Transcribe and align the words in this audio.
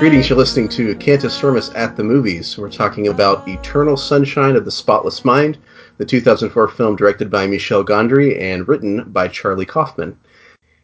Greetings, 0.00 0.30
you're 0.30 0.38
listening 0.38 0.70
to 0.70 0.96
Cantus 0.96 1.38
Firmus 1.38 1.70
at 1.74 1.94
the 1.94 2.02
Movies. 2.02 2.56
We're 2.56 2.70
talking 2.70 3.08
about 3.08 3.46
Eternal 3.46 3.98
Sunshine 3.98 4.56
of 4.56 4.64
the 4.64 4.70
Spotless 4.70 5.26
Mind, 5.26 5.58
the 5.98 6.06
2004 6.06 6.68
film 6.68 6.96
directed 6.96 7.30
by 7.30 7.46
Michel 7.46 7.84
Gondry 7.84 8.40
and 8.40 8.66
written 8.66 9.04
by 9.12 9.28
Charlie 9.28 9.66
Kaufman. 9.66 10.18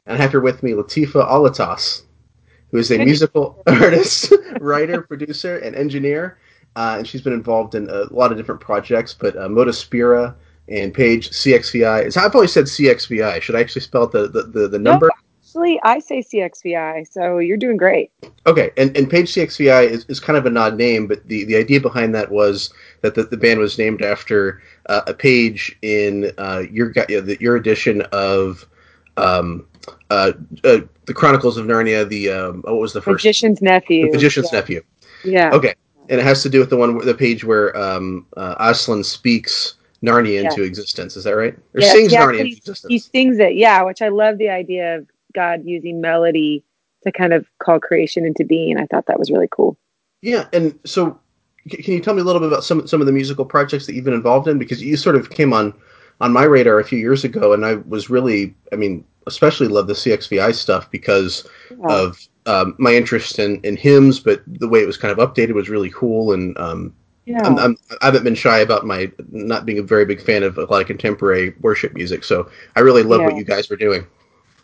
And 0.05 0.19
I 0.19 0.21
have 0.21 0.33
here 0.33 0.43
with 0.43 0.63
me 0.63 0.73
Latifah 0.73 1.31
Alattas, 1.31 2.03
who 2.71 2.77
is 2.77 2.91
a 2.91 2.99
musical 2.99 3.63
artist, 3.67 4.35
writer, 4.61 5.01
producer, 5.01 5.61
and 5.61 5.75
engineer. 5.75 6.37
Uh, 6.77 6.97
and 6.99 7.09
she's 7.09 7.23
been 7.23 7.33
involved 7.33 7.75
in 7.75 7.89
a 7.89 8.05
lot 8.13 8.33
of 8.33 8.37
different 8.37 8.61
projects, 8.61 9.15
but 9.15 9.35
uh, 9.39 9.49
Modaspira 9.49 10.35
and 10.69 10.93
Page 10.93 11.31
CXVI. 11.31 12.15
I've 12.19 12.35
always 12.35 12.53
said 12.53 12.67
CXVI. 12.67 13.41
Should 13.41 13.57
I 13.57 13.61
actually 13.61 13.81
spell 13.81 14.09
the, 14.09 14.29
the, 14.29 14.43
the, 14.43 14.69
the 14.69 14.79
number? 14.79 15.09
Actually, 15.57 15.81
I 15.85 16.01
say 16.01 16.19
CXVI, 16.19 17.11
so 17.11 17.39
you're 17.39 17.57
doing 17.57 17.79
great. 17.79 18.11
Okay, 18.47 18.73
and, 18.77 18.95
and 18.95 19.09
Page 19.09 19.33
CXVI 19.33 19.89
is, 19.89 20.05
is 20.05 20.21
kind 20.21 20.37
of 20.37 20.45
an 20.45 20.55
odd 20.59 20.77
name, 20.77 21.07
but 21.07 21.27
the, 21.29 21.45
the 21.45 21.57
idea 21.57 21.81
behind 21.81 22.15
that 22.15 22.31
was 22.31 22.75
that 23.01 23.15
the, 23.15 23.23
the 23.23 23.39
band 23.39 23.59
was 23.59 23.79
named 23.79 24.03
after 24.03 24.61
uh, 24.91 25.01
a 25.07 25.15
page 25.15 25.75
in 25.81 26.31
uh, 26.37 26.65
your 26.71 26.93
yeah, 27.09 27.21
your 27.41 27.57
edition 27.57 28.03
of 28.13 28.67
um, 29.17 29.67
uh, 30.11 30.33
uh, 30.63 30.81
the 31.07 31.15
Chronicles 31.15 31.57
of 31.57 31.65
Narnia. 31.65 32.07
The 32.07 32.29
um, 32.29 32.61
what 32.67 32.77
was 32.77 32.93
the 32.93 33.01
first? 33.01 33.25
Magician's 33.25 33.63
nephew. 33.63 34.09
the 34.09 34.13
Magician's 34.13 34.51
yeah. 34.53 34.59
Nephew. 34.59 34.83
Yeah. 35.25 35.51
Okay, 35.55 35.73
and 36.11 36.21
it 36.21 36.25
has 36.25 36.43
to 36.43 36.51
do 36.51 36.61
with 36.61 36.69
the 36.69 36.77
one 36.77 36.99
the 36.99 37.15
page 37.15 37.45
where 37.45 37.75
um, 37.79 38.27
uh, 38.37 38.57
Aslan 38.59 39.03
speaks 39.05 39.77
Narnia 40.03 40.45
into 40.45 40.65
existence. 40.65 41.17
Is 41.17 41.25
that 41.25 41.35
right? 41.35 41.55
Or 41.75 41.81
Yeah, 41.81 41.93
sings 41.93 42.13
he 42.13 42.19
Narnia 42.19 42.41
into 42.41 42.57
existence. 42.59 42.91
He 42.91 42.99
sings 42.99 43.39
it, 43.39 43.57
yeah, 43.57 43.81
which 43.85 44.03
I 44.03 44.09
love 44.09 44.37
the 44.37 44.51
idea 44.51 44.99
of 44.99 45.07
God 45.37 45.61
using 45.65 46.01
melody 46.01 46.65
to 47.05 47.13
kind 47.13 47.33
of 47.33 47.47
call 47.63 47.79
creation 47.79 48.27
into 48.27 48.45
being. 48.45 48.79
I 48.79 48.87
thought 48.87 49.07
that 49.07 49.19
was 49.19 49.31
really 49.31 49.49
cool. 49.51 49.79
Yeah, 50.23 50.49
and 50.53 50.77
so 50.85 51.21
can 51.71 51.95
you 51.95 52.01
tell 52.01 52.15
me 52.15 52.23
a 52.23 52.25
little 52.25 52.41
bit 52.41 52.49
about 52.49 52.65
some 52.65 52.87
some 52.87 53.01
of 53.01 53.07
the 53.07 53.13
musical 53.13 53.45
projects 53.45 53.87
that 53.87 53.95
you've 53.95 54.05
been 54.05 54.15
involved 54.15 54.49
in? 54.49 54.59
Because 54.59 54.83
you 54.83 54.97
sort 54.97 55.17
of 55.17 55.31
came 55.31 55.53
on 55.53 55.73
on 56.21 56.33
my 56.33 56.45
radar 56.45 56.81
a 56.81 56.85
few 56.85 56.99
years 56.99 57.25
ago, 57.25 57.53
and 57.53 57.65
I 57.65 57.75
was 57.75 58.09
really, 58.09 58.55
I 58.73 58.77
mean, 58.77 59.05
especially 59.27 59.69
love 59.69 59.87
the 59.87 59.93
CXVI 59.93 60.55
stuff 60.55 60.91
because 60.91 61.47
Yeah. 61.71 61.95
of 61.95 62.29
um, 62.47 62.75
my 62.79 62.95
interest 62.95 63.39
in, 63.39 63.61
in 63.63 63.77
hymns, 63.77 64.21
but 64.21 64.43
the 64.47 64.69
way 64.69 64.81
it 64.81 64.87
was 64.87 64.97
kind 64.97 65.17
of 65.17 65.19
updated 65.19 65.55
was 65.55 65.69
really 65.69 65.91
cool. 65.91 66.33
And 66.33 66.57
um, 66.59 66.95
yeah. 67.27 67.43
I'm, 67.45 67.59
I'm, 67.59 67.77
I 68.01 68.07
haven't 68.07 68.25
been 68.25 68.37
shy 68.37 68.59
about 68.61 68.87
my 68.87 69.11
not 69.31 69.67
being 69.67 69.79
a 69.79 69.83
very 69.83 70.07
big 70.07 70.23
fan 70.23 70.43
of 70.43 70.57
a 70.57 70.65
lot 70.65 70.81
of 70.81 70.87
contemporary 70.87 71.55
worship 71.61 71.93
music, 71.93 72.25
so 72.25 72.49
I 72.77 72.81
really 72.81 73.03
love 73.03 73.21
what 73.23 73.37
you 73.37 73.45
guys 73.45 73.69
were 73.69 73.77
doing. 73.77 74.07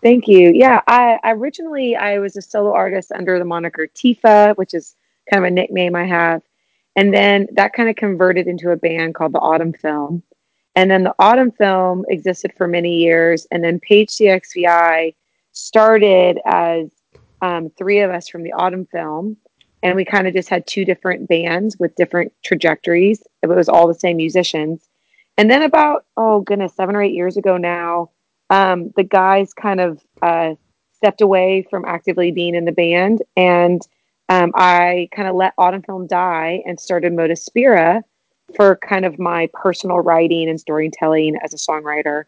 Thank 0.03 0.27
you. 0.27 0.51
Yeah, 0.53 0.81
I 0.89 1.19
originally 1.25 1.95
I 1.95 2.19
was 2.19 2.37
a 2.37 2.43
solo 2.43 2.73
artist 2.73 3.13
under 3.13 3.39
the 3.39 3.45
moniker 3.45 3.87
Tifa, 3.87 4.57
which 4.57 4.75
is 4.75 4.97
kind 5.31 5.45
of 5.45 5.47
a 5.47 5.55
nickname 5.55 5.95
I 5.95 6.07
have, 6.07 6.43
and 6.97 7.15
then 7.15 7.47
that 7.53 7.73
kind 7.73 7.89
of 7.89 7.95
converted 7.95 8.49
into 8.49 8.73
a 8.73 8.77
band 8.77 9.15
called 9.15 9.33
the 9.33 9.39
Autumn 9.39 9.73
Film, 9.73 10.25
and 10.75 10.91
then 10.91 11.05
the 11.05 11.15
Autumn 11.21 11.53
Film 11.53 12.05
existed 12.09 12.53
for 12.57 12.67
many 12.67 12.97
years, 12.97 13.47
and 13.53 13.63
then 13.63 13.79
Page 13.79 14.09
CXVI 14.09 15.15
started 15.53 16.41
as 16.47 16.91
um, 17.41 17.71
three 17.79 18.01
of 18.01 18.11
us 18.11 18.29
from 18.29 18.43
the 18.43 18.53
Autumn 18.55 18.87
Film, 18.87 19.37
and 19.85 19.95
we 19.95 20.05
kind 20.05 20.27
of 20.27 20.35
just 20.35 20.49
had 20.49 20.67
two 20.67 20.85
different 20.85 21.29
bands 21.29 21.77
with 21.79 21.95
different 21.95 22.33
trajectories. 22.43 23.23
It 23.43 23.47
was 23.47 23.69
all 23.69 23.87
the 23.87 23.95
same 23.95 24.17
musicians, 24.17 24.89
and 25.39 25.49
then 25.49 25.63
about 25.63 26.07
oh 26.17 26.41
goodness, 26.41 26.75
seven 26.75 26.97
or 26.97 27.03
eight 27.03 27.15
years 27.15 27.37
ago 27.37 27.57
now 27.57 28.11
um, 28.53 28.93
the 28.97 29.03
guys 29.03 29.55
kind 29.55 29.81
of 29.81 30.05
uh, 30.21 30.55
stepped 30.93 31.23
away 31.23 31.67
from 31.71 31.87
actively 31.87 32.31
being 32.31 32.55
in 32.55 32.67
the 32.67 32.73
band, 32.73 33.23
and 33.35 33.81
um, 34.29 34.53
I 34.55 35.09
kind 35.17 35.27
of 35.27 35.35
let 35.35 35.55
Autumn 35.57 35.83
Film 35.83 36.07
die 36.07 36.63
and 36.67 36.79
started 36.79 37.15
Modaspira 37.15 38.03
for 38.55 38.77
kind 38.77 39.07
of 39.07 39.19
my 39.19 39.49
personal 39.55 40.01
writing 40.01 40.51
and 40.51 40.61
storytelling 40.61 41.39
as 41.43 41.55
a 41.55 41.57
songwriter, 41.57 42.25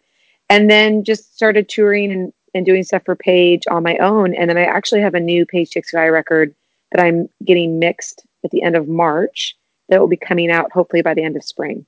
and 0.48 0.70
then 0.70 1.04
just 1.04 1.36
started 1.36 1.68
touring 1.68 2.10
and, 2.10 2.32
and 2.54 2.64
doing 2.64 2.84
stuff 2.84 3.02
for 3.04 3.14
Page 3.14 3.64
on 3.70 3.82
my 3.82 3.98
own. 3.98 4.34
And 4.34 4.48
then 4.48 4.56
I 4.56 4.64
actually 4.64 5.02
have 5.02 5.14
a 5.14 5.20
new 5.20 5.44
Page 5.44 5.72
CXVI 5.72 6.10
record 6.10 6.54
that 6.92 7.04
I'm 7.04 7.28
getting 7.44 7.78
mixed 7.78 8.24
at 8.44 8.50
the 8.50 8.62
end 8.62 8.76
of 8.76 8.88
March 8.88 9.54
that 9.90 10.00
will 10.00 10.08
be 10.08 10.16
coming 10.16 10.50
out 10.50 10.72
hopefully 10.72 11.02
by 11.02 11.12
the 11.12 11.22
end 11.22 11.36
of 11.36 11.44
spring. 11.44 11.84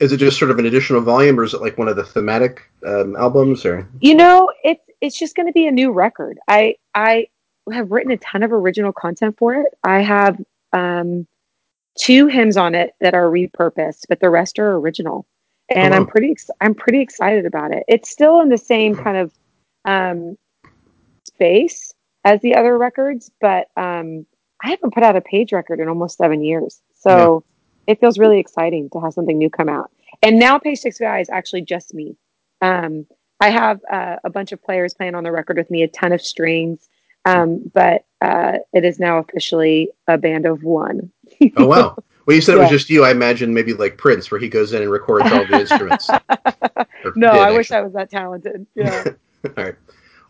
Is 0.00 0.12
it 0.12 0.16
just 0.16 0.38
sort 0.38 0.50
of 0.50 0.58
an 0.58 0.66
additional 0.66 1.00
volume, 1.00 1.38
or 1.38 1.44
is 1.44 1.54
it 1.54 1.60
like 1.60 1.78
one 1.78 1.88
of 1.88 1.96
the 1.96 2.04
thematic 2.04 2.62
um, 2.86 3.14
albums, 3.16 3.64
or? 3.64 3.88
You 4.00 4.14
know, 4.14 4.50
it's 4.64 4.82
it's 5.00 5.18
just 5.18 5.36
going 5.36 5.46
to 5.46 5.52
be 5.52 5.66
a 5.66 5.72
new 5.72 5.92
record. 5.92 6.38
I 6.48 6.76
I 6.94 7.28
have 7.72 7.90
written 7.90 8.10
a 8.10 8.16
ton 8.18 8.42
of 8.42 8.52
original 8.52 8.92
content 8.92 9.36
for 9.38 9.54
it. 9.54 9.66
I 9.84 10.00
have 10.00 10.40
um, 10.72 11.26
two 11.96 12.26
hymns 12.26 12.56
on 12.56 12.74
it 12.74 12.94
that 13.00 13.14
are 13.14 13.26
repurposed, 13.26 14.06
but 14.08 14.20
the 14.20 14.30
rest 14.30 14.58
are 14.58 14.76
original, 14.76 15.26
and 15.68 15.94
Oh, 15.94 15.96
I'm 15.96 16.06
pretty 16.06 16.32
ex- 16.32 16.50
I'm 16.60 16.74
pretty 16.74 17.00
excited 17.00 17.46
about 17.46 17.72
it. 17.72 17.84
It's 17.86 18.10
still 18.10 18.40
in 18.40 18.48
the 18.48 18.58
same 18.58 18.96
kind 18.96 19.16
of 19.16 19.32
um, 19.84 20.36
space 21.24 21.94
as 22.24 22.40
the 22.40 22.54
other 22.56 22.76
records, 22.78 23.30
but 23.40 23.68
um, 23.76 24.26
I 24.62 24.70
haven't 24.70 24.92
put 24.92 25.02
out 25.02 25.14
a 25.14 25.20
page 25.20 25.52
record 25.52 25.78
in 25.78 25.88
almost 25.88 26.18
seven 26.18 26.42
years, 26.42 26.80
so 26.94 27.44
it 27.86 28.00
feels 28.00 28.18
really 28.18 28.38
exciting 28.38 28.90
to 28.90 29.00
have 29.00 29.12
something 29.12 29.38
new 29.38 29.50
come 29.50 29.68
out. 29.68 29.90
And 30.22 30.38
now 30.38 30.58
Page 30.58 30.80
CXVI 30.80 31.22
is 31.22 31.30
actually 31.30 31.62
just 31.62 31.94
me. 31.94 32.16
Um, 32.60 33.06
I 33.40 33.50
have 33.50 33.80
uh, 33.90 34.16
a 34.24 34.30
bunch 34.30 34.52
of 34.52 34.62
players 34.62 34.94
playing 34.94 35.14
on 35.14 35.24
the 35.24 35.32
record 35.32 35.56
with 35.56 35.70
me, 35.70 35.82
a 35.82 35.88
ton 35.88 36.12
of 36.12 36.22
strings, 36.22 36.88
um, 37.24 37.70
but 37.74 38.06
uh, 38.20 38.58
it 38.72 38.84
is 38.84 38.98
now 38.98 39.18
officially 39.18 39.90
a 40.06 40.16
band 40.16 40.46
of 40.46 40.62
one. 40.62 41.10
Oh 41.56 41.66
wow! 41.66 41.96
Well, 42.26 42.34
you 42.34 42.40
said 42.40 42.56
it 42.56 42.60
was 42.60 42.70
just 42.70 42.88
you. 42.88 43.04
I 43.04 43.10
imagine 43.10 43.52
maybe 43.52 43.74
like 43.74 43.98
Prince, 43.98 44.30
where 44.30 44.40
he 44.40 44.48
goes 44.48 44.72
in 44.72 44.82
and 44.82 44.90
records 44.90 45.30
all 45.30 45.46
the 45.46 45.60
instruments. 45.60 46.08
No, 47.16 47.32
did, 47.32 47.40
I 47.42 47.50
wish 47.50 47.70
actually. 47.70 47.76
I 47.76 47.80
was 47.82 47.92
that 47.92 48.10
talented. 48.10 48.66
Yeah. 48.74 49.04
All 49.44 49.64
right, 49.64 49.74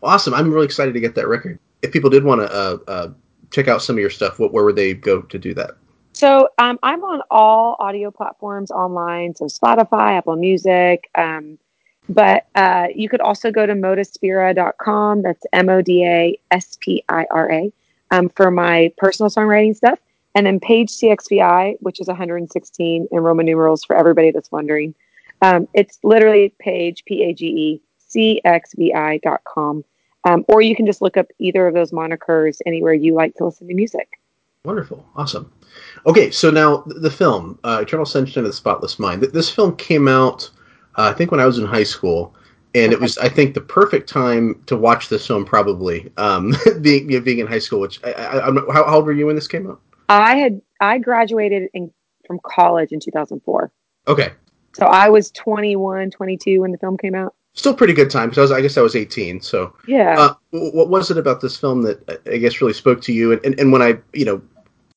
awesome. 0.03 0.33
I'm 0.33 0.51
really 0.51 0.65
excited 0.65 0.93
to 0.93 0.99
get 0.99 1.15
that 1.15 1.25
record. 1.25 1.57
If 1.81 1.93
people 1.93 2.09
did 2.09 2.25
want 2.25 2.41
to 2.41 2.53
uh, 2.53 2.77
uh, 2.85 3.09
check 3.49 3.69
out 3.69 3.81
some 3.81 3.95
of 3.95 4.01
your 4.01 4.09
stuff, 4.09 4.39
what 4.39 4.51
where 4.51 4.65
would 4.65 4.75
they 4.75 4.93
go 4.93 5.21
to 5.21 5.39
do 5.39 5.53
that? 5.53 5.77
So 6.15 6.47
um, 6.59 6.79
I'm 6.81 7.03
on 7.03 7.21
all 7.29 7.75
audio 7.77 8.09
platforms 8.09 8.71
online, 8.71 9.35
so 9.35 9.47
Spotify, 9.47 10.17
Apple 10.17 10.37
Music. 10.37 11.09
Um, 11.13 11.59
but 12.07 12.47
uh, 12.55 12.87
you 12.95 13.09
could 13.09 13.19
also 13.19 13.51
go 13.51 13.65
to 13.65 13.73
modaspira.com. 13.73 15.23
That's 15.23 15.45
M 15.51 15.67
O 15.67 15.81
D 15.81 16.05
A 16.05 16.39
S 16.51 16.77
P 16.79 17.03
I 17.09 17.25
R 17.31 17.51
A 17.51 17.73
um, 18.11 18.29
for 18.29 18.49
my 18.49 18.93
personal 18.95 19.29
songwriting 19.29 19.75
stuff. 19.75 19.99
And 20.35 20.45
then 20.45 20.61
Page 20.61 20.89
CXVI, 20.89 21.75
which 21.81 21.99
is 21.99 22.07
116 22.07 23.07
in 23.11 23.19
Roman 23.19 23.45
numerals 23.45 23.83
for 23.83 23.97
everybody 23.97 24.31
that's 24.31 24.53
wondering. 24.53 24.95
Um, 25.41 25.67
it's 25.73 25.99
literally 26.01 26.53
page, 26.59 27.03
P 27.03 27.23
A 27.23 27.33
G 27.33 27.45
E 27.47 27.81
C 27.97 28.39
X 28.45 28.73
V 28.77 28.93
I.com. 28.93 29.83
Um, 30.23 30.45
or 30.47 30.61
you 30.61 30.77
can 30.77 30.85
just 30.85 31.01
look 31.01 31.17
up 31.17 31.27
either 31.39 31.67
of 31.67 31.73
those 31.73 31.91
monikers 31.91 32.61
anywhere 32.65 32.93
you 32.93 33.13
like 33.13 33.35
to 33.35 33.45
listen 33.45 33.67
to 33.67 33.73
music. 33.73 34.17
Wonderful, 34.63 35.05
awesome. 35.15 35.51
Okay, 36.07 36.29
so 36.29 36.51
now 36.51 36.83
the 36.85 37.09
film 37.09 37.57
uh, 37.63 37.79
Eternal 37.81 38.05
Sunshine 38.05 38.43
of 38.43 38.49
the 38.49 38.53
Spotless 38.53 38.99
Mind. 38.99 39.23
This 39.23 39.49
film 39.49 39.75
came 39.75 40.07
out, 40.07 40.49
uh, 40.97 41.09
I 41.11 41.13
think, 41.13 41.31
when 41.31 41.39
I 41.39 41.45
was 41.45 41.57
in 41.57 41.65
high 41.65 41.83
school, 41.83 42.35
and 42.75 42.93
it 42.93 42.99
was, 42.99 43.17
I 43.17 43.29
think, 43.29 43.55
the 43.55 43.61
perfect 43.61 44.07
time 44.07 44.61
to 44.67 44.75
watch 44.75 45.09
this 45.09 45.25
film. 45.25 45.45
Probably 45.45 46.11
um, 46.17 46.53
being 46.81 47.09
you 47.09 47.17
know, 47.19 47.23
being 47.23 47.39
in 47.39 47.47
high 47.47 47.59
school. 47.59 47.79
Which 47.79 47.99
I, 48.03 48.11
I, 48.11 48.47
I'm 48.47 48.57
how, 48.71 48.85
how 48.85 48.95
old 48.95 49.05
were 49.05 49.13
you 49.13 49.25
when 49.25 49.35
this 49.35 49.47
came 49.47 49.67
out? 49.69 49.81
I 50.09 50.35
had 50.35 50.61
I 50.79 50.99
graduated 50.99 51.69
in, 51.73 51.91
from 52.27 52.39
college 52.43 52.91
in 52.91 52.99
2004. 52.99 53.71
Okay, 54.07 54.31
So 54.77 54.85
I 54.85 55.09
was 55.09 55.31
21, 55.31 56.11
22 56.11 56.61
when 56.61 56.71
the 56.71 56.77
film 56.77 56.95
came 56.97 57.15
out. 57.15 57.33
still 57.55 57.73
pretty 57.73 57.93
good 57.93 58.11
time 58.11 58.29
because 58.29 58.37
I 58.37 58.41
was, 58.41 58.51
I 58.51 58.61
guess, 58.61 58.77
I 58.77 58.81
was 58.81 58.95
18. 58.95 59.41
So 59.41 59.73
Yeah. 59.87 60.15
Uh, 60.19 60.33
what 60.51 60.89
was 60.89 61.09
it 61.09 61.17
about 61.17 61.41
this 61.41 61.57
film 61.57 61.81
that 61.81 62.21
I 62.31 62.37
guess 62.37 62.61
really 62.61 62.73
spoke 62.73 63.01
to 63.01 63.13
you? 63.13 63.31
And, 63.31 63.43
and, 63.43 63.59
and 63.59 63.71
when 63.71 63.81
I, 63.81 63.97
you 64.13 64.25
know, 64.25 64.41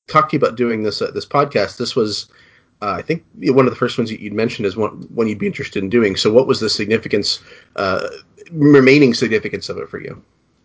talked 0.08 0.30
to 0.30 0.36
you 0.36 0.38
about 0.38 0.56
doing 0.56 0.82
this 0.82 1.00
uh, 1.00 1.10
this 1.12 1.26
podcast, 1.26 1.76
this 1.76 1.94
was, 1.94 2.28
uh, 2.82 2.92
I 2.98 3.02
think, 3.02 3.24
one 3.36 3.66
of 3.66 3.72
the 3.72 3.78
first 3.78 3.96
ones 3.98 4.10
you'd 4.10 4.32
mentioned 4.32 4.66
as 4.66 4.76
one 4.76 4.90
one 5.14 5.28
you'd 5.28 5.38
be 5.38 5.46
interested 5.46 5.82
in 5.82 5.88
doing. 5.88 6.16
So 6.16 6.32
what 6.32 6.46
was 6.46 6.60
the 6.60 6.68
significance, 6.68 7.40
uh, 7.76 8.08
remaining 8.50 9.14
significance 9.14 9.68
of 9.68 9.78
it 9.78 9.88
for 9.88 10.00
you? 10.00 10.22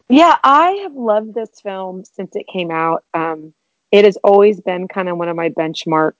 Yeah, 0.09 0.37
I 0.43 0.71
have 0.83 0.95
loved 0.95 1.33
this 1.33 1.61
film 1.61 2.03
since 2.05 2.35
it 2.35 2.45
came 2.51 2.71
out. 2.71 3.03
Um, 3.13 3.53
it 3.91 4.05
has 4.05 4.17
always 4.23 4.59
been 4.59 4.87
kind 4.87 5.07
of 5.07 5.17
one 5.17 5.29
of 5.29 5.35
my 5.35 5.49
benchmark 5.49 6.13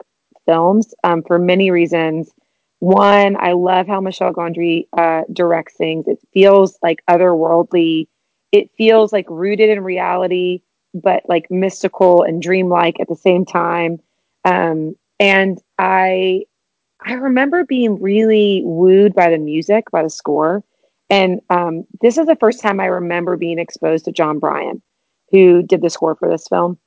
films 0.46 0.94
um, 1.04 1.24
for 1.24 1.40
many 1.40 1.72
reasons. 1.72 2.32
One, 2.80 3.38
I 3.40 3.54
love 3.54 3.88
how 3.88 4.02
Michel 4.02 4.34
Gondry 4.34 4.88
uh, 4.98 5.22
directs 5.32 5.76
things. 5.76 6.08
It 6.08 6.20
feels 6.34 6.78
like 6.82 7.02
otherworldly. 7.10 8.08
It 8.52 8.70
feels 8.78 9.14
like 9.14 9.26
rooted 9.30 9.70
in 9.70 9.82
reality. 9.82 10.62
But 10.94 11.24
like 11.28 11.50
mystical 11.50 12.24
and 12.24 12.42
dreamlike 12.42 13.00
at 13.00 13.08
the 13.08 13.16
same 13.16 13.46
time. 13.46 14.00
Um, 14.46 14.96
and 15.20 15.62
I 15.80 16.44
I 17.06 17.14
remember 17.14 17.66
being 17.66 18.02
really 18.02 18.62
wooed 18.64 19.14
by 19.14 19.30
the 19.30 19.38
music, 19.38 19.92
by 19.92 20.04
the 20.04 20.10
score. 20.10 20.64
And 21.10 21.42
um, 21.50 21.86
this 22.02 22.18
is 22.18 22.26
the 22.28 22.36
first 22.38 22.62
time 22.62 22.80
I 22.80 22.86
remember 22.86 23.36
being 23.38 23.60
exposed 23.60 24.06
to 24.06 24.12
Jon 24.12 24.40
Brion, 24.40 24.82
who 25.32 25.62
did 25.64 25.82
the 25.82 25.90
score 25.90 26.16
for 26.16 26.30
this 26.30 26.48
film. 26.48 26.78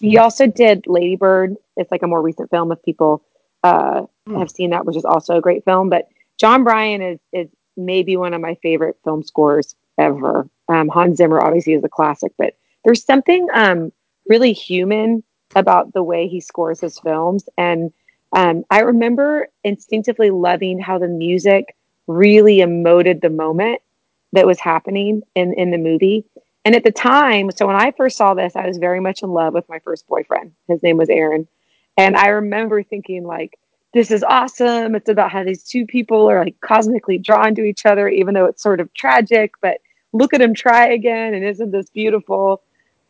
He 0.00 0.16
also 0.16 0.46
did 0.46 0.86
Lady 0.86 1.16
Bird. 1.16 1.56
It's 1.76 1.90
like 1.90 2.02
a 2.02 2.06
more 2.06 2.22
recent 2.22 2.50
film 2.50 2.72
if 2.72 2.82
people 2.82 3.24
uh, 3.64 4.02
Hmm. 4.26 4.38
have 4.38 4.50
seen 4.50 4.70
that, 4.70 4.84
which 4.84 4.96
is 4.96 5.04
also 5.04 5.36
a 5.36 5.40
great 5.40 5.64
film. 5.64 5.88
But 5.88 6.08
Jon 6.38 6.62
Brion 6.64 7.02
is 7.02 7.18
is 7.32 7.48
maybe 7.76 8.16
one 8.16 8.34
of 8.34 8.40
my 8.40 8.56
favorite 8.62 8.96
film 9.04 9.22
scores 9.22 9.74
ever. 9.98 10.48
Um, 10.68 10.88
Hans 10.88 11.16
Zimmer 11.16 11.40
obviously 11.40 11.72
is 11.74 11.84
a 11.84 11.88
classic, 11.88 12.32
but 12.38 12.54
there's 12.84 13.04
something 13.04 13.48
um, 13.52 13.92
really 14.28 14.52
human 14.52 15.22
about 15.56 15.92
the 15.92 16.02
way 16.02 16.28
he 16.28 16.40
scores 16.40 16.80
his 16.80 16.98
films. 16.98 17.48
And 17.56 17.92
um, 18.32 18.64
I 18.70 18.80
remember 18.80 19.48
instinctively 19.64 20.30
loving 20.30 20.78
how 20.78 20.98
the 20.98 21.08
music 21.08 21.74
really 22.06 22.58
emoted 22.58 23.20
the 23.20 23.30
moment 23.30 23.80
that 24.32 24.46
was 24.46 24.60
happening 24.60 25.22
in, 25.34 25.54
in 25.54 25.70
the 25.70 25.78
movie. 25.78 26.24
And 26.64 26.74
at 26.74 26.84
the 26.84 26.92
time, 26.92 27.50
so 27.50 27.66
when 27.66 27.76
I 27.76 27.92
first 27.92 28.16
saw 28.16 28.34
this, 28.34 28.54
I 28.54 28.66
was 28.66 28.76
very 28.76 29.00
much 29.00 29.22
in 29.22 29.30
love 29.30 29.54
with 29.54 29.68
my 29.68 29.78
first 29.78 30.06
boyfriend. 30.06 30.52
His 30.68 30.82
name 30.82 30.98
was 30.98 31.08
Aaron. 31.08 31.48
And 31.96 32.16
I 32.16 32.28
remember 32.28 32.82
thinking, 32.82 33.26
like, 33.26 33.58
this 33.94 34.10
is 34.10 34.22
awesome. 34.22 34.94
It's 34.94 35.08
about 35.08 35.30
how 35.30 35.44
these 35.44 35.64
two 35.64 35.86
people 35.86 36.28
are 36.30 36.44
like 36.44 36.60
cosmically 36.60 37.18
drawn 37.18 37.54
to 37.54 37.62
each 37.62 37.86
other, 37.86 38.08
even 38.08 38.34
though 38.34 38.44
it's 38.44 38.62
sort 38.62 38.80
of 38.80 38.92
tragic, 38.92 39.54
but 39.62 39.78
look 40.12 40.34
at 40.34 40.42
him 40.42 40.54
try 40.54 40.88
again. 40.88 41.32
And 41.32 41.44
isn't 41.44 41.70
this 41.70 41.88
beautiful? 41.90 42.62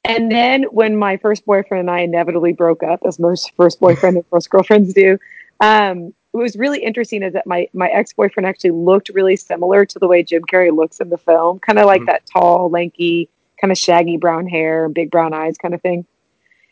And 0.04 0.30
then 0.30 0.64
when 0.64 0.96
my 0.96 1.16
first 1.16 1.44
boyfriend 1.44 1.80
and 1.80 1.90
I 1.90 2.00
inevitably 2.00 2.52
broke 2.52 2.82
up, 2.82 3.00
as 3.06 3.18
most 3.18 3.52
first 3.56 3.80
boyfriend 3.80 4.16
and 4.16 4.26
first 4.26 4.48
girlfriends 4.50 4.94
do, 4.94 5.18
um, 5.60 6.14
what 6.32 6.42
was 6.42 6.56
really 6.56 6.82
interesting 6.82 7.22
is 7.22 7.32
that 7.32 7.46
my 7.46 7.68
my 7.72 7.88
ex 7.88 8.12
boyfriend 8.12 8.46
actually 8.46 8.70
looked 8.70 9.08
really 9.10 9.36
similar 9.36 9.84
to 9.86 9.98
the 9.98 10.06
way 10.06 10.22
Jim 10.22 10.42
Carrey 10.50 10.74
looks 10.74 11.00
in 11.00 11.08
the 11.10 11.18
film, 11.18 11.58
kind 11.58 11.78
of 11.78 11.86
like 11.86 12.02
Mhm. 12.02 12.06
that 12.06 12.22
tall, 12.26 12.70
lanky, 12.70 13.28
kind 13.60 13.72
of 13.72 13.78
shaggy 13.78 14.16
brown 14.16 14.46
hair 14.46 14.84
and 14.84 14.94
big 14.94 15.10
brown 15.10 15.34
eyes 15.34 15.56
kind 15.58 15.74
of 15.74 15.82
thing. 15.82 16.06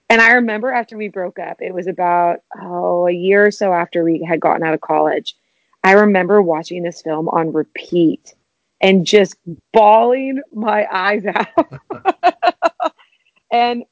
And 0.09 0.21
I 0.21 0.33
remember 0.33 0.71
after 0.71 0.97
we 0.97 1.09
broke 1.09 1.39
up, 1.39 1.61
it 1.61 1.75
was 1.75 1.87
about 1.89 2.41
oh 2.63 3.09
a 3.09 3.13
year 3.13 3.47
or 3.47 3.51
so 3.51 3.73
after 3.73 4.05
we 4.05 4.23
had 4.23 4.41
gotten 4.41 4.63
out 4.63 4.75
of 4.75 4.81
college. 4.81 5.35
I 5.83 5.93
remember 5.93 6.41
watching 6.43 6.83
this 6.83 7.03
film 7.03 7.29
on 7.29 7.53
repeat 7.53 8.35
and 8.81 9.07
just 9.07 9.37
bawling 9.73 10.43
my 10.53 10.87
eyes 10.93 11.25
out. 11.27 11.49
and 13.51 13.85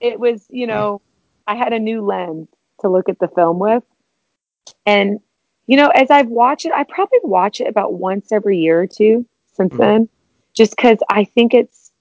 it 0.00 0.18
was, 0.20 0.46
you 0.50 0.66
know, 0.66 1.00
I 1.46 1.56
had 1.56 1.72
a 1.72 1.78
new 1.78 2.04
lens 2.04 2.48
to 2.80 2.88
look 2.88 3.08
at 3.08 3.18
the 3.18 3.28
film 3.28 3.58
with. 3.58 3.82
And, 4.86 5.20
you 5.66 5.76
know, 5.76 5.88
as 5.88 6.10
I've 6.10 6.28
watched 6.28 6.66
it, 6.66 6.72
I 6.72 6.84
probably 6.84 7.20
watch 7.22 7.60
it 7.60 7.68
about 7.68 7.94
once 7.94 8.32
every 8.32 8.58
year 8.58 8.80
or 8.80 8.86
two 8.86 9.26
since 9.52 9.74
Mhm. 9.74 9.78
then, 9.78 10.08
just 10.54 10.76
because 10.76 10.98
I 11.10 11.24
think 11.24 11.54
it's 11.54 11.92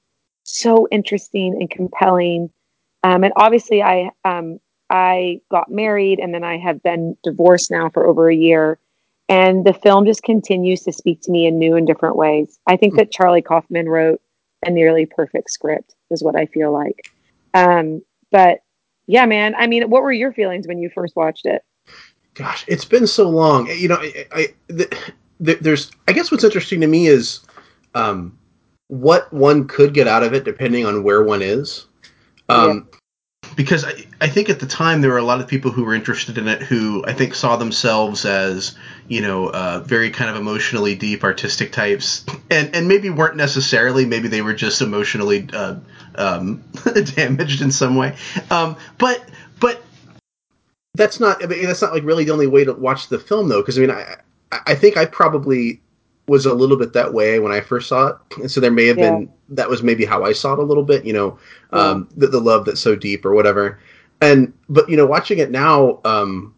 so 0.44 0.88
interesting 0.92 1.56
and 1.60 1.70
compelling. 1.70 2.50
Um, 3.04 3.24
and 3.24 3.34
obviously, 3.36 3.82
I 3.82 4.12
um, 4.26 4.60
I 4.90 5.42
got 5.52 5.70
married, 5.70 6.20
and 6.20 6.34
then 6.34 6.44
I 6.44 6.58
have 6.58 6.82
been 6.82 7.18
divorced 7.24 7.72
now 7.72 7.90
for 7.90 8.06
over 8.08 8.30
a 8.30 8.36
year. 8.36 8.80
And 9.30 9.66
the 9.66 9.74
film 9.74 10.06
just 10.06 10.24
continues 10.24 10.84
to 10.84 10.94
speak 10.94 11.20
to 11.22 11.32
me 11.32 11.46
in 11.48 11.60
new 11.60 11.76
and 11.76 11.86
different 11.86 12.16
ways. 12.16 12.60
I 12.66 12.78
think 12.78 12.96
that 12.96 13.12
Charlie 13.12 13.42
Kaufman 13.42 13.90
wrote 13.90 14.22
a 14.66 14.70
nearly 14.70 15.06
perfect 15.06 15.52
script, 15.52 15.96
is 16.10 16.24
what 16.24 16.36
I 16.36 16.46
feel 16.46 16.72
like. 16.72 17.12
Um, 17.54 18.02
but 18.32 18.60
yeah, 19.08 19.26
man. 19.26 19.56
I 19.56 19.68
mean, 19.68 19.90
what 19.90 20.04
were 20.04 20.12
your 20.12 20.34
feelings 20.34 20.68
when 20.68 20.80
you 20.80 20.90
first 20.90 21.16
watched 21.16 21.46
it? 21.46 21.64
Gosh, 22.34 22.66
it's 22.68 22.86
been 22.86 23.08
so 23.08 23.30
long. 23.30 23.68
You 23.68 23.88
know, 23.88 23.98
I, 24.00 24.28
I 24.32 24.48
the, 24.68 25.12
the, 25.40 25.56
there's. 25.56 25.92
I 26.08 26.12
guess 26.12 26.32
what's 26.32 26.44
interesting 26.44 26.82
to 26.82 26.88
me 26.88 27.08
is 27.08 27.42
um, 27.96 28.38
what 28.88 29.32
one 29.34 29.68
could 29.68 29.94
get 29.94 30.08
out 30.08 30.24
of 30.24 30.34
it, 30.34 30.44
depending 30.44 30.86
on 30.86 31.04
where 31.04 31.24
one 31.24 31.42
is. 31.42 31.88
Um, 32.50 32.90
Because 33.56 33.86
I, 33.86 33.94
I 34.22 34.28
think 34.28 34.50
at 34.50 34.60
the 34.60 34.66
time 34.66 35.02
there 35.02 35.12
were 35.12 35.18
a 35.18 35.24
lot 35.24 35.42
of 35.42 35.48
people 35.48 35.72
who 35.72 35.84
were 35.84 35.94
interested 35.94 36.38
in 36.38 36.48
it 36.48 36.62
who 36.62 37.04
I 37.06 37.14
think 37.14 37.34
saw 37.34 37.56
themselves 37.56 38.26
as 38.26 38.76
you 39.08 39.22
know 39.22 39.48
uh, 39.48 39.80
very 39.86 40.10
kind 40.10 40.30
of 40.30 40.36
emotionally 40.36 40.96
deep 40.96 41.24
artistic 41.24 41.72
types, 41.72 42.26
and 42.50 42.76
and 42.76 42.88
maybe 42.88 43.10
weren't 43.10 43.36
necessarily. 43.36 44.06
Maybe 44.06 44.28
they 44.28 44.42
were 44.42 44.54
just 44.54 44.82
emotionally 44.82 45.48
uh, 45.54 45.76
um, 46.16 46.64
damaged 47.16 47.62
in 47.62 47.72
some 47.72 47.96
way. 47.96 48.16
Um, 48.50 48.76
but 48.98 49.28
but 49.60 49.82
that's 50.96 51.20
not. 51.20 51.44
I 51.44 51.48
mean, 51.48 51.66
that's 51.66 51.82
not 51.82 51.94
like 51.94 52.04
really 52.04 52.26
the 52.26 52.34
only 52.34 52.48
way 52.48 52.66
to 52.66 52.74
watch 52.74 53.08
the 53.08 53.20
film 53.20 53.50
though. 53.50 53.62
Because 53.62 53.78
I 53.78 53.82
mean, 53.82 53.92
I 53.92 54.18
I 54.52 54.76
think 54.76 54.98
I 54.98 55.06
probably 55.06 55.82
was 56.28 56.46
a 56.46 56.54
little 56.54 56.78
bit 56.78 56.94
that 56.94 57.14
way 57.14 57.40
when 57.40 57.52
I 57.52 57.62
first 57.62 57.88
saw 57.88 58.08
it, 58.08 58.16
and 58.38 58.52
so 58.52 58.60
there 58.60 58.72
may 58.72 58.86
have 58.88 58.98
Yeah. 58.98 59.12
been 59.12 59.30
that 59.50 59.70
was 59.70 59.82
maybe 59.82 60.04
how 60.06 60.24
I 60.24 60.34
saw 60.34 60.54
it 60.54 60.60
a 60.60 60.64
little 60.64 60.84
bit. 60.84 61.06
You 61.06 61.14
know, 61.14 61.40
Yeah. 61.74 61.80
um, 61.80 62.10
the, 62.18 62.28
the 62.28 62.40
love 62.40 62.66
that's 62.66 62.82
so 62.82 62.96
deep 62.96 63.26
or 63.26 63.34
whatever. 63.34 63.80
And 64.22 64.52
but 64.70 64.90
you 64.90 64.98
know, 64.98 65.06
watching 65.06 65.40
it 65.40 65.52
now, 65.52 66.00
um, 66.04 66.54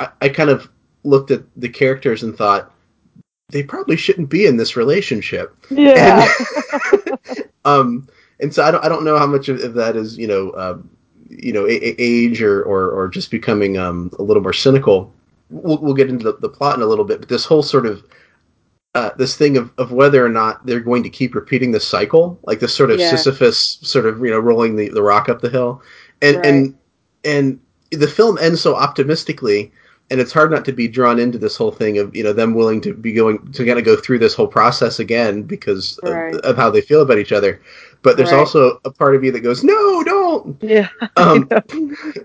I, 0.00 0.08
I 0.22 0.28
kind 0.28 0.50
of 0.50 0.68
looked 1.04 1.30
at 1.30 1.42
the 1.56 1.68
characters 1.68 2.22
and 2.22 2.36
thought 2.36 2.72
they 3.50 3.62
probably 3.62 3.96
shouldn't 3.96 4.28
be 4.30 4.46
in 4.46 4.56
this 4.56 4.76
relationship. 4.76 5.54
Yeah. 5.70 6.26
um, 7.64 8.08
and 8.40 8.52
so 8.52 8.62
I 8.64 8.70
don't 8.70 8.84
I 8.84 8.88
don't 8.88 9.04
know 9.04 9.18
how 9.18 9.26
much 9.26 9.48
of, 9.48 9.60
of 9.60 9.74
that 9.74 9.96
is 9.96 10.18
you 10.18 10.26
know 10.26 10.50
uh, 10.50 10.78
you 11.30 11.52
know 11.52 11.64
a, 11.66 11.70
a- 11.72 11.96
age 11.98 12.42
or, 12.42 12.62
or 12.64 12.90
or 12.90 13.08
just 13.08 13.30
becoming 13.30 13.78
um, 13.78 14.10
a 14.18 14.22
little 14.22 14.42
more 14.42 14.52
cynical. 14.52 15.12
We'll, 15.50 15.78
we'll 15.78 15.94
get 15.94 16.08
into 16.08 16.24
the, 16.24 16.38
the 16.38 16.48
plot 16.48 16.76
in 16.76 16.82
a 16.82 16.86
little 16.86 17.04
bit, 17.04 17.20
but 17.20 17.28
this 17.28 17.44
whole 17.44 17.62
sort 17.62 17.86
of 17.86 18.02
uh, 18.94 19.10
this 19.18 19.36
thing 19.36 19.56
of, 19.56 19.72
of 19.78 19.90
whether 19.92 20.24
or 20.24 20.28
not 20.28 20.64
they're 20.66 20.80
going 20.80 21.02
to 21.02 21.10
keep 21.10 21.34
repeating 21.34 21.72
this 21.72 21.86
cycle, 21.86 22.38
like 22.44 22.60
this 22.60 22.74
sort 22.74 22.90
of 22.90 22.98
Yeah. 23.00 23.10
Sisyphus 23.10 23.78
sort 23.82 24.06
of 24.06 24.20
you 24.20 24.30
know 24.30 24.38
rolling 24.38 24.76
the, 24.76 24.88
the 24.88 25.02
rock 25.02 25.28
up 25.28 25.40
the 25.40 25.50
hill, 25.50 25.82
and 26.22 26.36
Right. 26.36 26.46
and 26.46 26.74
and 27.24 27.60
the 27.90 28.06
film 28.08 28.38
ends 28.38 28.60
so 28.60 28.74
optimistically, 28.76 29.72
and 30.10 30.20
it's 30.20 30.32
hard 30.32 30.50
not 30.50 30.64
to 30.66 30.72
be 30.72 30.86
drawn 30.86 31.18
into 31.18 31.38
this 31.38 31.56
whole 31.56 31.72
thing 31.72 31.98
of 31.98 32.14
you 32.14 32.22
know 32.22 32.32
them 32.32 32.54
willing 32.54 32.80
to 32.82 32.94
be 32.94 33.12
going 33.12 33.50
to 33.52 33.66
kind 33.66 33.78
of 33.78 33.84
go 33.84 33.96
through 33.96 34.20
this 34.20 34.34
whole 34.34 34.46
process 34.48 35.00
again 35.00 35.42
because 35.42 35.98
Right. 36.04 36.34
of, 36.34 36.40
of 36.42 36.56
how 36.56 36.70
they 36.70 36.80
feel 36.80 37.02
about 37.02 37.18
each 37.18 37.32
other. 37.32 37.60
But 38.02 38.16
there's 38.16 38.30
Right. 38.32 38.38
also 38.38 38.80
a 38.84 38.90
part 38.92 39.16
of 39.16 39.24
you 39.24 39.32
that 39.32 39.40
goes, 39.40 39.64
no, 39.64 40.04
don't 40.04 40.62
yeah. 40.62 40.88
um, 41.16 41.48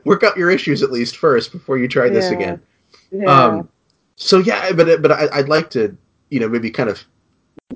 work 0.04 0.24
out 0.24 0.38
your 0.38 0.52
issues 0.52 0.84
at 0.84 0.92
least 0.92 1.18
first 1.18 1.52
before 1.52 1.78
you 1.78 1.88
try 1.88 2.10
this 2.10 2.30
Yeah. 2.30 2.38
again. 2.38 2.62
Yeah. 3.12 3.26
Um, 3.46 3.70
so 4.18 4.40
yeah, 4.40 4.72
but 4.74 5.02
but 5.02 5.12
I, 5.12 5.28
I'd 5.34 5.50
like 5.50 5.70
to 5.72 5.96
you 6.30 6.40
know 6.40 6.48
maybe 6.48 6.70
kind 6.70 6.90
of 6.90 7.04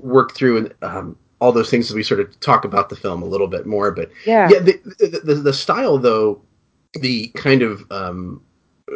work 0.00 0.34
through 0.34 0.70
um, 0.82 1.16
all 1.40 1.52
those 1.52 1.70
things 1.70 1.90
as 1.90 1.94
we 1.94 2.02
sort 2.02 2.20
of 2.20 2.40
talk 2.40 2.64
about 2.64 2.88
the 2.88 2.96
film 2.96 3.22
a 3.22 3.26
little 3.26 3.46
bit 3.46 3.66
more. 3.66 3.90
But 3.90 4.10
yeah. 4.26 4.48
yeah, 4.50 4.60
the, 4.60 4.80
the, 4.98 5.20
the, 5.24 5.34
the 5.34 5.52
style 5.52 5.98
though, 5.98 6.40
the 6.94 7.28
kind 7.28 7.62
of 7.62 7.84
um, 7.90 8.42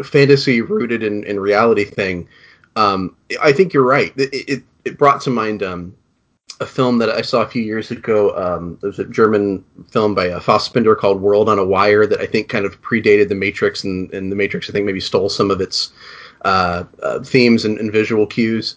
fantasy 0.03 0.61
rooted 0.61 1.03
in, 1.03 1.25
in 1.25 1.41
reality 1.41 1.85
thing. 1.85 2.29
Um, 2.77 3.17
I 3.43 3.53
think 3.53 3.73
you're 3.73 3.85
right. 3.85 4.13
It, 4.17 4.49
it, 4.49 4.63
it 4.85 4.99
brought 4.99 5.21
to 5.23 5.31
mind 5.31 5.63
um, 5.63 5.95
a 6.61 6.67
film 6.67 6.99
that 6.99 7.11
I 7.11 7.23
saw 7.23 7.43
a 7.43 7.49
few 7.49 7.63
years 7.63 7.91
ago. 7.91 8.37
Um, 8.37 8.79
there 8.81 8.89
was 8.89 8.99
a 8.99 9.05
German 9.05 9.65
film 9.91 10.15
by 10.15 10.31
uh, 10.31 10.41
Fassbinder 10.41 10.97
called 10.97 11.21
World 11.21 11.49
on 11.49 11.59
a 11.59 11.65
Wire 11.65 12.07
that 12.07 12.21
I 12.21 12.27
think 12.27 12.49
kind 12.49 12.65
of 12.65 12.81
predated 12.81 13.29
The 13.29 13.35
Matrix, 13.35 13.85
and, 13.85 14.13
and 14.15 14.31
The 14.31 14.37
Matrix 14.37 14.69
I 14.69 14.73
think 14.73 14.87
maybe 14.87 15.01
stole 15.01 15.29
some 15.29 15.51
of 15.51 15.61
its 15.61 15.93
uh, 16.45 16.85
uh, 17.03 17.21
themes 17.21 17.65
and, 17.65 17.79
and 17.79 17.93
visual 17.93 18.27
cues. 18.27 18.77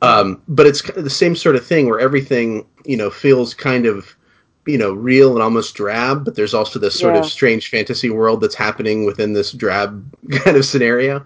Um, 0.00 0.40
but 0.48 0.66
it's 0.66 0.82
the 0.92 1.10
same 1.10 1.34
sort 1.34 1.56
of 1.56 1.66
thing 1.66 1.88
where 1.88 1.98
everything 2.00 2.64
you 2.84 2.96
know 2.96 3.10
feels 3.10 3.52
kind 3.54 3.84
of 3.86 4.14
you 4.66 4.78
know 4.78 4.92
real 4.92 5.32
and 5.32 5.42
almost 5.42 5.74
drab, 5.74 6.24
but 6.24 6.34
there's 6.36 6.54
also 6.54 6.78
this 6.78 6.98
sort 6.98 7.14
Yeah. 7.14 7.20
of 7.20 7.26
strange 7.26 7.70
fantasy 7.70 8.10
world 8.10 8.40
that's 8.40 8.54
happening 8.54 9.04
within 9.06 9.32
this 9.32 9.52
drab 9.52 10.04
kind 10.30 10.56
of 10.56 10.64
scenario. 10.64 11.24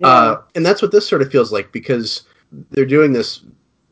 yeah. 0.00 0.06
Uh, 0.08 0.42
and 0.54 0.66
that's 0.66 0.82
what 0.82 0.92
this 0.92 1.08
sort 1.08 1.22
of 1.22 1.30
feels 1.30 1.52
like 1.52 1.72
because 1.72 2.22
they're 2.72 2.84
doing 2.86 3.12
this, 3.12 3.40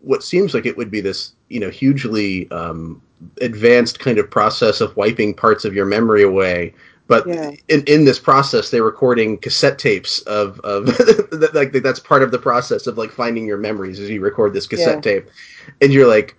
what 0.01 0.23
seems 0.25 0.53
like 0.53 0.67
it 0.67 0.77
would 0.77 0.91
be 0.91 1.01
this, 1.01 1.33
you 1.49 1.61
know, 1.61 1.71
hugely 1.71 2.51
um, 2.51 3.01
advanced 3.41 4.01
kind 4.01 4.19
of 4.19 4.29
process 4.31 4.81
of 4.81 4.97
wiping 4.97 5.33
parts 5.33 5.65
of 5.65 5.75
your 5.75 5.87
memory 5.87 6.23
away. 6.25 6.75
But 7.09 7.27
Yeah. 7.27 7.51
in, 7.69 7.83
in 7.87 8.05
this 8.05 8.19
process, 8.19 8.71
they're 8.71 8.85
recording 8.85 9.39
cassette 9.39 9.79
tapes 9.79 10.21
of, 10.21 10.61
of 10.61 10.87
like 11.55 11.73
that's 11.73 11.99
part 11.99 12.23
of 12.23 12.31
the 12.31 12.39
process 12.39 12.87
of 12.87 12.97
like 12.99 13.11
finding 13.11 13.47
your 13.47 13.57
memories 13.59 13.99
as 13.99 14.09
you 14.11 14.21
record 14.21 14.53
this 14.53 14.67
cassette 14.67 14.97
Yeah. 15.05 15.13
tape, 15.21 15.29
and 15.81 15.93
you're 15.93 16.07
like, 16.07 16.37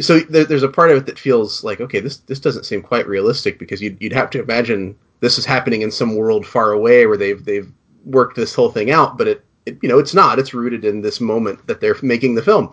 so 0.00 0.20
there, 0.20 0.44
there's 0.44 0.62
a 0.62 0.68
part 0.68 0.90
of 0.90 0.96
it 0.96 1.06
that 1.06 1.18
feels 1.18 1.62
like 1.62 1.80
okay, 1.80 2.00
this 2.00 2.16
this 2.18 2.40
doesn't 2.40 2.64
seem 2.64 2.82
quite 2.82 3.06
realistic 3.06 3.58
because 3.58 3.80
you'd 3.82 3.96
you'd 4.00 4.12
have 4.14 4.30
to 4.30 4.42
imagine 4.42 4.96
this 5.20 5.38
is 5.38 5.44
happening 5.44 5.82
in 5.82 5.90
some 5.90 6.16
world 6.16 6.46
far 6.46 6.72
away 6.72 7.06
where 7.06 7.16
they've 7.18 7.44
they've 7.44 7.70
worked 8.06 8.36
this 8.36 8.54
whole 8.54 8.70
thing 8.70 8.90
out, 8.90 9.18
but 9.18 9.28
it, 9.28 9.44
it 9.66 9.78
you 9.82 9.88
know 9.88 9.98
it's 9.98 10.14
not. 10.14 10.38
It's 10.38 10.54
rooted 10.54 10.84
in 10.84 11.02
this 11.02 11.20
moment 11.20 11.66
that 11.66 11.80
they're 11.80 11.96
making 12.02 12.34
the 12.36 12.42
film. 12.42 12.72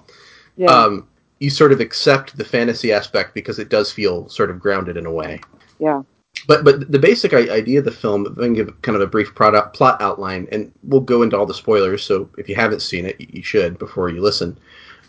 yeah. 0.55 0.67
Um, 0.71 1.07
you 1.39 1.49
sort 1.49 1.73
of 1.73 1.81
accept 1.81 2.37
the 2.37 2.45
fantasy 2.45 2.93
aspect 2.93 3.33
because 3.33 3.59
it 3.59 3.67
does 3.67 3.91
feel 3.91 4.29
sort 4.29 4.49
of 4.49 4.61
grounded 4.61 4.95
in 4.95 5.05
a 5.05 5.11
way. 5.11 5.41
yeah. 5.77 6.01
But 6.47 6.63
but 6.63 6.91
the 6.91 6.99
basic 6.99 7.33
idea 7.33 7.79
of 7.79 7.85
the 7.85 7.91
film, 7.91 8.25
if 8.25 8.37
I 8.37 8.41
can 8.41 8.53
give 8.53 8.81
kind 8.81 8.95
of 8.95 9.01
a 9.01 9.07
brief 9.07 9.33
plot 9.35 9.73
plot 9.73 10.01
outline, 10.01 10.47
and 10.51 10.71
we'll 10.83 11.01
go 11.01 11.21
into 11.21 11.37
all 11.37 11.45
the 11.45 11.53
spoilers. 11.53 12.03
So 12.03 12.29
if 12.37 12.49
you 12.49 12.55
haven't 12.55 12.81
seen 12.81 13.05
it, 13.05 13.15
you 13.19 13.43
should 13.43 13.77
before 13.77 14.09
you 14.09 14.21
listen. 14.21 14.57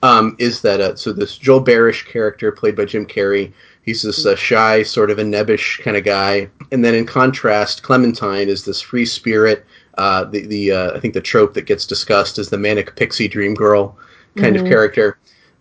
Um, 0.02 0.36
is 0.38 0.60
that 0.60 0.80
uh, 0.80 0.96
so? 0.96 1.12
This 1.12 1.38
Joel 1.38 1.64
Barish 1.64 2.04
character, 2.06 2.52
played 2.52 2.76
by 2.76 2.84
Jim 2.84 3.06
Carrey, 3.06 3.52
he's 3.82 4.02
this 4.02 4.26
uh, 4.26 4.36
shy, 4.36 4.82
sort 4.82 5.10
of 5.10 5.18
a 5.18 5.24
nebbish 5.24 5.80
kind 5.82 5.96
of 5.96 6.04
guy, 6.04 6.48
and 6.72 6.84
then 6.84 6.94
in 6.94 7.06
contrast, 7.06 7.82
Clementine 7.82 8.48
is 8.48 8.64
this 8.64 8.80
free 8.80 9.06
spirit. 9.06 9.64
Uh, 9.96 10.24
the 10.24 10.46
the 10.46 10.72
uh, 10.72 10.92
I 10.94 11.00
think 11.00 11.14
the 11.14 11.20
trope 11.20 11.54
that 11.54 11.62
gets 11.62 11.86
discussed 11.86 12.38
is 12.38 12.50
the 12.50 12.58
manic 12.58 12.96
pixie 12.96 13.28
dream 13.28 13.54
girl 13.54 13.96
kind 14.36 14.56
mm-hmm. 14.56 14.66
of 14.66 14.70
character, 14.70 15.18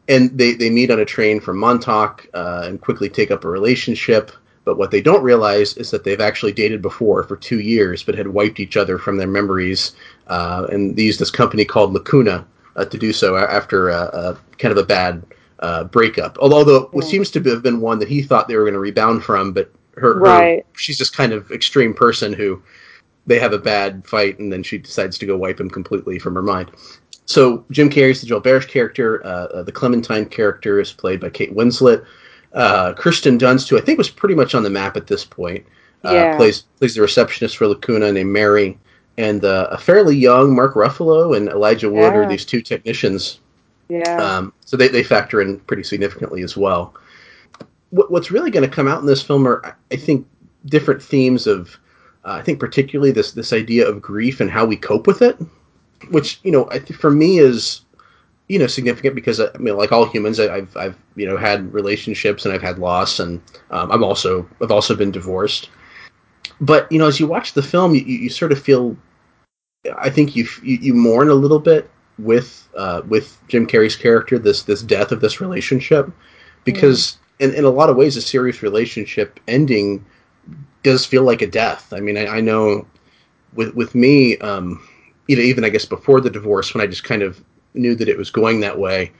and 0.10 0.38
they 0.38 0.54
they 0.54 0.70
meet 0.70 0.92
on 0.92 1.00
a 1.00 1.06
train 1.06 1.40
from 1.40 1.58
Montauk 1.58 2.28
uh, 2.34 2.66
and 2.66 2.82
quickly 2.82 3.10
take 3.10 3.32
up 3.32 3.46
a 3.46 3.50
relationship. 3.50 4.32
But 4.66 4.78
what 4.78 4.92
they 4.92 5.02
don't 5.02 5.24
realize 5.24 5.76
is 5.78 5.92
that 5.92 6.04
they've 6.04 6.22
actually 6.22 6.54
dated 6.54 6.82
before 6.82 7.24
for 7.24 7.36
two 7.36 7.60
years, 7.60 8.02
but 8.04 8.16
had 8.16 8.28
wiped 8.28 8.60
each 8.60 8.78
other 8.78 8.98
from 8.98 9.18
their 9.18 9.28
memories. 9.28 9.94
Uh, 10.28 10.68
and 10.72 10.96
they 10.96 11.04
used 11.04 11.20
this 11.20 11.32
company 11.32 11.66
called 11.66 11.94
Lacuna 11.94 12.46
uh, 12.76 12.86
to 12.86 12.98
do 12.98 13.12
so 13.12 13.36
after 13.36 13.92
uh, 13.92 14.36
kind 14.58 14.72
of 14.72 14.78
a 14.78 14.86
bad 14.86 15.24
uh, 15.60 15.84
breakup. 15.86 16.38
Although 16.40 16.90
it 16.94 17.04
seems 17.04 17.30
to 17.32 17.42
have 17.44 17.64
been 17.64 17.82
one 17.82 18.00
that 18.00 18.08
he 18.08 18.22
thought 18.22 18.48
they 18.48 18.56
were 18.56 18.64
going 18.64 18.74
to 18.74 18.80
rebound 18.80 19.24
from, 19.24 19.54
but 19.54 19.72
her, 19.96 20.20
right. 20.20 20.66
her, 20.66 20.80
she's 20.80 20.98
this 20.98 21.10
kind 21.10 21.34
of 21.34 21.52
extreme 21.52 21.94
person 21.94 22.34
who 22.34 22.62
they 23.26 23.40
have 23.40 23.54
a 23.54 23.60
bad 23.60 24.06
fight 24.06 24.40
and 24.40 24.52
then 24.52 24.64
she 24.64 24.78
decides 24.78 25.18
to 25.18 25.26
go 25.26 25.38
wipe 25.38 25.60
him 25.60 25.70
completely 25.70 26.20
from 26.20 26.36
her 26.36 26.42
mind. 26.42 26.72
So 27.26 27.64
Jim 27.72 27.90
Carrey's 27.90 28.20
the 28.20 28.28
Joel 28.28 28.42
Barish 28.42 28.68
character. 28.68 29.26
Uh, 29.26 29.64
the 29.64 29.72
Clementine 29.72 30.26
character 30.26 30.80
is 30.80 30.92
played 30.92 31.22
by 31.22 31.30
Kate 31.30 31.56
Winslet 31.56 32.06
uh, 32.54 32.94
Kirsten 32.94 33.38
Dunst, 33.38 33.70
who 33.70 33.78
I 33.78 33.82
think 33.82 33.98
was 33.98 34.10
pretty 34.10 34.36
much 34.36 34.56
on 34.56 34.64
the 34.64 34.70
map 34.70 34.96
at 34.98 35.08
this 35.08 35.26
point, 35.26 35.66
uh, 36.06 36.14
yeah. 36.14 36.38
plays 36.38 36.66
plays 36.78 36.96
the 36.96 37.02
receptionist 37.02 37.58
for 37.58 37.68
Lacuna 37.68 38.12
named 38.12 38.32
Mary, 38.32 38.78
and 39.18 39.44
uh, 39.44 39.68
a 39.72 39.78
fairly 39.78 40.16
young 40.16 40.56
Mark 40.56 40.76
Ruffalo 40.76 41.36
and 41.36 41.50
Elijah 41.50 41.90
Wood 41.90 42.14
yeah. 42.14 42.16
are 42.16 42.30
these 42.30 42.46
two 42.46 42.62
technicians. 42.62 43.40
Yeah. 43.90 44.18
Um, 44.18 44.54
so 44.66 44.78
they, 44.78 44.88
they 44.88 45.04
factor 45.04 45.42
in 45.42 45.60
pretty 45.62 45.84
significantly 45.84 46.42
as 46.42 46.58
well. 46.58 46.96
What, 47.92 48.10
what's 48.10 48.32
really 48.32 48.50
going 48.50 48.68
to 48.68 48.76
come 48.76 48.88
out 48.88 49.02
in 49.02 49.06
this 49.06 49.22
film 49.22 49.48
are, 49.48 49.78
I 49.92 49.96
think, 49.98 50.26
different 50.66 51.04
themes 51.04 51.46
of, 51.46 51.78
uh, 52.26 52.32
I 52.32 52.42
think 52.42 52.60
particularly 52.60 53.12
this 53.12 53.34
this 53.34 53.54
idea 53.54 53.88
of 53.88 54.02
grief 54.02 54.40
and 54.40 54.50
how 54.50 54.66
we 54.66 54.78
cope 54.78 55.06
with 55.06 55.22
it, 55.22 55.38
which 56.10 56.40
you 56.44 56.52
know, 56.52 56.68
I 56.72 56.80
th- 56.80 57.00
for 57.00 57.12
me 57.12 57.40
is 57.40 57.82
you 58.48 58.60
know 58.60 58.68
significant 58.68 59.16
because 59.16 59.40
I 59.40 59.50
mean, 59.58 59.78
like 59.78 59.92
all 59.92 60.06
humans, 60.06 60.40
I've 60.40 60.76
I've 60.76 60.98
you 61.16 61.26
know 61.26 61.38
had 61.38 61.74
relationships 61.74 62.46
and 62.46 62.54
I've 62.54 62.62
had 62.62 62.80
loss, 62.80 63.20
and 63.20 63.42
um, 63.72 63.92
I'm 63.92 64.04
also 64.04 64.48
I've 64.62 64.72
also 64.72 64.96
been 64.96 65.12
divorced. 65.12 65.70
But 66.60 66.92
you 66.92 67.00
know, 67.00 67.08
as 67.08 67.20
you 67.20 67.28
watch 67.28 67.54
the 67.54 67.64
film, 67.64 67.96
you, 67.96 68.02
you 68.02 68.30
sort 68.30 68.52
of 68.52 68.62
feel, 68.62 68.98
I 69.98 70.10
think 70.10 70.36
you 70.36 70.48
you, 70.62 70.94
mourn 70.94 71.30
a 71.30 71.34
little 71.34 71.60
bit 71.60 71.90
with 72.20 72.68
uh, 72.78 73.02
with 73.08 73.38
Jim 73.48 73.66
Carrey's 73.66 73.96
character, 73.96 74.38
this 74.38 74.64
this 74.64 74.82
death 74.82 75.12
of 75.12 75.22
this 75.22 75.40
relationship, 75.40 76.12
because 76.64 77.18
mm. 77.40 77.46
in 77.46 77.54
in 77.56 77.64
a 77.66 77.70
lot 77.70 77.90
of 77.90 77.96
ways, 77.96 78.18
a 78.18 78.22
serious 78.22 78.62
relationship 78.62 79.40
ending 79.48 80.06
does 80.84 81.06
feel 81.06 81.24
like 81.24 81.42
a 81.42 81.48
death. 81.48 81.94
I 81.94 82.02
mean, 82.02 82.18
I, 82.18 82.28
I 82.28 82.42
know 82.42 82.86
with 83.54 83.74
with 83.74 83.96
me, 83.96 84.38
um, 84.40 84.86
you 85.28 85.38
know, 85.38 85.42
even 85.42 85.64
I 85.64 85.70
guess 85.70 85.86
before 85.86 86.20
the 86.20 86.30
divorce, 86.30 86.74
when 86.74 86.84
I 86.84 86.88
just 86.88 87.06
kind 87.06 87.22
of 87.22 87.42
knew 87.74 87.96
that 87.96 88.10
it 88.10 88.18
was 88.18 88.30
going 88.30 88.60
that 88.60 88.80
way. 88.80 89.12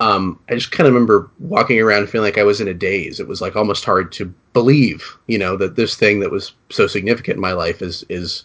Um, 0.00 0.38
I 0.48 0.54
just 0.54 0.70
kind 0.70 0.86
of 0.86 0.94
remember 0.94 1.28
walking 1.40 1.80
around 1.80 2.08
feeling 2.08 2.26
like 2.26 2.38
I 2.38 2.44
was 2.44 2.60
in 2.60 2.68
a 2.68 2.74
daze. 2.74 3.18
It 3.18 3.26
was 3.26 3.40
like 3.40 3.56
almost 3.56 3.84
hard 3.84 4.12
to 4.12 4.32
believe, 4.52 5.16
you 5.26 5.38
know, 5.38 5.56
that 5.56 5.74
this 5.74 5.96
thing 5.96 6.20
that 6.20 6.30
was 6.30 6.52
so 6.70 6.86
significant 6.86 7.36
in 7.36 7.40
my 7.40 7.52
life 7.52 7.82
is 7.82 8.04
is 8.08 8.44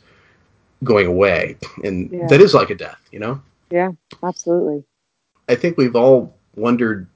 going 0.83 1.07
away, 1.07 1.57
and 1.83 2.09
yeah. 2.11 2.27
that 2.27 2.41
is 2.41 2.53
like 2.53 2.71
a 2.71 2.75
death, 2.75 2.99
you 3.11 3.19
know. 3.19 3.41
Yeah, 3.69 3.91
absolutely. 4.23 4.83
I 5.47 5.55
think 5.55 5.77
we've 5.77 5.95
all 5.95 6.35
wondered: 6.55 7.07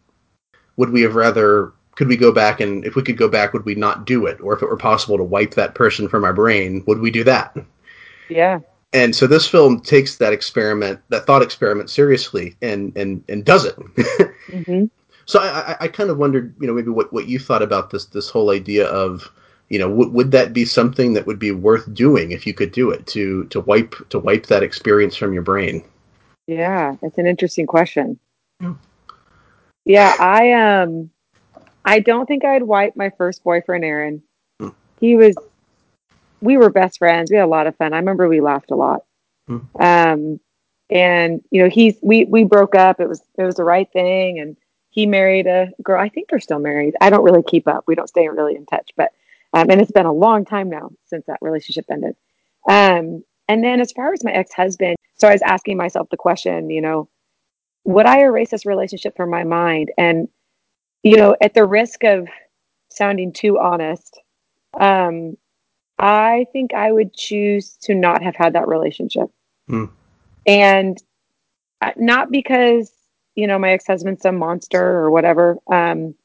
would 0.76 0.92
we 0.92 1.02
have 1.02 1.16
rather? 1.16 1.74
Could 1.96 2.08
we 2.08 2.18
go 2.18 2.32
back 2.32 2.60
and 2.60 2.86
if 2.86 2.96
we 2.96 3.02
could 3.02 3.18
go 3.18 3.28
back, 3.28 3.54
would 3.54 3.66
we 3.66 3.74
not 3.74 4.06
do 4.06 4.28
it? 4.28 4.40
Or 4.40 4.54
if 4.54 4.62
it 4.62 4.70
were 4.70 4.78
possible 4.78 5.18
to 5.18 5.24
wipe 5.24 5.56
that 5.56 5.74
person 5.74 6.08
from 6.08 6.24
our 6.24 6.34
brain, 6.34 6.84
would 6.86 7.00
we 7.00 7.10
do 7.10 7.24
that? 7.24 7.58
Yeah, 8.30 8.60
and 8.94 9.16
so 9.16 9.28
this 9.28 9.48
film 9.48 9.80
takes 9.80 10.18
that 10.18 10.34
experiment, 10.34 11.00
that 11.10 11.26
thought 11.26 11.42
experiment, 11.42 11.90
seriously, 11.90 12.56
and 12.62 12.96
and 12.96 13.24
and 13.28 13.44
does 13.44 13.66
it. 13.66 13.76
mm-hmm. 14.48 14.86
So 15.26 15.40
I, 15.40 15.72
I, 15.72 15.78
I, 15.82 15.88
kind 15.90 16.10
of 16.10 16.18
wondered, 16.18 16.56
you 16.58 16.68
know, 16.68 16.74
maybe 16.74 16.90
what, 16.90 17.12
what 17.12 17.28
you 17.28 17.38
thought 17.38 17.62
about 17.62 17.90
this 17.90 18.06
this 18.06 18.30
whole 18.30 18.50
idea 18.50 18.88
of, 18.88 19.30
you 19.68 19.78
know, 19.78 19.90
w- 19.90 20.10
would 20.12 20.32
that 20.32 20.54
be 20.54 20.64
something 20.64 21.14
that 21.14 21.28
would 21.28 21.38
be 21.38 21.52
worth 21.52 21.94
doing 21.94 22.32
if 22.32 22.48
you 22.48 22.54
could 22.54 22.72
do 22.72 22.90
it 22.92 23.06
to 23.08 23.44
to 23.46 23.60
wipe 23.60 23.96
to 24.10 24.20
wipe 24.20 24.46
that 24.46 24.64
experience 24.64 25.18
from 25.18 25.34
your 25.34 25.44
brain? 25.44 25.84
Yeah, 26.48 26.96
it's 27.02 27.18
an 27.18 27.28
interesting 27.28 27.68
question. 27.68 28.18
Mm. 28.64 28.78
Yeah, 29.84 30.16
I 30.18 30.54
um, 30.54 31.10
I 31.84 32.00
don't 32.00 32.26
think 32.26 32.46
I'd 32.46 32.64
wipe 32.64 32.96
my 32.96 33.10
first 33.18 33.44
boyfriend, 33.44 33.84
Aaron. 33.84 34.24
Mm. 34.62 34.74
He 35.02 35.18
was 35.18 35.36
we 36.42 36.58
were 36.58 36.70
best 36.70 37.00
friends. 37.00 37.32
We 37.32 37.38
had 37.38 37.46
a 37.46 37.48
lot 37.48 37.68
of 37.68 37.76
fun. 37.76 37.94
I 37.94 37.98
remember 37.98 38.28
we 38.28 38.42
laughed 38.42 38.72
a 38.72 38.76
lot. 38.76 39.04
Mm. 39.50 39.66
Um, 39.80 40.40
and 40.90 41.42
you 41.52 41.64
know, 41.64 41.70
he's 41.70 41.98
we 42.02 42.26
we 42.26 42.44
broke 42.44 42.76
up. 42.76 43.00
It 43.00 43.10
was 43.10 43.22
it 43.38 43.44
was 43.44 43.56
the 43.56 43.64
right 43.64 43.92
thing, 43.92 44.40
and 44.40 44.56
he 44.90 45.06
married 45.06 45.48
a 45.48 45.70
girl. 45.84 46.02
I 46.02 46.10
think 46.10 46.30
they're 46.30 46.40
still 46.40 46.60
married. 46.60 46.96
I 47.02 47.10
don't 47.10 47.24
really 47.24 47.44
keep 47.44 47.68
up. 47.68 47.84
We 47.88 47.96
don't 47.96 48.08
stay 48.08 48.28
really 48.30 48.56
in 48.56 48.66
touch, 48.66 48.92
but 48.96 49.12
um, 49.54 49.70
and 49.70 49.82
it's 49.82 49.92
been 49.92 50.06
a 50.06 50.14
long 50.14 50.46
time 50.46 50.70
now 50.70 50.92
since 51.06 51.26
that 51.28 51.40
relationship 51.42 51.86
ended. 51.92 52.16
Um, 52.70 53.24
and 53.48 53.64
then 53.64 53.80
as 53.80 53.92
far 53.92 54.14
as 54.14 54.24
my 54.24 54.32
ex 54.32 54.54
husband, 54.54 54.98
so 55.16 55.28
I 55.28 55.34
was 55.34 55.42
asking 55.42 55.78
myself 55.78 56.10
the 56.10 56.18
question, 56.18 56.70
you 56.70 56.82
know, 56.82 57.10
would 57.84 58.06
I 58.06 58.22
erase 58.22 58.52
this 58.52 58.66
relationship 58.66 59.16
from 59.16 59.30
my 59.30 59.44
mind? 59.44 59.92
And 59.98 60.30
you 61.04 61.18
know, 61.18 61.36
at 61.42 61.54
the 61.54 61.66
risk 61.66 62.04
of 62.04 62.28
sounding 62.90 63.34
too 63.34 63.60
honest, 63.60 64.20
um, 64.80 65.38
I 66.00 66.46
think 66.54 66.74
I 66.74 66.92
would 66.92 67.14
choose 67.14 67.76
to 67.84 67.96
not 67.96 68.22
have 68.22 68.36
had 68.36 68.54
that 68.54 68.68
relationship. 68.68 69.30
Mm. 69.70 69.90
And 70.46 71.02
uh, 71.82 71.92
not 71.98 72.32
because, 72.32 72.92
you 73.36 73.48
know, 73.48 73.58
my 73.60 73.72
ex 73.72 73.88
husband's 73.88 74.22
some 74.22 74.38
monster 74.38 74.82
or 74.82 75.12
whatever. 75.12 75.58
Um, 75.72 76.16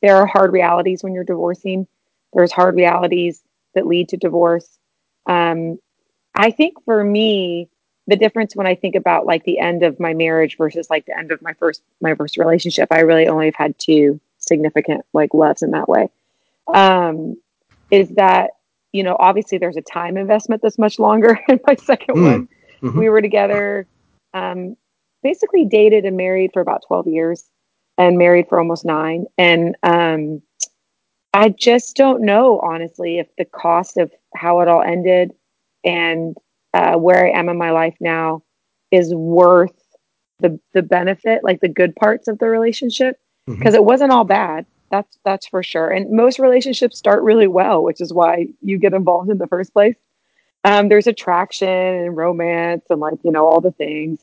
there 0.00 0.16
are 0.16 0.26
hard 0.26 0.52
realities 0.52 1.02
when 1.02 1.14
you're 1.14 1.24
divorcing, 1.24 1.86
there's 2.32 2.52
hard 2.52 2.74
realities 2.76 3.42
that 3.74 3.86
lead 3.86 4.08
to 4.10 4.16
divorce. 4.16 4.78
Um, 5.26 5.78
I 6.34 6.50
think 6.50 6.82
for 6.84 7.02
me, 7.02 7.68
the 8.06 8.16
difference 8.16 8.54
when 8.54 8.66
I 8.66 8.74
think 8.74 8.96
about 8.96 9.26
like 9.26 9.44
the 9.44 9.58
end 9.58 9.82
of 9.82 9.98
my 9.98 10.14
marriage 10.14 10.56
versus 10.58 10.90
like 10.90 11.06
the 11.06 11.16
end 11.16 11.32
of 11.32 11.40
my 11.40 11.54
first 11.54 11.82
my 12.00 12.14
first 12.14 12.36
relationship, 12.36 12.88
I 12.90 13.00
really 13.00 13.26
only 13.26 13.46
have 13.46 13.54
had 13.54 13.78
two 13.78 14.20
significant 14.38 15.06
like 15.12 15.32
loves 15.32 15.62
in 15.62 15.70
that 15.70 15.88
way. 15.88 16.10
Um, 16.72 17.36
is 17.90 18.10
that 18.10 18.50
you 18.94 19.02
know, 19.02 19.16
obviously 19.18 19.58
there's 19.58 19.76
a 19.76 19.82
time 19.82 20.16
investment 20.16 20.62
that's 20.62 20.78
much 20.78 21.00
longer 21.00 21.38
in 21.48 21.58
my 21.66 21.74
second 21.74 22.14
mm. 22.14 22.30
one. 22.30 22.48
Mm-hmm. 22.80 22.98
We 22.98 23.08
were 23.08 23.20
together, 23.20 23.88
um, 24.32 24.76
basically 25.22 25.64
dated 25.64 26.04
and 26.04 26.16
married 26.16 26.50
for 26.52 26.62
about 26.62 26.84
12 26.86 27.08
years 27.08 27.44
and 27.98 28.16
married 28.16 28.48
for 28.48 28.58
almost 28.58 28.84
nine. 28.84 29.26
And 29.36 29.74
um, 29.82 30.42
I 31.32 31.48
just 31.48 31.96
don't 31.96 32.22
know, 32.22 32.60
honestly, 32.60 33.18
if 33.18 33.26
the 33.36 33.44
cost 33.44 33.96
of 33.96 34.12
how 34.36 34.60
it 34.60 34.68
all 34.68 34.82
ended 34.82 35.32
and 35.82 36.36
uh, 36.72 36.94
where 36.94 37.26
I 37.26 37.30
am 37.36 37.48
in 37.48 37.58
my 37.58 37.72
life 37.72 37.96
now 38.00 38.44
is 38.92 39.12
worth 39.12 39.74
the 40.38 40.58
the 40.72 40.82
benefit, 40.82 41.42
like 41.42 41.60
the 41.60 41.68
good 41.68 41.96
parts 41.96 42.28
of 42.28 42.38
the 42.38 42.48
relationship, 42.48 43.18
because 43.46 43.74
mm-hmm. 43.74 43.76
it 43.76 43.84
wasn't 43.84 44.12
all 44.12 44.24
bad. 44.24 44.66
That's 44.94 45.18
that's 45.24 45.46
for 45.48 45.64
sure. 45.64 45.88
And 45.88 46.08
most 46.12 46.38
relationships 46.38 46.96
start 46.96 47.24
really 47.24 47.48
well, 47.48 47.82
which 47.82 48.00
is 48.00 48.12
why 48.12 48.46
you 48.62 48.78
get 48.78 48.94
involved 48.94 49.28
in 49.28 49.38
the 49.38 49.48
first 49.48 49.72
place. 49.72 49.96
Um, 50.62 50.88
there's 50.88 51.08
attraction 51.08 51.68
and 51.68 52.16
romance 52.16 52.84
and 52.88 53.00
like 53.00 53.18
you 53.24 53.32
know 53.32 53.44
all 53.44 53.60
the 53.60 53.72
things. 53.72 54.20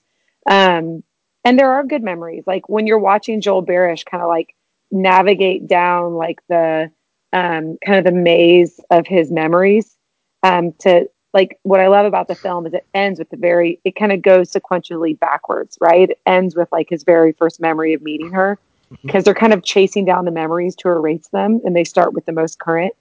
Um, 0.49 1.03
and 1.43 1.59
there 1.59 1.73
are 1.73 1.83
good 1.83 2.03
memories. 2.03 2.45
Like 2.47 2.69
when 2.69 2.87
you're 2.87 2.99
watching 2.99 3.41
Joel 3.41 3.65
Barish 3.65 4.05
kind 4.05 4.23
of 4.23 4.29
like 4.29 4.55
navigate 4.91 5.67
down 5.67 6.13
like 6.13 6.39
the 6.47 6.89
um, 7.33 7.77
kind 7.85 7.99
of 7.99 8.05
the 8.05 8.17
maze 8.17 8.79
of 8.91 9.05
his 9.05 9.29
memories 9.29 9.97
um, 10.41 10.71
to 10.79 11.09
like 11.33 11.59
what 11.63 11.81
I 11.81 11.87
love 11.87 12.05
about 12.05 12.29
the 12.29 12.35
film 12.35 12.65
is 12.65 12.73
it 12.73 12.85
ends 12.93 13.19
with 13.19 13.29
the 13.29 13.37
very 13.37 13.81
it 13.83 13.97
kind 13.97 14.13
of 14.13 14.21
goes 14.21 14.53
sequentially 14.53 15.19
backwards, 15.19 15.77
right? 15.81 16.11
It 16.11 16.19
ends 16.25 16.55
with 16.55 16.71
like 16.71 16.87
his 16.89 17.03
very 17.03 17.33
first 17.33 17.59
memory 17.59 17.93
of 17.93 18.01
meeting 18.01 18.31
her 18.31 18.57
because 19.03 19.23
they're 19.23 19.33
kind 19.33 19.53
of 19.53 19.63
chasing 19.63 20.05
down 20.05 20.25
the 20.25 20.31
memories 20.31 20.75
to 20.77 20.89
erase 20.89 21.27
them 21.29 21.61
and 21.63 21.75
they 21.75 21.83
start 21.83 22.13
with 22.13 22.25
the 22.25 22.31
most 22.31 22.59
current. 22.59 22.93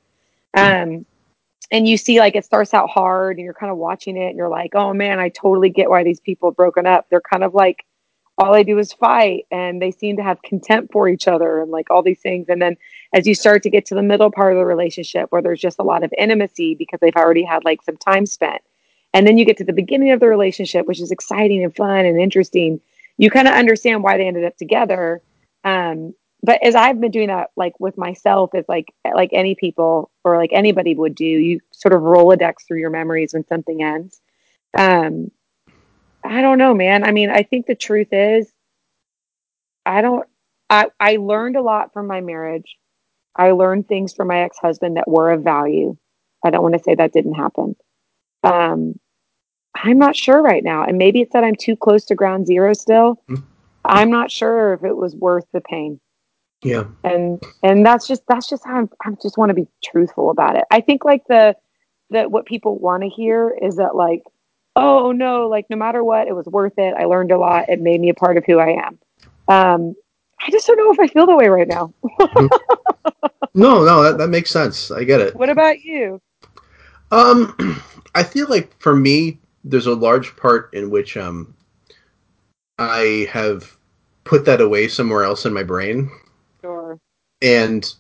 Um 0.55 1.07
and 1.73 1.87
you 1.87 1.97
see 1.97 2.19
like 2.19 2.35
it 2.35 2.45
starts 2.45 2.75
out 2.75 2.91
hard 2.91 3.37
and 3.37 3.45
you're 3.45 3.55
kind 3.55 3.71
of 3.71 3.79
watching 3.79 4.17
it 4.17 4.29
and 4.29 4.37
you're 4.37 4.49
like 4.49 4.75
oh 4.75 4.93
man 4.93 5.21
i 5.21 5.29
totally 5.29 5.71
get 5.71 5.89
why 5.89 6.03
these 6.03 6.21
people 6.21 6.51
have 6.51 6.57
broken 6.57 6.87
up. 6.87 7.07
They're 7.09 7.21
kind 7.21 7.45
of 7.45 7.55
like 7.55 7.85
all 8.41 8.55
they 8.55 8.65
do 8.65 8.79
is 8.79 8.93
fight 8.93 9.47
and 9.51 9.83
they 9.83 9.91
seem 9.91 10.17
to 10.17 10.23
have 10.23 10.41
contempt 10.41 10.93
for 10.93 11.09
each 11.09 11.29
other 11.29 11.61
and 11.61 11.71
like 11.71 11.91
all 11.91 12.03
these 12.03 12.21
things. 12.21 12.49
And 12.49 12.61
then 12.61 12.75
as 13.13 13.27
you 13.27 13.35
start 13.35 13.63
to 13.65 13.71
get 13.71 13.85
to 13.87 13.95
the 13.95 14.03
middle 14.03 14.31
part 14.31 14.55
of 14.55 14.59
the 14.59 14.65
relationship 14.65 15.31
where 15.31 15.43
there's 15.43 15.61
just 15.61 15.79
a 15.79 15.83
lot 15.83 16.03
of 16.03 16.15
intimacy 16.17 16.75
because 16.75 17.01
they've 17.01 17.15
already 17.17 17.43
had 17.43 17.67
like 17.67 17.83
some 17.83 17.99
time 17.99 18.25
spent. 18.25 18.63
And 19.13 19.27
then 19.27 19.37
you 19.37 19.45
get 19.45 19.59
to 19.59 19.65
the 19.65 19.75
beginning 19.75 20.11
of 20.11 20.21
the 20.21 20.27
relationship 20.27 20.87
which 20.87 21.03
is 21.03 21.11
exciting 21.11 21.63
and 21.63 21.77
fun 21.77 22.07
and 22.07 22.19
interesting. 22.19 22.81
You 23.19 23.31
kind 23.31 23.47
of 23.47 23.53
understand 23.53 24.03
why 24.03 24.17
they 24.17 24.27
ended 24.27 24.45
up 24.45 24.57
together 24.57 25.21
um, 25.65 26.15
but 26.43 26.63
as 26.63 26.75
i've 26.75 27.01
been 27.01 27.11
doing 27.11 27.29
that 27.29 27.51
like 27.57 27.79
with 27.79 27.99
myself 27.99 28.51
it's 28.55 28.69
like 28.69 28.93
like 29.15 29.31
any 29.33 29.55
people 29.55 30.11
or 30.25 30.37
like 30.37 30.51
anybody 30.53 30.95
would 30.95 31.15
do 31.15 31.25
you 31.25 31.61
sort 31.73 31.93
of 31.93 32.01
rolodex 32.01 32.67
through 32.67 32.81
your 32.81 32.91
memories 32.91 33.33
when 33.33 33.47
something 33.47 33.83
ends 33.83 34.21
um, 34.77 35.31
I 36.25 36.41
don't 36.43 36.59
know, 36.59 36.75
man. 36.75 37.05
I 37.05 37.13
mean, 37.13 37.31
I 37.31 37.43
think 37.43 37.67
the 37.67 37.75
truth 37.75 38.09
is, 38.13 38.53
I 39.87 40.03
don't. 40.03 40.27
I 40.69 40.87
I 41.01 41.17
learned 41.17 41.57
a 41.57 41.63
lot 41.63 41.93
from 41.93 42.07
my 42.07 42.21
marriage. 42.21 42.77
I 43.37 43.53
learned 43.53 43.89
things 43.89 44.13
from 44.13 44.29
my 44.29 44.41
ex 44.41 44.59
husband 44.59 44.97
that 44.97 45.09
were 45.09 45.31
of 45.31 45.43
value. 45.43 45.97
I 46.45 46.51
don't 46.51 46.63
want 46.63 46.75
to 46.75 46.83
say 46.83 46.95
that 46.95 47.13
didn't 47.13 47.35
happen. 47.35 47.77
Um, 48.43 48.99
I'm 49.75 49.99
not 49.99 50.17
sure 50.17 50.43
right 50.43 50.63
now, 50.63 50.85
and 50.85 50.99
maybe 50.99 51.21
it's 51.21 51.33
that 51.33 51.45
I'm 51.45 51.57
too 51.57 51.77
close 51.77 52.05
to 52.07 52.15
ground 52.15 52.47
zero 52.47 52.73
still. 52.73 53.17
Mm-hmm. 53.29 53.45
I'm 53.85 54.11
not 54.11 54.31
sure 54.31 54.75
if 54.75 54.85
it 54.85 54.97
was 54.97 55.15
worth 55.15 55.45
the 55.53 55.61
pain. 55.61 56.01
Yeah, 56.63 56.85
and 57.05 57.43
and 57.63 57.87
that's 57.87 58.07
just 58.07 58.23
that's 58.29 58.49
just 58.49 58.65
how 58.67 58.77
I'm, 58.77 58.91
I 59.05 59.11
just 59.23 59.39
want 59.39 59.51
to 59.51 59.55
be 59.55 59.67
truthful 59.83 60.31
about 60.31 60.57
it. 60.57 60.65
I 60.71 60.81
think 60.81 61.05
like 61.05 61.23
the 61.27 61.57
that 62.11 62.31
what 62.31 62.45
people 62.45 62.79
want 62.79 63.03
to 63.03 63.09
hear 63.09 63.57
is 63.63 63.77
that 63.77 63.97
like 63.97 64.23
oh 64.77 65.13
no, 65.13 65.49
like 65.49 65.67
no 65.71 65.77
matter 65.77 66.03
what, 66.03 66.29
it 66.29 66.35
was 66.35 66.47
worth 66.47 66.75
it. 66.79 66.95
I 66.99 67.05
learned 67.05 67.33
a 67.33 67.39
lot. 67.39 67.69
It 67.69 67.81
made 67.81 68.01
me 68.01 68.11
a 68.11 68.15
part 68.15 68.37
of 68.37 68.45
who 68.45 68.59
I 68.59 68.83
am. 68.85 68.99
Um, 69.49 69.95
I 70.41 70.51
just 70.51 70.67
don't 70.67 70.79
know 70.79 70.93
if 70.93 71.01
I 71.01 71.07
feel 71.07 71.27
that 71.27 71.37
way 71.37 71.49
right 71.49 71.69
now. 71.69 71.93
no, 73.55 73.85
no, 73.85 74.03
that, 74.03 74.19
that 74.19 74.29
makes 74.29 74.51
sense. 74.51 74.91
I 74.91 75.05
get 75.05 75.21
it. 75.21 75.35
What 75.35 75.51
about 75.51 75.83
you? 75.83 76.21
Um, 77.11 77.83
I 78.15 78.23
feel 78.23 78.47
like 78.49 78.79
for 78.81 78.95
me, 78.95 79.39
there's 79.65 79.87
a 79.87 79.95
large 79.95 80.37
part 80.37 80.73
in 80.73 80.91
which 80.91 81.17
um, 81.17 81.55
I 82.81 83.29
have 83.31 83.77
put 84.25 84.47
that 84.47 84.61
away 84.61 84.89
somewhere 84.89 85.23
else 85.23 85.45
in 85.45 85.53
my 85.53 85.63
brain. 85.63 86.11
Sure. 86.63 86.99
And 87.43 87.95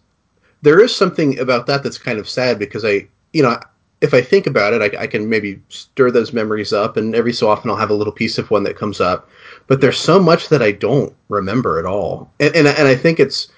there 0.62 0.80
is 0.80 0.94
something 0.94 1.38
about 1.38 1.66
that 1.66 1.82
that's 1.82 1.98
kind 1.98 2.18
of 2.18 2.28
sad 2.28 2.58
because 2.58 2.84
I, 2.84 3.06
you 3.32 3.42
know, 3.42 3.58
if 4.00 4.14
I 4.14 4.22
think 4.22 4.46
about 4.46 4.72
it, 4.72 4.80
I, 4.80 5.02
I, 5.02 5.06
can 5.06 5.28
maybe 5.28 5.60
stir 5.68 6.10
those 6.10 6.32
memories 6.32 6.72
up, 6.72 6.96
and 6.96 7.14
every 7.14 7.34
so 7.34 7.50
often 7.50 7.70
I'll 7.70 7.76
have 7.76 7.90
a 7.90 7.94
little 7.94 8.12
piece 8.12 8.38
of 8.38 8.50
one 8.50 8.62
that 8.64 8.78
comes 8.78 8.98
up. 8.98 9.28
But 9.66 9.82
there's 9.82 9.98
so 9.98 10.18
much 10.18 10.48
that 10.48 10.62
I 10.62 10.72
don't 10.72 11.14
remember 11.28 11.78
at 11.78 11.84
all, 11.84 12.30
and 12.40 12.54
and, 12.56 12.66
and 12.66 12.88
I 12.88 12.94
think 12.94 13.20
it's 13.20 13.48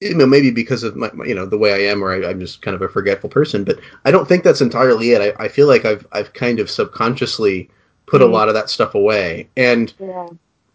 you 0.00 0.16
know 0.16 0.26
maybe 0.26 0.50
because 0.50 0.82
of 0.82 0.96
my, 0.96 1.10
you 1.24 1.34
know 1.34 1.46
the 1.46 1.58
way 1.58 1.72
I 1.72 1.90
am, 1.92 2.02
or 2.02 2.12
I, 2.12 2.28
am 2.28 2.40
just 2.40 2.62
kind 2.62 2.74
of 2.74 2.82
a 2.82 2.88
forgetful 2.88 3.30
person. 3.30 3.62
But 3.62 3.78
I 4.04 4.10
don't 4.10 4.26
think 4.26 4.42
that's 4.42 4.60
entirely 4.60 5.12
it. 5.12 5.36
I, 5.38 5.44
I 5.44 5.46
feel 5.46 5.68
like 5.68 5.84
I've 5.84 6.04
I've 6.10 6.32
kind 6.32 6.58
of 6.58 6.68
subconsciously 6.68 7.70
put 8.06 8.20
mm-hmm. 8.20 8.30
a 8.30 8.32
lot 8.32 8.48
of 8.48 8.54
that 8.54 8.70
stuff 8.70 8.94
away, 8.94 9.48
and 9.56 9.92
yeah. 9.98 10.28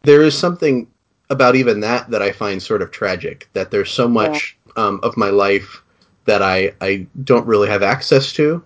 there 0.03 0.21
is 0.21 0.37
something 0.37 0.87
about 1.29 1.55
even 1.55 1.81
that 1.81 2.09
that 2.09 2.21
I 2.21 2.31
find 2.31 2.61
sort 2.61 2.81
of 2.81 2.91
tragic. 2.91 3.49
That 3.53 3.71
there's 3.71 3.91
so 3.91 4.07
much 4.07 4.57
yeah. 4.67 4.85
um, 4.85 4.99
of 5.03 5.17
my 5.17 5.29
life 5.29 5.81
that 6.25 6.41
I 6.41 6.73
I 6.81 7.07
don't 7.23 7.45
really 7.45 7.69
have 7.69 7.83
access 7.83 8.33
to 8.33 8.63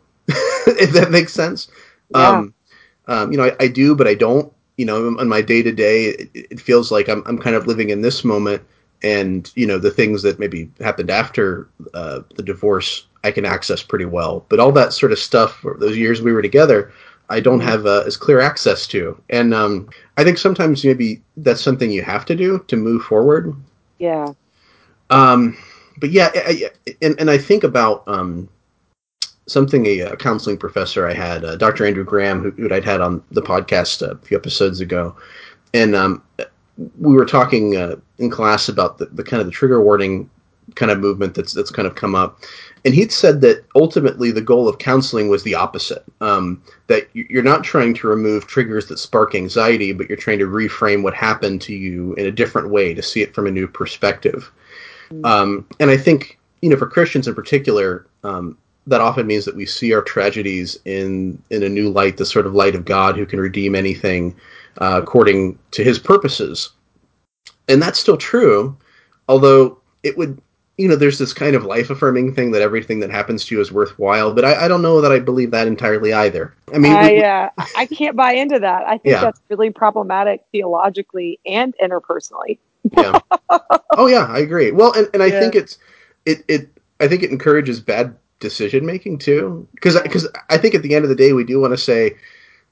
if 0.68 0.92
that 0.92 1.12
makes 1.12 1.34
sense. 1.34 1.68
Yeah. 2.12 2.30
Um, 2.30 2.54
um, 3.08 3.32
you 3.32 3.38
know, 3.38 3.46
I, 3.46 3.56
I, 3.60 3.68
do, 3.68 3.96
but 3.96 4.08
I 4.08 4.14
don't. 4.14 4.52
You 4.78 4.86
know, 4.86 5.08
on 5.20 5.28
my 5.28 5.42
day 5.42 5.62
to 5.62 5.72
day, 5.72 6.30
it 6.34 6.60
feels 6.60 6.92
like 6.92 7.08
I'm 7.10 7.24
I'm 7.26 7.38
kind 7.38 7.56
of 7.56 7.68
living 7.68 7.90
in 7.90 8.02
this 8.02 8.24
moment, 8.24 8.64
and 9.04 9.52
you 9.56 9.68
know, 9.68 9.78
the 9.78 9.92
things 9.92 10.24
that 10.24 10.40
maybe 10.40 10.72
happened 10.80 11.10
after 11.10 11.68
uh, 11.94 12.22
the 12.36 12.44
divorce, 12.44 13.06
I 13.24 13.32
can 13.32 13.46
access 13.46 13.84
pretty 13.84 14.06
well. 14.06 14.46
But 14.50 14.60
all 14.60 14.72
that 14.72 14.94
sort 14.94 15.12
of 15.12 15.20
stuff, 15.20 15.64
those 15.80 15.98
years 15.98 16.22
we 16.22 16.32
were 16.32 16.42
together, 16.42 16.92
I 17.32 17.40
don't 17.40 17.62
have 17.62 17.86
uh, 17.86 18.04
as 18.06 18.18
clear 18.18 18.40
access 18.40 18.86
to. 18.88 19.22
And 19.30 19.54
um, 19.54 19.90
I 20.18 20.24
think 20.24 20.38
sometimes 20.38 20.84
maybe 20.84 21.22
that's 21.38 21.62
something 21.62 21.90
you 21.90 22.04
have 22.04 22.26
to 22.26 22.36
do 22.36 22.60
to 22.68 22.76
move 22.76 23.04
forward. 23.04 23.56
Yeah. 23.98 24.34
Um, 25.10 25.58
but 25.98 26.12
yeah, 26.12 26.32
I, 26.36 26.70
I, 26.88 26.94
and 27.02 27.20
and 27.20 27.30
I 27.30 27.38
think 27.38 27.64
about 27.64 28.04
um, 28.08 28.50
something 29.48 29.86
a, 29.86 30.00
a, 30.02 30.18
counseling 30.18 30.58
professor 30.58 31.08
I 31.08 31.14
had, 31.14 31.44
uh, 31.44 31.56
Dr. 31.58 31.86
Andrew 31.86 32.04
Graham, 32.04 32.42
who, 32.42 32.52
who, 32.52 32.74
I'd 32.74 32.86
had 32.86 33.02
on 33.02 33.24
the 33.32 33.42
podcast 33.42 34.02
a 34.02 34.18
few 34.26 34.38
episodes 34.38 34.80
ago, 34.80 35.16
and 35.74 35.96
um, 35.96 36.24
we 37.00 37.14
were 37.14 37.26
talking 37.26 37.76
uh, 37.76 37.98
in 38.18 38.30
class 38.30 38.70
about 38.70 38.98
the, 38.98 39.06
the, 39.08 39.24
kind 39.24 39.42
of 39.42 39.46
the 39.46 39.52
trigger 39.52 39.82
warning 39.82 40.30
kind 40.76 40.92
of 40.92 41.00
movement 41.00 41.36
that's 41.36 41.54
that's 41.54 41.72
kind 41.72 41.88
of 41.88 41.96
come 41.96 42.16
up, 42.16 42.40
and 42.84 42.96
he'd 42.96 43.12
said 43.12 43.42
that 43.42 43.64
ultimately 43.76 44.32
the 44.32 44.42
goal 44.42 44.68
of 44.68 44.80
counseling 44.80 45.30
was 45.30 45.44
the 45.44 45.54
opposite. 45.54 46.04
Um, 46.20 46.62
that 46.88 47.08
you're 47.14 47.44
not 47.44 47.64
trying 47.64 47.94
to 47.96 48.08
remove 48.08 48.48
triggers 48.48 48.88
that 48.88 48.98
spark 48.98 49.36
anxiety, 49.36 49.94
but 49.94 50.10
you're 50.10 50.18
trying 50.18 50.40
to 50.40 50.48
reframe 50.48 51.04
what 51.04 51.14
happened 51.14 51.62
to 51.62 51.74
you 51.74 52.14
in 52.16 52.26
a 52.26 52.32
different 52.32 52.70
way 52.70 52.94
to 52.94 53.02
see 53.04 53.22
it 53.22 53.36
from 53.36 53.46
a 53.46 53.52
new 53.52 53.68
perspective. 53.68 54.52
Mm-hmm. 55.12 55.26
Um, 55.26 55.68
and 55.80 55.92
I 55.92 55.98
think 55.98 56.40
you 56.62 56.70
know 56.70 56.78
for 56.78 56.88
Christians 56.88 57.28
in 57.28 57.36
particular, 57.36 58.08
um, 58.24 58.58
that 58.88 59.02
often 59.02 59.28
means 59.28 59.46
that 59.46 59.56
we 59.56 59.66
see 59.66 59.94
our 59.94 60.02
tragedies 60.02 60.80
in 60.86 61.42
in 61.52 61.62
a 61.62 61.70
new 61.70 61.90
light, 61.90 62.18
the 62.18 62.26
sort 62.26 62.48
of 62.48 62.56
light 62.56 62.76
of 62.76 62.86
God 62.86 63.16
who 63.16 63.28
can 63.28 63.40
redeem 63.40 63.76
anything 63.76 64.36
uh, 64.80 65.00
according 65.02 65.60
to 65.72 65.84
His 65.84 66.00
purposes, 66.00 66.72
and 67.68 67.80
that's 67.82 68.00
still 68.00 68.18
true. 68.18 68.76
Although 69.30 69.78
it 70.02 70.18
would, 70.18 70.42
you 70.82 70.88
know, 70.88 70.96
there's 70.96 71.20
this 71.20 71.32
kind 71.32 71.56
of 71.56 71.64
life 71.64 71.92
affirming 71.92 72.34
thing 72.34 72.50
that 72.52 72.64
everything 72.64 73.02
that 73.02 73.12
happens 73.12 73.46
to 73.46 73.56
you 73.56 73.62
is 73.62 73.72
worthwhile, 73.72 74.34
but 74.34 74.44
I, 74.44 74.66
I 74.66 74.68
don't 74.68 74.82
know 74.82 75.00
that 75.00 75.12
I 75.12 75.20
believe 75.20 75.52
that 75.52 75.68
entirely 75.68 76.12
either. 76.12 76.56
I 76.74 76.80
mean, 76.80 76.92
I 76.92 77.12
we, 77.12 77.24
uh, 77.24 77.50
I 77.78 77.86
can't 77.86 78.16
buy 78.16 78.34
into 78.34 78.58
that. 78.58 78.88
I 78.88 78.98
think 78.98 79.14
yeah. 79.14 79.22
that's 79.22 79.40
really 79.50 79.70
problematic 79.70 80.44
theologically 80.52 81.40
and 81.46 81.76
interpersonally. 81.82 82.58
yeah. 82.98 83.20
Oh 83.96 84.08
yeah, 84.08 84.26
I 84.26 84.40
agree. 84.40 84.72
Well, 84.72 84.92
and, 84.94 85.08
and 85.14 85.22
I 85.22 85.28
yeah. 85.28 85.40
think 85.40 85.54
it's 85.54 85.78
it 86.26 86.44
it 86.48 86.70
I 87.00 87.08
think 87.08 87.22
it 87.22 87.30
encourages 87.30 87.80
bad 87.80 88.16
decision 88.40 88.86
making 88.86 89.20
too 89.20 89.68
because 89.76 90.02
because 90.02 90.28
I 90.50 90.58
think 90.58 90.74
at 90.74 90.82
the 90.82 90.96
end 90.96 91.06
of 91.06 91.10
the 91.10 91.16
day 91.16 91.34
we 91.34 91.44
do 91.44 91.60
want 91.60 91.74
to 91.74 91.78
say 91.78 92.16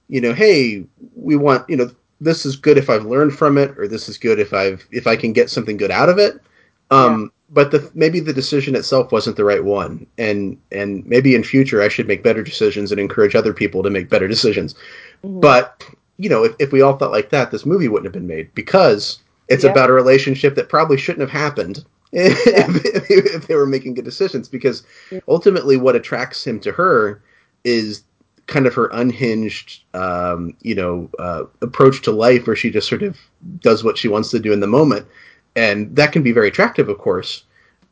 you 0.08 0.19
know 0.19 0.34
hey 0.34 0.84
we 1.15 1.36
want 1.36 1.69
you 1.69 1.76
know 1.76 1.91
this 2.19 2.43
is 2.45 2.56
good 2.56 2.78
if 2.78 2.89
I've 2.89 3.06
learned 3.06 3.38
from 3.38 3.58
it 3.58 3.78
or 3.78 3.88
this 3.88 4.10
is 4.10 4.17
good 4.17 4.39
if 4.39 4.52
I've 4.52 4.88
if 4.91 5.06
I 5.06 5.15
can 5.15 5.32
get 5.32 5.50
something 5.50 5.78
good 5.78 5.91
out 5.91 6.10
of 6.10 6.17
it 6.17 6.41
um. 6.89 7.32
But 7.51 7.71
the 7.71 7.89
maybe 7.93 8.19
the 8.19 8.33
decision 8.33 8.75
itself 8.75 9.12
wasn't 9.12 9.35
the 9.35 9.43
right 9.43 9.63
one 9.63 10.05
and 10.17 10.57
and 10.71 11.05
maybe 11.05 11.35
in 11.35 11.43
future 11.43 11.81
I 11.81 11.88
should 11.88 12.07
make 12.07 12.23
better 12.23 12.43
decisions 12.43 12.91
and 12.91 12.99
encourage 12.99 13.35
other 13.35 13.53
people 13.53 13.83
to 13.83 13.89
make 13.89 14.09
better 14.09 14.27
decisions 14.27 14.75
mm-hmm. 15.23 15.39
but 15.39 15.83
you 16.17 16.29
know 16.29 16.43
if, 16.43 16.55
if 16.59 16.71
we 16.71 16.81
all 16.81 16.97
thought 16.97 17.12
like 17.12 17.29
that 17.29 17.51
this 17.51 17.65
movie 17.65 17.88
wouldn't 17.88 18.05
have 18.05 18.13
been 18.13 18.27
made 18.27 18.53
because 18.53 19.19
it's 19.47 19.63
yeah. 19.63 19.71
about 19.71 19.89
a 19.89 19.93
relationship 19.93 20.55
that 20.55 20.69
probably 20.69 20.97
shouldn't 20.97 21.21
have 21.21 21.41
happened 21.41 21.83
if, 22.12 22.45
yeah. 22.47 23.35
if, 23.35 23.47
they 23.47 23.55
were 23.55 23.67
making 23.67 23.93
good 23.93 24.05
decisions 24.05 24.47
because 24.47 24.83
ultimately 25.27 25.77
what 25.77 25.95
attracts 25.95 26.45
him 26.45 26.59
to 26.59 26.71
her 26.71 27.21
is 27.63 28.03
kind 28.47 28.65
of 28.65 28.73
her 28.73 28.88
unhinged 28.93 29.83
um, 29.93 30.55
you 30.62 30.75
know 30.75 31.09
uh, 31.19 31.43
approach 31.62 32.01
to 32.01 32.12
life 32.12 32.47
where 32.47 32.55
she 32.55 32.69
just 32.69 32.89
sort 32.89 33.03
of 33.03 33.17
does 33.59 33.83
what 33.83 33.97
she 33.97 34.07
wants 34.07 34.31
to 34.31 34.39
do 34.39 34.51
in 34.51 34.59
the 34.59 34.67
moment 34.67 35.07
and 35.55 35.95
that 35.95 36.12
can 36.12 36.23
be 36.23 36.31
very 36.31 36.47
attractive 36.47 36.89
of 36.89 36.97
course 36.97 37.43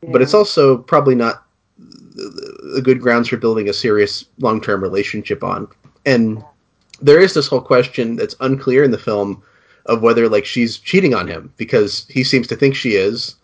yeah. 0.02 0.10
but 0.12 0.22
it's 0.22 0.34
also 0.34 0.78
probably 0.78 1.14
not 1.14 1.44
a 2.76 2.80
good 2.80 3.00
grounds 3.00 3.28
for 3.28 3.36
building 3.36 3.68
a 3.68 3.72
serious 3.72 4.24
long-term 4.38 4.82
relationship 4.82 5.44
on 5.44 5.68
and 6.06 6.42
there 7.00 7.20
is 7.20 7.34
this 7.34 7.46
whole 7.46 7.60
question 7.60 8.16
that's 8.16 8.34
unclear 8.40 8.82
in 8.82 8.90
the 8.90 8.98
film 8.98 9.42
of 9.86 10.02
whether 10.02 10.28
like 10.28 10.44
she's 10.44 10.78
cheating 10.78 11.14
on 11.14 11.28
him 11.28 11.52
because 11.56 12.06
he 12.08 12.24
seems 12.24 12.46
to 12.46 12.56
think 12.56 12.74
she 12.74 12.90
is 12.90 13.36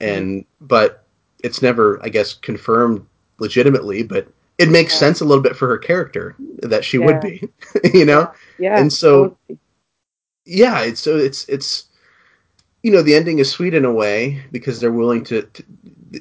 and 0.00 0.44
but 0.60 1.02
it's 1.42 1.62
never, 1.62 2.00
I 2.02 2.08
guess, 2.08 2.34
confirmed 2.34 3.04
legitimately. 3.38 4.02
But 4.02 4.28
it 4.58 4.68
makes 4.68 4.94
yeah. 4.94 5.00
sense 5.00 5.20
a 5.20 5.24
little 5.24 5.42
bit 5.42 5.56
for 5.56 5.68
her 5.68 5.78
character 5.78 6.34
that 6.60 6.84
she 6.84 6.98
yeah. 6.98 7.06
would 7.06 7.20
be, 7.20 7.48
you 7.94 8.04
know. 8.04 8.30
Yeah. 8.58 8.78
And 8.78 8.92
so, 8.92 9.36
yeah, 10.44 10.80
it's 10.82 11.00
so 11.00 11.16
it's 11.16 11.48
it's 11.48 11.84
you 12.82 12.90
know 12.90 13.02
the 13.02 13.14
ending 13.14 13.38
is 13.38 13.50
sweet 13.50 13.74
in 13.74 13.84
a 13.84 13.92
way 13.92 14.42
because 14.50 14.80
they're 14.80 14.92
willing 14.92 15.24
to, 15.24 15.42
to 15.42 15.64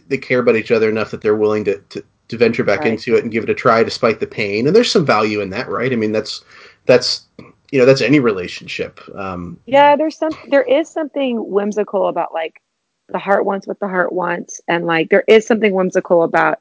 they 0.07 0.17
care 0.17 0.39
about 0.39 0.55
each 0.55 0.71
other 0.71 0.89
enough 0.89 1.11
that 1.11 1.21
they're 1.21 1.35
willing 1.35 1.65
to 1.65 1.77
to, 1.89 2.03
to 2.27 2.37
venture 2.37 2.63
back 2.63 2.81
right. 2.81 2.93
into 2.93 3.15
it 3.15 3.23
and 3.23 3.31
give 3.31 3.43
it 3.43 3.49
a 3.49 3.53
try 3.53 3.83
despite 3.83 4.19
the 4.19 4.27
pain. 4.27 4.67
And 4.67 4.75
there's 4.75 4.91
some 4.91 5.05
value 5.05 5.41
in 5.41 5.49
that, 5.49 5.67
right? 5.67 5.91
I 5.91 5.95
mean, 5.95 6.11
that's 6.11 6.43
that's 6.85 7.25
you 7.71 7.79
know 7.79 7.85
that's 7.85 8.01
any 8.01 8.19
relationship. 8.19 8.99
Um, 9.15 9.59
yeah, 9.65 9.95
there's 9.95 10.17
some 10.17 10.31
there 10.49 10.63
is 10.63 10.89
something 10.89 11.49
whimsical 11.49 12.07
about 12.07 12.33
like 12.33 12.61
the 13.09 13.19
heart 13.19 13.45
wants 13.45 13.67
what 13.67 13.79
the 13.79 13.89
heart 13.89 14.13
wants 14.13 14.61
and 14.69 14.85
like 14.85 15.09
there 15.09 15.25
is 15.27 15.45
something 15.45 15.73
whimsical 15.73 16.23
about 16.23 16.59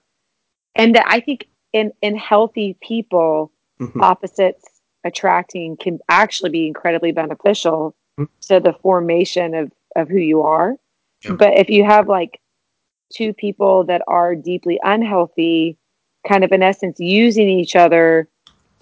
and 0.74 0.96
that 0.96 1.04
i 1.06 1.20
think 1.20 1.46
in 1.72 1.92
in 2.02 2.16
healthy 2.16 2.76
people 2.82 3.52
mm-hmm. 3.80 4.02
opposites 4.02 4.64
attracting 5.04 5.76
can 5.76 6.00
actually 6.08 6.50
be 6.50 6.66
incredibly 6.66 7.12
beneficial 7.12 7.94
Hmm. 8.20 8.24
to 8.48 8.60
the 8.60 8.74
formation 8.82 9.54
of 9.54 9.72
of 9.96 10.08
who 10.08 10.18
you 10.18 10.42
are. 10.42 10.76
But 11.28 11.58
if 11.58 11.68
you 11.68 11.84
have 11.84 12.08
like 12.08 12.40
two 13.12 13.34
people 13.34 13.84
that 13.84 14.02
are 14.06 14.34
deeply 14.34 14.80
unhealthy, 14.82 15.76
kind 16.26 16.44
of 16.44 16.52
in 16.52 16.62
essence 16.62 16.98
using 16.98 17.48
each 17.48 17.76
other 17.76 18.28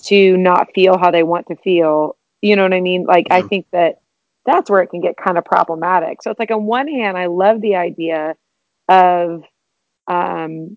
to 0.04 0.36
not 0.36 0.68
feel 0.74 0.98
how 0.98 1.10
they 1.10 1.22
want 1.22 1.46
to 1.48 1.56
feel, 1.56 2.16
you 2.40 2.54
know 2.54 2.62
what 2.62 2.74
I 2.74 2.80
mean? 2.80 3.04
Like 3.04 3.26
I 3.30 3.42
think 3.42 3.66
that 3.72 4.00
that's 4.46 4.70
where 4.70 4.82
it 4.82 4.88
can 4.88 5.00
get 5.00 5.16
kind 5.16 5.36
of 5.36 5.44
problematic. 5.44 6.22
So 6.22 6.30
it's 6.30 6.38
like 6.38 6.50
on 6.50 6.64
one 6.64 6.88
hand, 6.88 7.18
I 7.18 7.26
love 7.26 7.60
the 7.60 7.76
idea 7.76 8.36
of 8.88 9.42
um, 10.06 10.76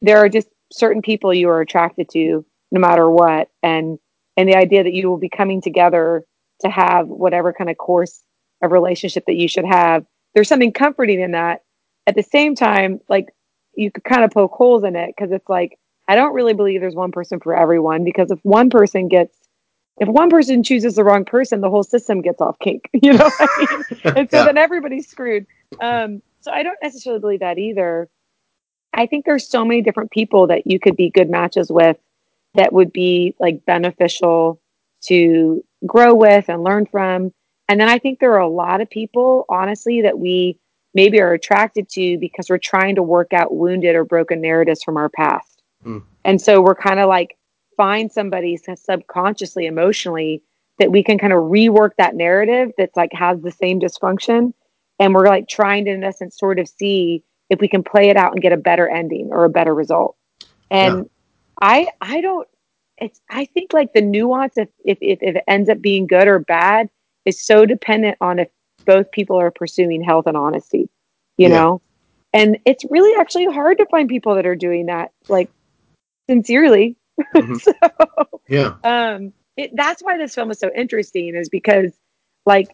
there 0.00 0.18
are 0.18 0.28
just 0.28 0.48
certain 0.72 1.02
people 1.02 1.34
you 1.34 1.48
are 1.50 1.60
attracted 1.60 2.08
to 2.10 2.44
no 2.70 2.80
matter 2.80 3.10
what, 3.10 3.48
and 3.62 3.98
and 4.36 4.48
the 4.48 4.56
idea 4.56 4.84
that 4.84 4.94
you 4.94 5.10
will 5.10 5.18
be 5.18 5.28
coming 5.28 5.60
together 5.60 6.24
to 6.60 6.70
have 6.70 7.08
whatever 7.08 7.52
kind 7.52 7.68
of 7.68 7.76
course 7.76 8.22
of 8.62 8.72
relationship 8.72 9.24
that 9.26 9.36
you 9.36 9.48
should 9.48 9.64
have. 9.64 10.04
There's 10.34 10.48
something 10.48 10.72
comforting 10.72 11.20
in 11.20 11.32
that. 11.32 11.62
At 12.06 12.14
the 12.16 12.22
same 12.22 12.54
time, 12.54 13.00
like 13.08 13.28
you 13.74 13.90
could 13.90 14.04
kind 14.04 14.24
of 14.24 14.30
poke 14.30 14.52
holes 14.52 14.84
in 14.84 14.96
it 14.96 15.14
because 15.16 15.32
it's 15.32 15.48
like 15.48 15.78
I 16.08 16.16
don't 16.16 16.34
really 16.34 16.54
believe 16.54 16.80
there's 16.80 16.94
one 16.96 17.12
person 17.12 17.40
for 17.40 17.54
everyone 17.56 18.04
because 18.04 18.30
if 18.30 18.38
one 18.42 18.70
person 18.70 19.08
gets 19.08 19.36
if 19.98 20.08
one 20.08 20.30
person 20.30 20.62
chooses 20.62 20.96
the 20.96 21.04
wrong 21.04 21.24
person, 21.24 21.60
the 21.60 21.70
whole 21.70 21.82
system 21.82 22.22
gets 22.22 22.40
off 22.40 22.58
kink. 22.60 22.88
You 23.02 23.12
know 23.14 23.30
what 23.38 23.50
I 23.58 23.66
mean? 23.70 23.84
and 24.16 24.30
so 24.30 24.38
Yeah. 24.38 24.44
then 24.44 24.58
everybody's 24.58 25.08
screwed. 25.08 25.46
Um, 25.80 26.22
so 26.40 26.50
I 26.50 26.62
don't 26.62 26.78
necessarily 26.82 27.20
believe 27.20 27.40
that 27.40 27.58
either. 27.58 28.08
I 28.92 29.06
think 29.06 29.24
there's 29.24 29.48
so 29.48 29.64
many 29.64 29.82
different 29.82 30.10
people 30.10 30.48
that 30.48 30.66
you 30.66 30.80
could 30.80 30.96
be 30.96 31.10
good 31.10 31.30
matches 31.30 31.70
with 31.70 31.96
that 32.54 32.72
would 32.72 32.92
be 32.92 33.34
like 33.38 33.64
beneficial 33.66 34.60
to 35.04 35.64
grow 35.86 36.14
with 36.14 36.48
and 36.48 36.64
learn 36.64 36.86
from. 36.86 37.32
And 37.70 37.78
then 37.78 37.88
I 37.88 38.00
think 38.00 38.18
there 38.18 38.32
are 38.32 38.40
a 38.40 38.48
lot 38.48 38.80
of 38.80 38.90
people, 38.90 39.44
honestly, 39.48 40.02
that 40.02 40.18
we 40.18 40.58
maybe 40.92 41.20
are 41.20 41.32
attracted 41.32 41.88
to 41.90 42.18
because 42.18 42.50
we're 42.50 42.58
trying 42.58 42.96
to 42.96 43.02
work 43.02 43.32
out 43.32 43.54
wounded 43.54 43.94
or 43.94 44.04
broken 44.04 44.40
narratives 44.40 44.82
from 44.82 44.96
our 44.96 45.08
past. 45.08 45.62
Hmm. 45.84 45.98
And 46.24 46.42
so 46.42 46.60
we're 46.60 46.74
kind 46.74 46.98
of 46.98 47.08
like 47.08 47.38
find 47.76 48.10
somebody 48.10 48.58
subconsciously, 48.74 49.66
emotionally 49.66 50.42
that 50.80 50.90
we 50.90 51.04
can 51.04 51.16
kind 51.16 51.32
of 51.32 51.44
rework 51.44 51.90
that 51.96 52.16
narrative 52.16 52.72
that's 52.76 52.96
like 52.96 53.12
has 53.12 53.40
the 53.40 53.52
same 53.52 53.78
dysfunction. 53.78 54.52
And 54.98 55.14
we're 55.14 55.28
like 55.28 55.46
trying 55.46 55.84
to, 55.84 55.92
in 55.92 56.02
essence, 56.02 56.36
sort 56.36 56.58
of 56.58 56.66
see 56.66 57.22
if 57.50 57.60
we 57.60 57.68
can 57.68 57.84
play 57.84 58.08
it 58.08 58.16
out 58.16 58.32
and 58.32 58.42
get 58.42 58.52
a 58.52 58.56
better 58.56 58.88
ending 58.88 59.28
or 59.30 59.44
a 59.44 59.48
better 59.48 59.76
result. 59.76 60.16
And 60.72 61.08
I, 61.62 61.86
I 62.00 62.20
don't, 62.20 62.48
it's, 62.98 63.20
I 63.30 63.44
think 63.44 63.72
like 63.72 63.92
the 63.92 64.02
nuance 64.02 64.58
if, 64.58 64.70
if, 64.84 64.98
if 65.00 65.36
it 65.36 65.44
ends 65.46 65.70
up 65.70 65.80
being 65.80 66.08
good 66.08 66.26
or 66.26 66.40
bad 66.40 66.90
is 67.24 67.44
so 67.44 67.66
dependent 67.66 68.16
on 68.20 68.38
if 68.38 68.48
both 68.86 69.10
people 69.12 69.36
are 69.36 69.50
pursuing 69.50 70.02
health 70.02 70.26
and 70.26 70.36
honesty, 70.36 70.88
you 71.36 71.48
Yeah. 71.48 71.56
know? 71.56 71.82
And 72.32 72.58
it's 72.64 72.84
really 72.90 73.18
actually 73.20 73.46
hard 73.46 73.78
to 73.78 73.86
find 73.86 74.08
people 74.08 74.34
that 74.36 74.46
are 74.46 74.56
doing 74.56 74.86
that, 74.86 75.10
like 75.28 75.50
sincerely. 76.28 76.96
Mhm. 77.34 77.60
so, 77.60 77.72
Yeah. 78.48 78.74
um, 78.84 79.32
it, 79.56 79.70
that's 79.74 80.02
why 80.02 80.16
this 80.16 80.34
film 80.34 80.50
is 80.50 80.58
so 80.58 80.70
interesting 80.74 81.34
is 81.34 81.48
because 81.48 81.92
like 82.46 82.68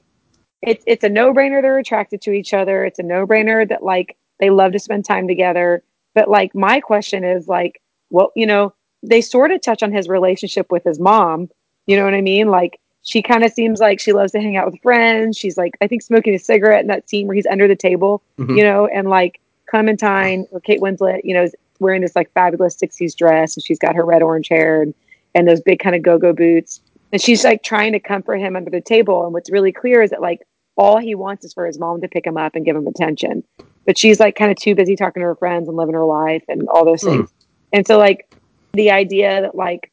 it's 0.63 0.85
it's 0.87 1.05
a 1.05 1.09
no-brainer 1.09 1.61
they're 1.61 1.79
attracted 1.79 2.21
to 2.23 2.31
each 2.33 2.55
other 2.55 2.85
it's 2.85 2.99
a 2.99 3.03
no-brainer 3.03 3.69
that 3.69 3.83
like 3.83 4.17
they 4.39 4.51
love 4.51 4.73
to 4.73 4.79
spend 4.79 5.05
time 5.05 5.27
together 5.27 5.83
but 6.15 6.29
like 6.31 6.55
my 6.55 6.81
question 6.81 7.25
is 7.25 7.49
like 7.49 7.81
well 8.11 8.31
you 8.37 8.47
know 8.47 8.73
they 9.03 9.21
sort 9.21 9.51
of 9.51 9.61
touch 9.61 9.83
on 9.83 9.93
his 9.93 10.09
relationship 10.09 10.71
with 10.71 10.85
his 10.85 11.01
mom 11.01 11.49
you 11.87 11.97
know 11.97 12.05
what 12.05 12.15
i 12.15 12.21
mean 12.21 12.49
like 12.49 12.79
she 13.07 13.23
kind 13.23 13.45
of 13.45 13.53
seems 13.53 13.79
like 13.81 14.01
she 14.01 14.12
loves 14.12 14.33
to 14.33 14.40
hang 14.40 14.57
out 14.57 14.66
with 14.71 14.81
friends. 14.83 15.37
She's 15.38 15.57
like 15.57 15.75
i 15.81 15.87
think 15.87 16.03
smoking 16.03 16.35
a 16.35 16.38
cigarette 16.38 16.81
in 16.83 16.88
that 16.88 17.09
scene 17.09 17.27
where 17.27 17.37
he's 17.37 17.47
under 17.47 17.66
the 17.69 17.77
table 17.77 18.23
Mhm. 18.38 18.57
you 18.59 18.62
know 18.64 18.87
and 18.87 19.09
like 19.09 19.40
clementine 19.71 20.47
or 20.51 20.61
kate 20.61 20.81
winslet 20.81 21.21
you 21.25 21.35
know 21.35 21.42
is 21.45 21.55
wearing 21.81 22.03
this 22.03 22.14
like 22.16 22.31
fabulous 22.33 22.77
60s 22.77 23.14
dress 23.16 23.57
and 23.57 23.64
she's 23.64 23.79
got 23.79 23.95
her 23.95 24.05
red 24.05 24.23
orange 24.23 24.49
hair 24.49 24.83
and, 24.83 24.95
and 25.35 25.47
those 25.49 25.61
big 25.61 25.79
kind 25.79 25.95
of 25.95 26.03
go-go 26.03 26.33
boots. 26.33 26.81
And 27.12 27.21
she's 27.21 27.45
like 27.45 27.62
trying 27.62 27.92
to 27.92 28.01
comfort 28.01 28.38
him 28.38 28.57
under 28.57 28.71
the 28.71 28.81
table. 28.81 29.25
And 29.25 29.33
what's 29.35 29.51
really 29.51 29.73
clear 29.73 30.01
is 30.03 30.09
that 30.11 30.23
like 30.23 30.40
all 30.77 30.99
he 30.99 31.14
wants 31.14 31.45
is 31.45 31.53
for 31.53 31.66
his 31.66 31.79
mom 31.79 32.01
to 32.01 32.09
pick 32.09 32.27
him 32.27 32.37
up 32.38 32.55
and 32.57 32.64
give 32.64 32.75
him 32.77 32.87
attention. 32.87 33.45
But 33.85 33.99
she's 33.99 34.19
like 34.19 34.35
kind 34.37 34.51
of 34.51 34.57
too 34.57 34.75
busy 34.75 34.97
talking 34.97 35.21
to 35.21 35.27
her 35.27 35.35
friends 35.37 35.69
and 35.69 35.77
living 35.77 35.95
her 35.95 36.05
life 36.07 36.42
and 36.49 36.66
all 36.69 36.85
those 36.87 37.03
Hmm. 37.03 37.09
things. 37.11 37.31
And 37.75 37.87
so 37.87 37.99
like 37.99 38.27
the 38.73 38.90
idea 38.90 39.42
that 39.42 39.55
like 39.55 39.92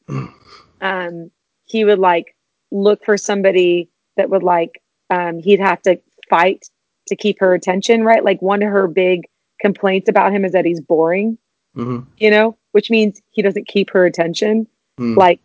um 0.80 1.30
he 1.66 1.84
would 1.84 1.98
like 1.98 2.34
look 2.70 3.04
for 3.04 3.16
somebody 3.16 3.88
that 4.16 4.30
would 4.30 4.42
like 4.42 4.80
um 5.10 5.38
he'd 5.38 5.60
have 5.60 5.80
to 5.82 6.00
fight 6.30 6.68
to 7.08 7.16
keep 7.16 7.38
her 7.40 7.54
attention 7.54 8.04
right? 8.04 8.24
Like 8.24 8.40
one 8.42 8.62
of 8.62 8.70
her 8.70 8.86
big 8.88 9.22
complaints 9.60 10.08
about 10.08 10.32
him 10.32 10.44
is 10.44 10.52
that 10.52 10.64
he's 10.64 10.80
boring 10.80 11.38
hmm 11.74 12.00
you 12.18 12.30
know 12.30 12.56
which 12.72 12.90
means 12.90 13.20
he 13.30 13.42
doesn't 13.42 13.66
keep 13.68 13.90
her 13.90 14.04
attention. 14.06 14.66
Hmm. 14.98 15.14
like 15.16 15.40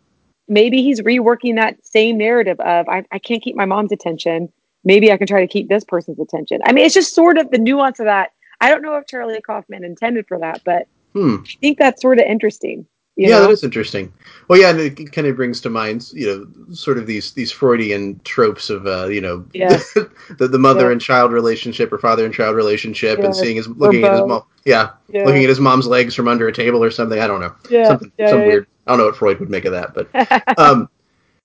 maybe 0.48 0.82
he's 0.82 1.00
reworking 1.00 1.56
that 1.56 1.76
same 1.84 2.18
narrative 2.18 2.58
of 2.60 2.88
I, 2.88 3.04
I 3.12 3.18
can't 3.18 3.42
keep 3.42 3.56
my 3.56 3.64
mom's 3.66 3.92
attention. 3.92 4.48
Maybe 4.84 5.12
i 5.12 5.16
can 5.16 5.26
try 5.26 5.40
to 5.40 5.46
keep 5.46 5.68
this 5.68 5.84
person's 5.84 6.18
attention. 6.20 6.60
I 6.64 6.72
mean 6.72 6.84
it's 6.86 6.94
just 6.94 7.14
sort 7.14 7.36
of 7.38 7.50
the 7.50 7.58
nuance 7.58 8.00
of 8.00 8.06
that. 8.06 8.30
I 8.60 8.68
don't 8.70 8.82
know 8.82 8.96
if 8.96 9.06
charlie 9.06 9.40
kaufman 9.40 9.84
intended 9.84 10.26
for 10.28 10.38
that 10.38 10.62
but 10.64 10.86
Hmm. 11.12 11.36
i 11.44 11.54
think 11.60 11.78
that's 11.78 12.00
sort 12.00 12.18
of 12.20 12.24
interesting 12.26 12.86
yeah, 13.28 13.36
know? 13.36 13.42
that 13.42 13.50
is 13.50 13.64
interesting. 13.64 14.12
Well, 14.48 14.58
yeah, 14.60 14.70
and 14.70 14.80
it 14.80 15.12
kind 15.12 15.26
of 15.26 15.36
brings 15.36 15.60
to 15.60 15.70
mind, 15.70 16.10
you 16.12 16.26
know, 16.26 16.74
sort 16.74 16.98
of 16.98 17.06
these 17.06 17.32
these 17.32 17.52
Freudian 17.52 18.20
tropes 18.24 18.68
of, 18.70 18.86
uh, 18.86 19.06
you 19.06 19.20
know, 19.20 19.44
Yes. 19.52 19.92
the, 20.38 20.48
the 20.48 20.58
mother 20.58 20.86
Yeah. 20.86 20.92
and 20.92 21.00
child 21.00 21.32
relationship 21.32 21.92
or 21.92 21.98
father 21.98 22.24
and 22.24 22.34
child 22.34 22.56
relationship, 22.56 23.20
and 23.20 23.34
seeing 23.34 23.56
his 23.56 23.68
looking 23.68 24.04
at 24.04 24.12
his 24.12 24.22
mom, 24.22 24.42
yeah, 24.64 24.90
yeah. 25.08 25.24
looking 25.24 25.42
at 25.42 25.48
his 25.48 25.60
mom's 25.60 25.86
legs 25.86 26.14
from 26.14 26.28
under 26.28 26.48
a 26.48 26.52
table 26.52 26.82
or 26.82 26.90
something. 26.90 27.20
I 27.20 27.26
don't 27.26 27.40
know, 27.40 27.54
yeah, 27.70 27.86
something 27.88 28.12
some 28.28 28.40
weird. 28.40 28.66
I 28.86 28.92
don't 28.92 28.98
know 28.98 29.06
what 29.06 29.16
Freud 29.16 29.38
would 29.38 29.50
make 29.50 29.66
of 29.66 29.72
that, 29.72 29.94
but 29.94 30.58
um, 30.58 30.88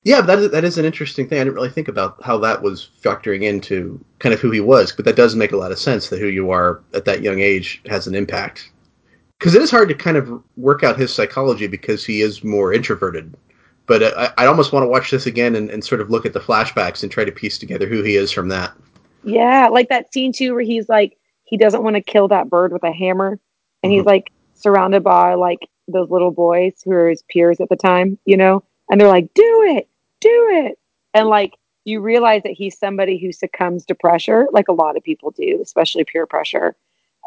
yeah, 0.03 0.21
but 0.21 0.27
that 0.27 0.39
is, 0.39 0.51
that 0.51 0.63
is 0.63 0.77
an 0.77 0.85
interesting 0.85 1.27
thing. 1.27 1.39
I 1.39 1.43
didn't 1.43 1.55
really 1.55 1.69
think 1.69 1.87
about 1.87 2.23
how 2.23 2.37
that 2.39 2.61
was 2.61 2.89
factoring 3.03 3.43
into 3.43 4.03
kind 4.19 4.33
of 4.33 4.39
who 4.39 4.51
he 4.51 4.59
was, 4.61 4.91
but 4.91 5.03
that 5.05 5.15
does 5.15 5.35
make 5.35 5.51
a 5.51 5.57
lot 5.57 5.71
of 5.71 5.79
sense 5.79 6.09
that 6.09 6.19
who 6.19 6.27
you 6.27 6.51
are 6.51 6.81
at 6.93 7.05
that 7.05 7.21
young 7.21 7.39
age 7.39 7.81
has 7.87 8.07
an 8.07 8.15
impact. 8.15 8.71
Because 9.39 9.55
it 9.55 9.61
is 9.61 9.71
hard 9.71 9.89
to 9.89 9.95
kind 9.95 10.17
of 10.17 10.41
work 10.55 10.83
out 10.83 10.97
his 10.97 11.13
psychology 11.13 11.67
because 11.67 12.05
he 12.05 12.21
is 12.21 12.43
more 12.43 12.73
introverted. 12.73 13.35
But 13.85 14.03
I, 14.17 14.33
I 14.37 14.45
almost 14.47 14.73
want 14.73 14.83
to 14.83 14.87
watch 14.87 15.11
this 15.11 15.25
again 15.25 15.55
and, 15.55 15.69
and 15.69 15.83
sort 15.83 16.01
of 16.01 16.09
look 16.09 16.25
at 16.25 16.33
the 16.33 16.39
flashbacks 16.39 17.03
and 17.03 17.11
try 17.11 17.25
to 17.25 17.31
piece 17.31 17.57
together 17.57 17.85
who 17.87 18.01
he 18.01 18.15
is 18.15 18.31
from 18.31 18.47
that. 18.49 18.73
Yeah, 19.23 19.67
like 19.71 19.89
that 19.89 20.11
scene 20.13 20.31
too 20.33 20.53
where 20.53 20.63
he's 20.63 20.87
like 20.89 21.17
he 21.43 21.57
doesn't 21.57 21.83
want 21.83 21.95
to 21.95 22.01
kill 22.01 22.27
that 22.29 22.49
bird 22.49 22.71
with 22.71 22.83
a 22.83 22.91
hammer 22.91 23.39
and 23.83 23.91
he's 23.91 24.03
Mhm. 24.03 24.07
like 24.07 24.31
surrounded 24.55 25.03
by 25.03 25.35
like 25.35 25.67
those 25.87 26.09
little 26.09 26.31
boys 26.31 26.73
who 26.83 26.91
are 26.91 27.09
his 27.09 27.23
peers 27.29 27.59
at 27.59 27.69
the 27.69 27.75
time, 27.75 28.17
you 28.25 28.37
know? 28.37 28.63
And 28.89 28.99
they're 28.99 29.07
like, 29.07 29.31
"Do 29.35 29.63
it. 29.77 29.87
Do 30.21 30.47
it." 30.51 30.79
And 31.13 31.27
like 31.27 31.53
you 31.83 31.99
realize 32.01 32.41
that 32.43 32.53
he's 32.53 32.77
somebody 32.79 33.19
who 33.19 33.31
succumbs 33.31 33.85
to 33.85 33.93
pressure 33.95 34.47
like 34.51 34.67
a 34.67 34.73
lot 34.73 34.97
of 34.97 35.03
people 35.03 35.29
do, 35.31 35.59
especially 35.61 36.03
peer 36.03 36.25
pressure. 36.25 36.75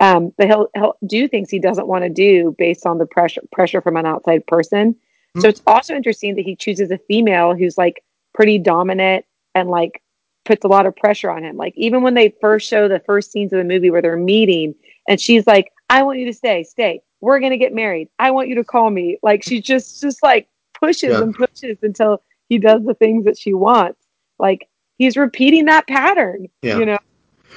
Um, 0.01 0.33
but 0.39 0.47
he'll 0.47 0.69
he'll 0.75 0.97
do 1.07 1.27
things 1.29 1.51
he 1.51 1.59
doesn't 1.59 1.89
want 1.89 2.05
to 2.05 2.11
do 2.11 2.55
based 2.59 2.87
on 2.87 2.99
the 2.99 3.07
pressure 3.07 3.43
pressure 3.53 3.81
from 3.81 3.97
an 3.97 4.07
outside 4.07 4.47
person. 4.47 4.95
Hmm. 5.35 5.41
So 5.41 5.49
it's 5.49 5.63
also 5.67 5.95
interesting 5.95 6.37
that 6.37 6.45
he 6.45 6.55
chooses 6.57 6.91
a 6.91 6.99
female 6.99 7.55
who's 7.55 7.77
like 7.77 8.03
pretty 8.35 8.59
dominant 8.59 9.25
and 9.55 9.69
like 9.69 10.03
puts 10.45 10.65
a 10.65 10.69
lot 10.69 10.87
of 10.87 10.95
pressure 10.97 11.31
on 11.31 11.43
him. 11.45 11.57
Like 11.57 11.75
even 11.77 12.03
when 12.03 12.15
they 12.15 12.33
first 12.41 12.69
show 12.69 12.87
the 12.89 13.01
first 13.01 13.33
scenes 13.33 13.53
of 13.53 13.59
the 13.59 13.65
movie 13.65 13.91
where 13.91 14.01
they're 14.03 14.17
meeting 14.17 14.75
and 15.09 15.21
she's 15.21 15.47
like, 15.47 15.73
I 15.91 16.03
want 16.05 16.19
you 16.21 16.27
to 16.27 16.33
stay, 16.33 16.63
stay. 16.63 17.03
We're 17.21 17.41
gonna 17.41 17.57
get 17.59 17.75
married. 17.75 18.09
I 18.21 18.31
want 18.31 18.49
you 18.49 18.55
to 18.57 18.65
call 18.65 18.91
me. 18.91 19.19
Like 19.23 19.43
she 19.43 19.61
just 19.61 20.01
just 20.01 20.23
like 20.23 20.49
pushes 20.81 21.11
Yeah. 21.11 21.23
and 21.23 21.35
pushes 21.35 21.79
until 21.83 22.23
he 22.49 22.59
does 22.59 22.85
the 22.85 22.95
things 22.95 23.25
that 23.25 23.37
she 23.37 23.53
wants. 23.53 24.01
Like 24.39 24.69
he's 24.97 25.17
repeating 25.17 25.65
that 25.65 25.89
pattern. 25.89 26.47
Yeah. 26.63 26.79
You 26.79 26.87
know? 26.87 26.99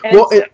And 0.04 0.16
Well, 0.16 0.30
so- 0.32 0.38
it- 0.38 0.52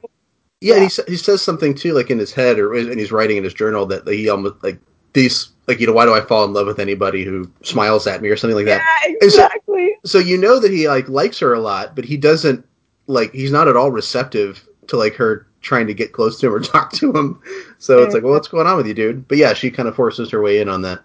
Yeah, 0.62 0.76
and 0.76 0.84
he 0.84 0.90
sa- 0.90 1.04
he 1.08 1.18
says 1.18 1.42
something 1.42 1.76
too, 1.76 1.94
like 1.94 2.10
in 2.10 2.18
his 2.18 2.34
head 2.34 2.58
or 2.60 2.74
and 2.74 3.00
he's 3.00 3.12
writing 3.12 3.38
in 3.38 3.44
his 3.44 3.54
journal 3.54 3.86
that 3.88 4.08
he 4.08 4.28
almost 4.30 4.64
like 4.64 4.80
these 5.14 5.50
like 5.68 5.80
you 5.80 5.88
know 5.88 5.94
why 5.94 6.06
do 6.06 6.14
I 6.14 6.22
fall 6.22 6.46
in 6.46 6.54
love 6.54 6.66
with 6.68 6.80
anybody 6.80 7.24
who 7.24 7.50
smiles 7.64 8.08
at 8.08 8.22
me 8.22 8.30
or 8.30 8.36
something 8.38 8.56
like 8.56 8.66
that. 8.66 8.82
yeah, 9.06 9.14
And 9.22 9.32
so- 9.32 9.44
exactly. 9.46 9.96
so 10.06 10.18
you 10.20 10.38
know 10.38 10.60
that 10.60 10.72
he 10.72 10.88
like 10.88 11.08
likes 11.10 11.40
her 11.40 11.54
a 11.54 11.60
lot, 11.60 11.96
but 11.96 12.06
he 12.06 12.18
doesn't 12.18 12.66
like 13.08 13.32
he's 13.34 13.52
not 13.52 13.68
at 13.68 13.76
all 13.78 13.92
receptive 13.92 14.68
to 14.88 14.98
like 14.98 15.14
her 15.16 15.46
trying 15.62 15.86
to 15.88 15.94
get 15.94 16.14
close 16.14 16.40
to 16.40 16.48
him 16.48 16.54
or 16.54 16.60
talk 16.62 16.92
to 16.94 17.12
him. 17.12 17.40
So 17.78 18.02
it's 18.04 18.14
like, 18.14 18.24
well, 18.24 18.34
what's 18.34 18.48
going 18.48 18.68
on 18.68 18.78
with 18.78 18.88
you, 18.88 18.94
dude? 18.94 19.28
But 19.28 19.38
yeah, 19.38 19.54
she 19.54 19.70
kind 19.70 19.88
of 19.88 19.96
forces 19.96 20.30
her 20.32 20.42
way 20.42 20.60
in 20.60 20.70
on 20.70 20.82
that. 20.84 21.04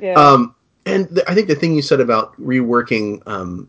yeah. 0.00 0.14
Um, 0.14 0.54
and 0.86 1.08
th- 1.08 1.26
I 1.28 1.34
think 1.34 1.48
the 1.48 1.54
thing 1.56 1.74
you 1.74 1.82
said 1.82 2.00
about 2.00 2.40
reworking 2.40 3.20
um, 3.26 3.68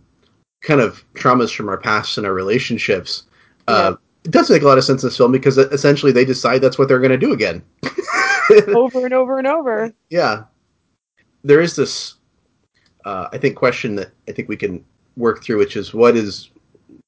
kind 0.61 0.79
of 0.79 1.03
traumas 1.15 1.53
from 1.55 1.67
our 1.69 1.77
past 1.77 2.17
and 2.17 2.27
our 2.27 2.33
relationships, 2.33 3.23
uh, 3.67 3.95
it 4.27 4.31
does 4.31 4.49
make 4.49 4.61
a 4.61 4.65
lot 4.65 4.77
of 4.77 4.83
sense 4.83 5.01
in 5.03 5.07
this 5.07 5.15
film 5.15 5.31
because 5.31 5.57
uh, 5.57 5.69
essentially 5.69 6.11
they 6.11 6.25
decide 6.25 6.59
that's 6.59 6.77
what 6.77 6.89
they're 6.89 6.99
going 6.99 7.11
to 7.11 7.17
do 7.17 7.31
again. 7.31 7.63
over 8.67 9.05
and 9.05 9.13
over 9.13 9.37
and 9.37 9.47
over. 9.47 9.93
yeah, 10.09 10.43
there 11.43 11.61
is 11.61 11.77
this, 11.77 12.15
uh, 13.05 13.29
I 13.31 13.37
think, 13.37 13.55
question 13.55 13.95
that 13.95 14.11
I 14.27 14.33
think 14.33 14.49
we 14.49 14.57
can 14.57 14.83
work 15.15 15.43
through, 15.43 15.59
which 15.59 15.77
is 15.77 15.93
what 15.93 16.17
is 16.17 16.49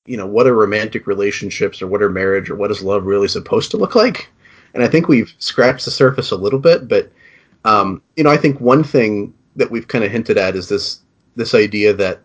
you 0.05 0.17
know, 0.17 0.25
what 0.25 0.47
are 0.47 0.55
romantic 0.55 1.05
relationships 1.05 1.81
or 1.81 1.87
what 1.87 2.01
are 2.01 2.09
marriage 2.09 2.49
or 2.49 2.55
what 2.55 2.71
is 2.71 2.81
love 2.81 3.05
really 3.05 3.27
supposed 3.27 3.69
to 3.69 3.77
look 3.77 3.93
like? 3.93 4.27
And 4.73 4.81
I 4.81 4.87
think 4.87 5.07
we've 5.07 5.31
scratched 5.37 5.85
the 5.85 5.91
surface 5.91 6.31
a 6.31 6.35
little 6.35 6.57
bit, 6.57 6.87
but 6.87 7.11
um, 7.65 8.01
you 8.15 8.23
know, 8.23 8.31
I 8.31 8.37
think 8.37 8.61
one 8.61 8.83
thing 8.83 9.33
that 9.57 9.69
we've 9.69 9.87
kind 9.89 10.05
of 10.05 10.11
hinted 10.11 10.37
at 10.37 10.55
is 10.55 10.69
this 10.69 11.01
this 11.35 11.53
idea 11.53 11.93
that 11.93 12.21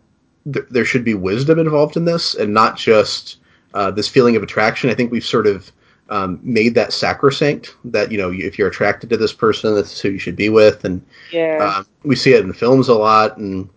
th- 0.52 0.66
there 0.70 0.84
should 0.84 1.04
be 1.04 1.14
wisdom 1.14 1.58
involved 1.58 1.96
in 1.96 2.04
this, 2.04 2.34
and 2.36 2.54
not 2.54 2.76
just 2.76 3.38
uh, 3.74 3.90
this 3.90 4.08
feeling 4.08 4.36
of 4.36 4.42
attraction. 4.42 4.88
I 4.90 4.94
think 4.94 5.12
we've 5.12 5.24
sort 5.24 5.46
of 5.46 5.70
um, 6.10 6.38
made 6.42 6.74
that 6.74 6.92
sacrosanct 6.92 7.74
that 7.84 8.10
you 8.12 8.18
know 8.18 8.30
if 8.32 8.58
you're 8.58 8.68
attracted 8.68 9.10
to 9.10 9.16
this 9.16 9.32
person, 9.32 9.74
that's 9.74 10.00
who 10.00 10.10
you 10.10 10.18
should 10.18 10.36
be 10.36 10.48
with, 10.48 10.84
and 10.84 11.04
Yeah. 11.32 11.58
uh, 11.60 11.82
we 12.04 12.16
see 12.16 12.32
it 12.34 12.44
in 12.44 12.52
films 12.52 12.88
a 12.88 12.94
lot, 12.94 13.36
and 13.38 13.68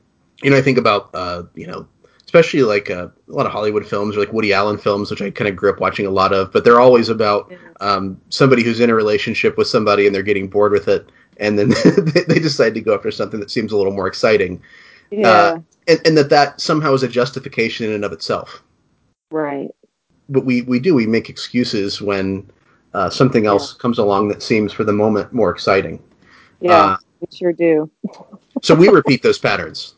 you 0.44 0.50
know 0.50 0.58
I 0.58 0.62
think 0.62 0.78
about 0.78 1.10
uh, 1.14 1.44
you 1.56 1.68
know 1.68 1.88
especially 2.26 2.62
like 2.64 2.90
uh, 2.92 3.08
a 3.30 3.32
lot 3.32 3.46
of 3.46 3.54
Hollywood 3.54 3.88
films 3.88 4.18
or 4.18 4.20
like 4.20 4.34
Woody 4.34 4.52
Allen 4.52 4.78
films, 4.78 5.10
which 5.10 5.22
I 5.22 5.32
kind 5.32 5.48
of 5.48 5.56
grew 5.56 5.70
up 5.72 5.80
watching 5.80 6.06
a 6.06 6.10
lot 6.12 6.34
of, 6.34 6.52
but 6.52 6.66
they're 6.66 6.82
always 6.82 7.08
about 7.08 7.50
um, 7.80 8.20
somebody 8.28 8.64
who's 8.64 8.82
in 8.82 8.90
a 8.90 8.94
relationship 8.96 9.58
with 9.58 9.68
somebody 9.70 10.06
and 10.06 10.14
they're 10.14 10.24
getting 10.24 10.50
bored 10.50 10.74
with 10.74 10.90
it, 10.90 11.10
and 11.38 11.58
then 11.58 11.70
they- 12.14 12.24
they 12.28 12.40
decide 12.40 12.74
to 12.74 12.82
go 12.82 12.94
after 12.94 13.12
something 13.12 13.40
that 13.40 13.50
seems 13.50 13.72
a 13.72 13.78
little 13.78 13.94
more 13.94 14.08
exciting, 14.08 14.62
yeah. 15.10 15.30
uh, 15.30 15.60
and, 15.88 16.02
and 16.06 16.18
that 16.18 16.30
that 16.30 16.60
somehow 16.60 16.94
is 16.94 17.02
a 17.04 17.08
justification 17.08 17.86
in 17.86 17.94
and 17.94 18.04
of 18.04 18.12
itself. 18.12 18.62
right. 19.32 19.70
But 20.30 20.46
we 20.46 20.64
we 20.64 20.80
do 20.80 20.94
we 20.94 21.08
make 21.08 21.30
excuses 21.30 22.02
when 22.02 22.50
uh, 22.94 23.10
something 23.10 23.46
else 23.46 23.74
comes 23.74 23.98
along 23.98 24.30
that 24.30 24.42
seems 24.42 24.74
for 24.74 24.84
the 24.84 24.94
moment 24.94 25.32
more 25.34 25.52
exciting. 25.52 26.02
Yeah. 26.60 26.74
Uh, 26.74 26.98
we 27.20 27.28
sure 27.36 27.54
do. 27.54 27.90
so 28.62 28.76
we 28.76 28.90
repeat 28.90 29.24
those 29.24 29.38
patterns. 29.38 29.96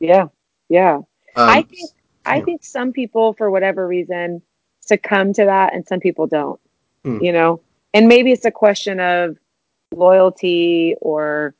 Yeah. 0.00 0.26
Yeah. 0.68 0.96
Um, 0.96 1.48
I 1.48 1.62
think 1.62 1.90
I 2.24 2.36
yeah. 2.36 2.44
think 2.44 2.64
some 2.64 2.92
people, 2.92 3.32
for 3.34 3.50
whatever 3.50 3.86
reason, 3.86 4.42
succumb 4.80 5.32
to 5.34 5.44
that, 5.44 5.74
and 5.74 5.86
some 5.86 6.00
people 6.00 6.26
don't. 6.26 6.60
Hmm. 7.04 7.18
You 7.20 7.32
know, 7.32 7.60
and 7.94 8.08
maybe 8.08 8.32
it's 8.32 8.44
a 8.44 8.50
question 8.50 9.00
of 9.00 9.36
loyalty 9.92 10.94
or 11.00 11.54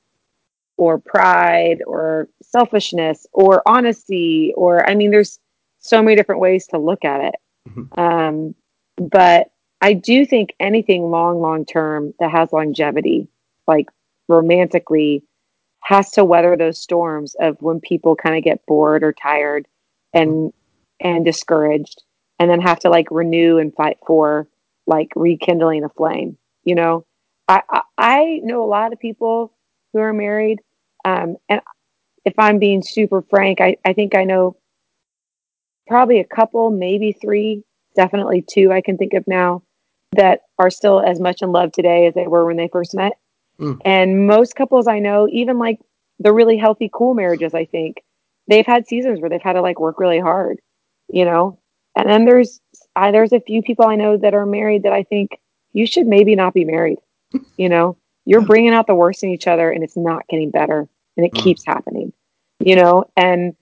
or 0.76 0.98
pride 0.98 1.82
or 1.86 2.28
selfishness 2.42 3.26
or 3.32 3.62
honesty 3.66 4.52
or 4.56 4.88
I 4.88 4.94
mean, 4.94 5.10
there's 5.10 5.38
so 5.78 6.02
many 6.02 6.16
different 6.16 6.40
ways 6.40 6.66
to 6.68 6.78
look 6.78 7.04
at 7.04 7.20
it. 7.20 7.34
Mhm. 7.68 7.98
Um, 7.98 8.54
but 8.98 9.50
I 9.80 9.94
do 9.94 10.24
think 10.26 10.54
anything 10.60 11.10
long, 11.10 11.40
long 11.40 11.64
term 11.64 12.14
that 12.20 12.30
has 12.30 12.52
longevity, 12.52 13.28
like 13.66 13.88
romantically, 14.28 15.24
has 15.82 16.10
to 16.12 16.24
weather 16.24 16.56
those 16.56 16.78
storms 16.80 17.34
of 17.40 17.56
when 17.60 17.80
people 17.80 18.16
kind 18.16 18.36
of 18.36 18.44
get 18.44 18.64
bored 18.66 19.02
or 19.04 19.12
tired 19.12 19.66
and 20.14 20.52
and 21.00 21.24
discouraged 21.24 22.02
and 22.38 22.50
then 22.50 22.60
have 22.60 22.80
to 22.80 22.90
like 22.90 23.08
renew 23.10 23.58
and 23.58 23.74
fight 23.74 23.98
for 24.06 24.48
like 24.86 25.08
rekindling 25.16 25.84
a 25.84 25.88
flame 25.90 26.36
you 26.64 26.74
know 26.74 27.04
i 27.48 27.62
i, 27.70 27.82
I 27.98 28.40
know 28.44 28.64
a 28.64 28.66
lot 28.66 28.92
of 28.92 29.00
people 29.00 29.52
who 29.92 30.00
are 30.00 30.12
married 30.12 30.60
um 31.04 31.36
and 31.48 31.60
if 32.24 32.34
i'm 32.38 32.58
being 32.58 32.82
super 32.82 33.22
frank 33.30 33.60
i 33.60 33.76
i 33.84 33.92
think 33.92 34.14
i 34.14 34.24
know 34.24 34.56
probably 35.86 36.20
a 36.20 36.24
couple 36.24 36.70
maybe 36.70 37.12
three 37.12 37.62
definitely 37.96 38.42
two 38.42 38.72
i 38.72 38.80
can 38.80 38.96
think 38.96 39.12
of 39.14 39.24
now 39.26 39.62
that 40.12 40.40
are 40.58 40.70
still 40.70 41.00
as 41.00 41.20
much 41.20 41.42
in 41.42 41.52
love 41.52 41.72
today 41.72 42.06
as 42.06 42.14
they 42.14 42.26
were 42.26 42.44
when 42.46 42.56
they 42.56 42.68
first 42.68 42.94
met 42.94 43.12
Mm. 43.60 43.80
and 43.84 44.26
most 44.26 44.56
couples 44.56 44.88
i 44.88 44.98
know 44.98 45.28
even 45.30 45.58
like 45.58 45.78
the 46.18 46.32
really 46.32 46.56
healthy 46.56 46.88
cool 46.92 47.12
marriages 47.14 47.52
i 47.54 47.66
think 47.66 48.02
they've 48.48 48.64
had 48.66 48.88
seasons 48.88 49.20
where 49.20 49.28
they've 49.28 49.42
had 49.42 49.52
to 49.52 49.60
like 49.60 49.78
work 49.78 50.00
really 50.00 50.18
hard 50.18 50.58
you 51.08 51.24
know 51.26 51.58
and 51.94 52.08
then 52.08 52.24
there's 52.24 52.60
I, 52.96 53.10
there's 53.10 53.32
a 53.32 53.40
few 53.40 53.60
people 53.62 53.86
i 53.86 53.94
know 53.96 54.16
that 54.16 54.32
are 54.34 54.46
married 54.46 54.84
that 54.84 54.92
i 54.94 55.02
think 55.02 55.38
you 55.74 55.86
should 55.86 56.06
maybe 56.06 56.34
not 56.34 56.54
be 56.54 56.64
married 56.64 56.98
you 57.58 57.68
know 57.68 57.98
you're 58.24 58.40
bringing 58.40 58.72
out 58.72 58.86
the 58.86 58.94
worst 58.94 59.22
in 59.22 59.28
each 59.30 59.46
other 59.46 59.70
and 59.70 59.84
it's 59.84 59.96
not 59.98 60.26
getting 60.28 60.50
better 60.50 60.88
and 61.18 61.26
it 61.26 61.32
Mm. 61.34 61.42
keeps 61.42 61.62
happening 61.66 62.12
you 62.58 62.74
know 62.74 63.04
and 63.16 63.54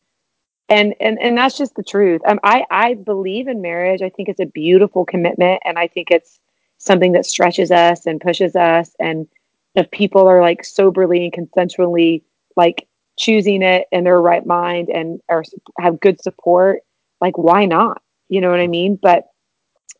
and 0.70 0.94
and 1.00 1.20
and 1.20 1.36
that's 1.36 1.58
just 1.58 1.74
the 1.74 1.82
truth. 1.82 2.22
Um, 2.26 2.40
i 2.44 2.64
i 2.70 2.94
believe 2.94 3.48
in 3.48 3.60
marriage. 3.60 4.02
I 4.02 4.08
think 4.08 4.28
it's 4.28 4.40
a 4.40 4.46
beautiful 4.46 5.04
commitment 5.04 5.60
and 5.64 5.78
i 5.78 5.86
think 5.86 6.10
it's 6.10 6.38
something 6.78 7.12
that 7.12 7.26
stretches 7.26 7.70
us 7.70 8.06
and 8.06 8.20
pushes 8.20 8.56
us 8.56 8.94
and 8.98 9.28
if 9.74 9.90
people 9.90 10.26
are 10.26 10.40
like 10.40 10.64
soberly 10.64 11.24
and 11.24 11.32
consensually 11.32 12.22
like 12.56 12.88
choosing 13.18 13.62
it 13.62 13.86
in 13.92 14.04
their 14.04 14.20
right 14.20 14.46
mind 14.46 14.88
and 14.88 15.20
are 15.28 15.44
have 15.78 16.00
good 16.00 16.22
support 16.22 16.80
like 17.20 17.36
why 17.36 17.66
not? 17.66 18.00
You 18.28 18.40
know 18.40 18.50
what 18.50 18.60
i 18.60 18.66
mean? 18.66 18.98
But 19.00 19.24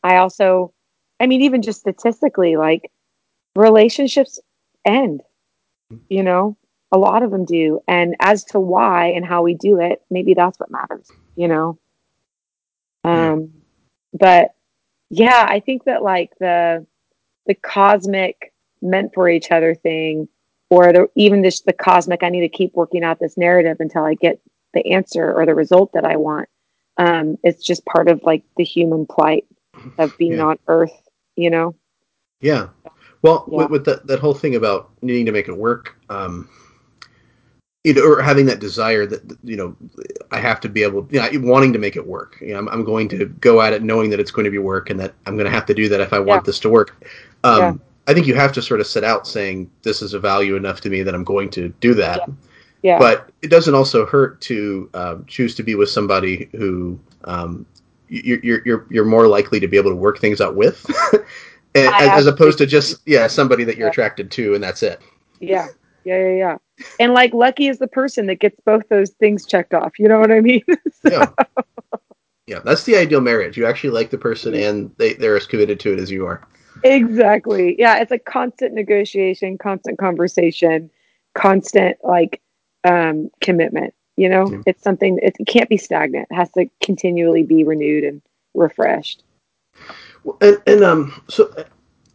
i 0.03 0.17
also 0.17 0.73
i 1.19 1.27
mean 1.27 1.43
even 1.43 1.63
just 1.63 1.81
statistically 1.81 2.57
like 2.57 2.91
relationships 3.55 4.39
end 4.85 5.21
you 6.09 6.23
know 6.23 6.57
a 6.93 6.99
lot 6.99 7.23
of 7.23 7.31
them 7.31 7.45
do 7.45 7.81
and 7.87 8.15
as 8.21 8.45
to 8.45 8.59
why 8.61 9.07
and 9.09 9.25
how 9.25 9.43
we 9.43 9.55
do 9.55 9.81
it 9.81 10.03
maybe 10.11 10.35
that's 10.35 10.59
what 10.59 10.71
matters 10.71 11.11
you 11.37 11.49
know 11.49 11.79
um 13.05 13.51
but 14.13 14.55
yeah 15.11 15.47
i 15.49 15.61
think 15.61 15.85
that 15.85 16.03
like 16.03 16.31
the 16.41 16.85
the 17.47 17.55
cosmic 17.55 18.53
meant 18.83 19.13
for 19.15 19.29
each 19.29 19.51
other 19.51 19.75
thing 19.75 20.29
or 20.69 20.93
the 20.93 21.09
even 21.15 21.43
this 21.43 21.61
the 21.61 21.73
cosmic 21.73 22.23
i 22.23 22.29
need 22.29 22.41
to 22.41 22.49
keep 22.49 22.75
working 22.75 23.05
out 23.05 23.19
this 23.21 23.37
narrative 23.37 23.77
until 23.81 24.05
i 24.05 24.15
get 24.15 24.41
the 24.75 24.93
answer 24.93 25.33
or 25.33 25.47
the 25.47 25.55
result 25.55 25.93
that 25.93 26.05
i 26.05 26.17
want 26.17 26.49
um 26.97 27.37
it's 27.45 27.65
just 27.65 27.85
part 27.85 28.09
of 28.09 28.21
like 28.25 28.43
the 28.57 28.65
human 28.65 29.07
plight 29.07 29.45
of 29.99 30.17
being 30.19 30.39
Yeah. 30.39 30.45
on 30.47 30.59
earth 30.69 30.93
you 31.37 31.51
know 31.51 31.75
Yeah. 32.41 32.69
Well, 33.23 33.47
Yeah. 33.51 33.59
with, 33.59 33.71
with 33.71 33.85
that 33.85 34.07
that 34.07 34.19
whole 34.19 34.35
thing 34.35 34.55
about 34.57 34.91
needing 35.03 35.27
to 35.27 35.33
make 35.33 35.49
it 35.49 35.57
work, 35.57 35.95
um, 36.09 36.49
you 37.85 37.95
know, 37.95 38.03
or 38.05 38.21
having 38.21 38.47
that 38.47 38.61
desire 38.61 39.07
that 39.07 39.37
you 39.43 39.57
know, 39.57 39.75
I 40.31 40.39
have 40.41 40.61
to 40.61 40.69
be 40.69 40.83
able, 40.83 41.09
you 41.11 41.19
know, 41.21 41.29
wanting 41.51 41.73
to 41.73 41.79
make 41.79 41.97
it 41.97 42.07
work. 42.07 42.37
You 42.41 42.53
know, 42.53 42.59
I'm, 42.59 42.69
I'm 42.69 42.85
going 42.85 43.09
to 43.11 43.27
go 43.27 43.63
at 43.63 43.73
it 43.73 43.83
knowing 43.83 44.11
that 44.11 44.21
it's 44.21 44.31
going 44.31 44.45
to 44.45 44.51
be 44.51 44.59
work 44.59 44.91
and 44.91 45.01
that 45.01 45.15
I'm 45.27 45.35
going 45.35 45.47
to 45.47 45.51
have 45.51 45.67
to 45.67 45.75
do 45.75 45.89
that 45.89 46.01
if 46.01 46.13
I 46.13 46.19
want 46.19 46.43
Yeah. 46.43 46.47
this 46.47 46.59
to 46.61 46.69
work. 46.69 47.03
Um, 47.45 47.59
Yeah. 47.59 47.75
I 48.07 48.15
think 48.15 48.27
you 48.27 48.35
have 48.35 48.53
to 48.53 48.63
sort 48.63 48.81
of 48.81 48.87
set 48.87 49.05
out 49.05 49.27
saying 49.27 49.71
this 49.83 50.03
is 50.03 50.15
a 50.15 50.19
value 50.19 50.57
enough 50.57 50.81
to 50.83 50.91
me 50.91 51.03
that 51.03 51.15
I'm 51.15 51.23
going 51.25 51.49
to 51.51 51.69
do 51.81 51.95
that. 51.95 52.29
yeah 52.83 52.99
But 52.99 53.31
it 53.41 53.49
doesn't 53.51 53.75
also 53.75 54.05
hurt 54.05 54.41
to 54.43 54.91
um, 54.95 55.25
choose 55.27 55.55
to 55.55 55.63
be 55.63 55.75
with 55.75 55.89
somebody 55.91 56.49
who 56.53 56.99
um, 57.25 57.65
you're, 58.09 58.41
you're 58.41 58.63
you're 58.67 58.87
you're 58.91 59.05
more 59.05 59.29
likely 59.29 59.61
to 59.61 59.69
be 59.69 59.77
able 59.77 59.91
to 59.91 59.97
work 59.97 60.19
things 60.19 60.41
out 60.41 60.57
with, 60.57 60.85
as, 61.77 61.89
as 62.11 62.27
opposed 62.27 62.59
to 62.59 62.67
just 62.67 63.01
yeah 63.07 63.27
somebody 63.29 63.63
that 63.65 63.77
you're 63.77 63.87
Yeah. 63.87 63.91
attracted 63.93 64.31
to 64.33 64.55
and 64.55 64.63
that's 64.65 64.83
it. 64.83 65.01
Yeah. 65.39 65.69
Yeah, 66.05 66.19
yeah, 66.19 66.35
yeah. 66.35 66.57
And 66.99 67.13
like 67.13 67.33
lucky 67.35 67.69
is 67.69 67.79
the 67.79 67.89
person 67.89 68.27
that 68.27 68.37
gets 68.37 68.61
both 68.65 68.89
those 68.89 69.11
things 69.11 69.47
checked 69.47 69.75
off. 69.75 69.99
You 69.99 70.09
know 70.09 70.21
what 70.21 70.31
I 70.31 70.41
mean? 70.41 70.63
Yeah, 71.03 71.31
yeah, 72.47 72.59
that's 72.63 72.85
the 72.85 72.97
ideal 72.97 73.23
marriage. 73.23 73.57
You 73.57 73.65
actually 73.65 73.91
like 73.91 74.11
the 74.11 74.19
person 74.19 74.55
and 74.55 74.93
they 74.99 75.15
they're 75.15 75.37
as 75.37 75.47
committed 75.47 75.81
to 75.81 75.93
it 75.95 75.99
as 75.99 76.11
you 76.11 76.27
are. 76.27 76.47
exactly. 76.85 77.75
Yeah, 77.79 77.99
it's 77.99 78.13
a 78.13 78.19
constant 78.19 78.75
negotiation, 78.75 79.57
constant 79.57 79.99
conversation, 79.99 80.91
constant 81.35 81.97
like 82.05 82.43
um 82.85 83.31
commitment. 83.41 83.95
You 84.17 84.29
know, 84.29 84.63
it's 84.67 84.83
something 84.83 85.19
it 85.23 85.37
can't 85.47 85.71
be 85.71 85.79
stagnant. 85.79 86.29
It 86.31 86.35
has 86.35 86.51
to 86.53 86.67
continually 86.83 87.43
be 87.43 87.65
renewed 87.65 88.05
and 88.05 88.21
refreshed. 88.55 89.23
Well, 90.25 90.37
And, 90.43 90.61
and 90.67 90.85
um, 90.85 91.23
so 91.29 91.53
uh, 91.57 91.65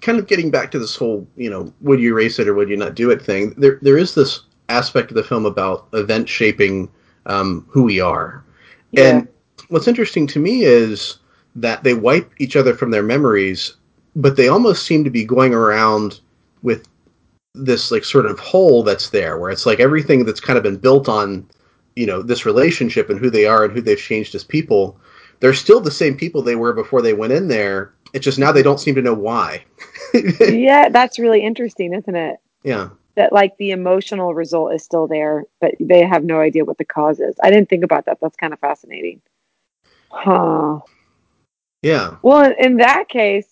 kind 0.02 0.20
of 0.20 0.28
getting 0.28 0.52
back 0.52 0.70
to 0.72 0.80
this 0.80 0.96
whole, 0.96 1.28
you 1.36 1.50
know, 1.50 1.74
would 1.82 2.00
you 2.00 2.12
erase 2.12 2.38
it 2.38 2.48
or 2.48 2.54
would 2.54 2.70
you 2.70 2.78
not 2.78 2.96
do 2.96 3.10
it 3.10 3.22
thing? 3.22 3.56
There, 3.58 3.80
there 3.82 3.98
is 3.98 4.14
this 4.14 4.42
aspect 4.70 5.12
of 5.12 5.16
the 5.16 5.24
film 5.24 5.46
about 5.46 5.88
event 5.94 6.28
shaping 6.30 6.90
um, 7.26 7.66
who 7.70 7.84
we 7.84 8.00
are. 8.00 8.44
And 8.98 9.28
what's 9.70 9.88
interesting 9.88 10.28
to 10.28 10.40
me 10.40 10.64
is 10.64 11.18
that 11.56 11.84
they 11.84 11.94
wipe 11.94 12.32
each 12.38 12.56
other 12.56 12.74
from 12.74 12.92
their 12.92 13.04
memories, 13.04 13.76
but 14.16 14.36
they 14.36 14.48
almost 14.48 14.86
seem 14.86 15.04
to 15.04 15.10
be 15.10 15.26
going 15.26 15.54
around 15.54 16.20
with 16.62 16.88
this 17.54 17.92
like 17.92 18.04
sort 18.04 18.26
of 18.26 18.40
hole 18.40 18.84
that's 18.84 19.10
there, 19.10 19.38
where 19.38 19.52
it's 19.52 19.66
like 19.66 19.80
everything 19.80 20.26
that's 20.26 20.40
kind 20.40 20.58
of 20.58 20.64
been 20.64 20.78
built 20.78 21.08
on, 21.08 21.48
you 21.96 22.06
know, 22.06 22.22
this 22.22 22.46
relationship 22.46 23.10
and 23.10 23.20
who 23.20 23.30
they 23.30 23.46
are 23.46 23.64
and 23.64 23.74
who 23.74 23.82
they've 23.82 23.98
changed 23.98 24.36
as 24.36 24.44
people. 24.44 24.98
They're 25.40 25.54
still 25.54 25.82
the 25.82 25.92
same 25.92 26.16
people 26.16 26.42
they 26.42 26.56
were 26.56 26.74
before 26.74 27.02
they 27.02 27.14
went 27.14 27.34
in 27.34 27.48
there. 27.48 27.94
It's 28.14 28.24
just 28.24 28.40
now 28.40 28.52
they 28.52 28.64
don't 28.64 28.80
seem 28.80 28.96
to 28.96 29.02
know 29.02 29.14
why. 29.14 29.66
yeah, 30.40 30.88
that's 30.90 31.20
really 31.20 31.44
interesting, 31.44 31.94
isn't 31.94 32.16
it? 32.16 32.38
yeah. 32.64 32.90
That 33.16 33.32
like 33.32 33.56
the 33.58 33.72
emotional 33.72 34.34
result 34.34 34.74
is 34.74 34.84
still 34.84 35.08
there, 35.08 35.46
but 35.62 35.76
they 35.80 36.06
have 36.06 36.24
no 36.24 36.40
idea 36.42 36.66
what 36.66 36.78
the 36.78 36.86
cause 36.86 37.20
is. 37.20 37.36
I 37.42 37.50
didn't 37.50 37.70
think 37.70 37.84
about 37.84 38.06
that. 38.06 38.20
That's 38.22 38.36
kind 38.36 38.52
of 38.54 38.60
fascinating. 38.60 39.22
Huh. 40.10 40.80
Yeah. 41.82 42.18
Well, 42.22 42.54
in, 42.60 42.78
that 42.78 43.08
case, 43.10 43.48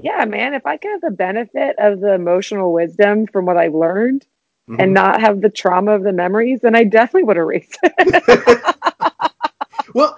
yeah, 0.00 0.24
man, 0.26 0.54
if 0.54 0.66
I 0.66 0.76
could 0.76 0.92
have 0.92 1.00
the 1.00 1.10
benefit 1.10 1.76
of 1.78 2.00
the 2.00 2.12
emotional 2.14 2.72
wisdom 2.72 3.26
from 3.26 3.46
what 3.46 3.56
I've 3.56 3.74
learned 3.74 4.26
Mhm. 4.68 4.76
and 4.78 4.94
not 4.94 5.20
have 5.20 5.40
the 5.40 5.50
trauma 5.50 5.92
of 5.92 6.02
the 6.02 6.12
memories, 6.12 6.60
then 6.60 6.76
I 6.76 6.84
definitely 6.84 7.24
would 7.24 7.36
erase 7.36 7.70
it. 7.82 8.74
well, 9.94 10.16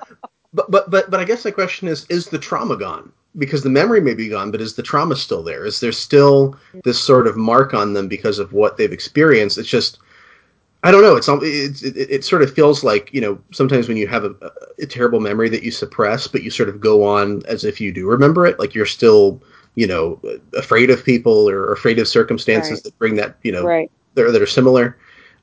but 0.52 0.70
but 0.70 0.90
but 0.90 1.10
but 1.10 1.20
I 1.20 1.24
guess 1.24 1.42
the 1.44 1.52
question 1.52 1.88
is: 1.88 2.04
Is 2.10 2.26
the 2.26 2.38
trauma 2.38 2.76
gone? 2.76 3.12
Because 3.38 3.62
the 3.62 3.70
memory 3.70 4.00
may 4.00 4.14
be 4.14 4.28
gone, 4.28 4.50
but 4.50 4.60
is 4.60 4.74
the 4.74 4.82
trauma 4.82 5.16
still 5.16 5.42
there? 5.42 5.64
Is 5.64 5.80
there 5.80 5.92
still 5.92 6.54
this 6.84 7.00
sort 7.00 7.26
of 7.26 7.36
mark 7.36 7.72
on 7.72 7.94
them 7.94 8.06
because 8.06 8.38
of 8.38 8.52
what 8.52 8.76
they've 8.76 8.92
experienced? 8.92 9.56
It's 9.56 9.68
just 9.68 9.98
I 10.84 10.90
don't 10.90 11.02
know. 11.02 11.16
It's 11.16 11.28
it, 11.28 11.96
it, 11.96 12.10
it 12.10 12.24
sort 12.24 12.42
of 12.42 12.52
feels 12.52 12.82
like 12.82 13.12
you 13.14 13.20
know 13.20 13.38
sometimes 13.52 13.88
when 13.88 13.96
you 13.96 14.08
have 14.08 14.24
a, 14.24 14.34
a, 14.80 14.86
terrible 14.86 15.20
memory 15.20 15.48
that 15.48 15.62
you 15.62 15.70
suppress, 15.70 16.26
but 16.26 16.42
you 16.42 16.50
sort 16.50 16.68
of 16.68 16.80
go 16.80 17.04
on 17.04 17.42
as 17.46 17.64
if 17.64 17.80
you 17.80 17.92
do 17.92 18.06
remember 18.08 18.46
it, 18.46 18.58
like 18.58 18.74
you're 18.74 18.86
still 18.86 19.40
you 19.76 19.86
know 19.86 20.20
afraid 20.58 20.90
of 20.90 21.04
people 21.04 21.48
or 21.48 21.72
afraid 21.72 21.98
of 21.98 22.08
circumstances 22.08 22.72
Right. 22.78 22.84
that 22.84 22.98
bring 22.98 23.14
that 23.16 23.36
you 23.42 23.52
know 23.52 23.64
right. 23.64 23.90
that 24.14 24.26
are, 24.26 24.32
that 24.32 24.42
are 24.42 24.46
similar. 24.46 24.98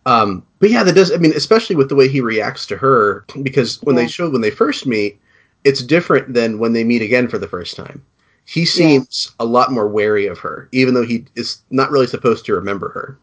Um, 0.05 0.45
but 0.59 0.71
yeah, 0.71 0.83
that 0.83 0.95
does. 0.95 1.11
I 1.11 1.17
mean, 1.17 1.33
especially 1.33 1.77
with 1.77 1.87
the 1.87 1.95
way 1.95 2.09
he 2.09 2.19
reacts 2.19 2.65
to 2.67 2.77
her, 2.77 3.25
because 3.41 3.81
when 3.83 3.95
Yeah. 3.95 4.03
they 4.03 4.07
show 4.09 4.29
when 4.29 4.41
they 4.41 4.51
first 4.51 4.85
meet, 4.85 5.21
it's 5.63 5.83
different 5.83 6.33
than 6.33 6.59
when 6.59 6.73
they 6.73 6.83
meet 6.83 7.01
again 7.01 7.27
for 7.27 7.37
the 7.37 7.47
first 7.47 7.75
time. 7.75 8.03
He 8.45 8.65
seems 8.65 9.31
a 9.39 9.45
lot 9.45 9.71
more 9.71 9.87
wary 9.87 10.25
of 10.25 10.39
her, 10.39 10.69
even 10.71 10.95
though 10.95 11.05
he 11.05 11.25
is 11.35 11.61
not 11.69 11.91
really 11.91 12.07
supposed 12.07 12.45
to 12.45 12.53
remember 12.53 12.89
her. 12.89 13.19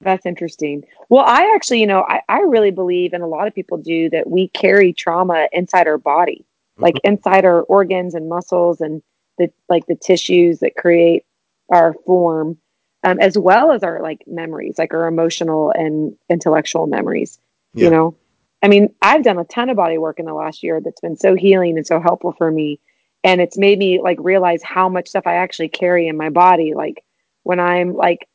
That's 0.00 0.24
interesting. 0.24 0.84
Well, 1.08 1.24
I 1.26 1.52
actually, 1.52 1.80
you 1.80 1.86
know, 1.86 2.04
I, 2.08 2.22
I 2.28 2.38
really 2.40 2.70
believe, 2.70 3.12
and 3.12 3.22
a 3.22 3.26
lot 3.26 3.48
of 3.48 3.54
people 3.54 3.78
do, 3.78 4.08
that 4.10 4.30
we 4.30 4.48
carry 4.48 4.92
trauma 4.92 5.48
inside 5.52 5.88
our 5.88 5.98
body, 5.98 6.44
like 6.76 6.94
inside 7.02 7.44
our 7.44 7.62
organs 7.62 8.14
and 8.14 8.28
muscles 8.28 8.80
and 8.80 9.02
the 9.38 9.50
like 9.68 9.86
the 9.86 9.96
tissues 9.96 10.60
that 10.60 10.76
create 10.76 11.24
our 11.70 11.94
form, 12.06 12.56
um, 13.02 13.18
as 13.18 13.36
well 13.36 13.72
as 13.72 13.82
our 13.82 14.00
like 14.00 14.22
memories, 14.28 14.78
like 14.78 14.94
our 14.94 15.08
emotional 15.08 15.72
and 15.72 16.16
intellectual 16.28 16.86
memories. 16.86 17.40
Yeah. 17.74 17.84
You 17.84 17.90
know, 17.90 18.16
I 18.62 18.68
mean, 18.68 18.94
I've 19.02 19.22
done 19.22 19.38
a 19.38 19.44
ton 19.44 19.70
of 19.70 19.76
body 19.76 19.98
work 19.98 20.18
in 20.18 20.26
the 20.26 20.34
last 20.34 20.62
year 20.62 20.80
that's 20.82 21.00
been 21.00 21.16
so 21.16 21.34
healing 21.34 21.76
and 21.76 21.86
so 21.86 22.00
helpful 22.00 22.32
for 22.36 22.50
me, 22.50 22.80
and 23.24 23.40
it's 23.40 23.58
made 23.58 23.78
me 23.78 24.00
like 24.00 24.18
realize 24.20 24.62
how 24.62 24.88
much 24.88 25.08
stuff 25.08 25.26
I 25.26 25.34
actually 25.34 25.68
carry 25.68 26.08
in 26.08 26.16
my 26.16 26.30
body, 26.30 26.74
like 26.74 27.04
when 27.44 27.60
I'm 27.60 27.94
like 27.94 28.28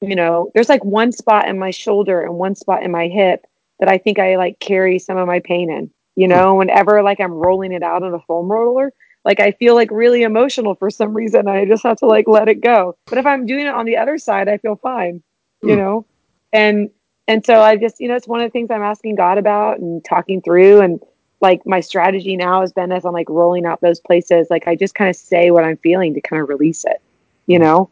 you 0.00 0.16
know, 0.16 0.50
there's 0.54 0.68
like 0.68 0.84
one 0.84 1.12
spot 1.12 1.48
in 1.48 1.58
my 1.58 1.70
shoulder 1.70 2.22
and 2.22 2.34
one 2.34 2.54
spot 2.54 2.82
in 2.82 2.90
my 2.90 3.08
hip 3.08 3.44
that 3.80 3.88
I 3.88 3.98
think 3.98 4.18
I 4.18 4.36
like 4.36 4.58
carry 4.58 4.98
some 4.98 5.18
of 5.18 5.26
my 5.26 5.40
pain 5.40 5.70
in. 5.70 5.90
You 6.16 6.28
know, 6.28 6.54
whenever 6.56 7.02
like 7.02 7.20
I'm 7.20 7.32
rolling 7.32 7.72
it 7.72 7.82
out 7.82 8.02
on 8.02 8.14
a 8.14 8.20
foam 8.20 8.50
roller, 8.50 8.92
like 9.24 9.40
I 9.40 9.52
feel 9.52 9.74
like 9.74 9.90
really 9.90 10.22
emotional 10.22 10.74
for 10.74 10.90
some 10.90 11.14
reason. 11.14 11.48
I 11.48 11.64
just 11.66 11.82
have 11.84 11.98
to 11.98 12.06
like 12.06 12.26
let 12.28 12.48
it 12.48 12.60
go. 12.62 12.96
But 13.10 13.18
if 13.18 13.26
I'm 13.26 13.46
doing 13.46 13.66
it 13.66 13.74
on 13.74 13.86
the 13.86 13.96
other 13.98 14.18
side, 14.18 14.48
I 14.48 14.58
feel 14.58 14.76
fine. 14.76 15.22
You 15.62 15.76
Hmm. 15.76 15.76
know, 15.76 16.06
and 16.52 16.90
and 17.28 17.44
so 17.44 17.60
I 17.60 17.76
just 17.76 18.00
you 18.00 18.08
know 18.08 18.16
it's 18.16 18.28
one 18.28 18.40
of 18.40 18.46
the 18.46 18.52
things 18.52 18.70
I'm 18.70 18.82
asking 18.82 19.16
God 19.16 19.38
about 19.38 19.78
and 19.78 20.04
talking 20.04 20.42
through 20.42 20.80
and 20.80 21.00
like 21.40 21.64
my 21.66 21.80
strategy 21.80 22.36
now 22.36 22.60
has 22.60 22.72
been 22.72 22.92
as 22.92 23.04
I'm 23.04 23.12
like 23.12 23.28
rolling 23.28 23.66
out 23.66 23.80
those 23.80 24.00
places, 24.00 24.48
like 24.50 24.66
I 24.66 24.76
just 24.76 24.94
kind 24.94 25.08
of 25.08 25.16
say 25.16 25.50
what 25.50 25.64
I'm 25.64 25.78
feeling 25.78 26.14
to 26.14 26.20
kind 26.20 26.42
of 26.42 26.48
release 26.48 26.84
it, 26.84 27.00
you 27.46 27.58
mm-hmm. 27.58 27.64
know? 27.64 27.90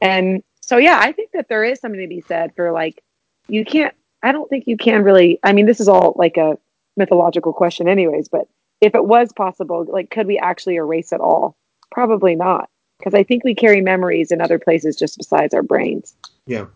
And 0.00 0.42
so, 0.60 0.78
yeah, 0.78 0.98
I 1.00 1.12
think 1.12 1.32
that 1.32 1.48
there 1.48 1.64
is 1.64 1.78
something 1.80 2.00
to 2.00 2.08
be 2.08 2.22
said 2.22 2.54
for 2.56 2.72
like, 2.72 3.02
you 3.48 3.64
can't, 3.64 3.94
I 4.22 4.32
don't 4.32 4.48
think 4.48 4.66
you 4.66 4.76
can 4.76 5.02
really, 5.02 5.38
I 5.42 5.52
mean, 5.52 5.66
this 5.66 5.80
is 5.80 5.88
all 5.88 6.14
like 6.16 6.36
a 6.36 6.58
mythological 6.96 7.52
question, 7.52 7.86
anyways, 7.86 8.28
but 8.28 8.48
if 8.80 8.94
it 8.94 9.04
was 9.04 9.32
possible, 9.32 9.84
like, 9.88 10.10
could 10.10 10.26
we 10.26 10.38
actually 10.38 10.76
erase 10.76 11.12
it 11.12 11.20
all? 11.20 11.56
Probably 11.92 12.34
not. 12.34 12.68
Because 12.98 13.14
I 13.14 13.22
think 13.22 13.44
we 13.44 13.54
carry 13.54 13.82
memories 13.82 14.32
in 14.32 14.40
other 14.40 14.58
places 14.58 14.96
just 14.96 15.18
besides 15.18 15.54
our 15.54 15.62
brains. 15.62 16.14
Yeah. 16.46 16.66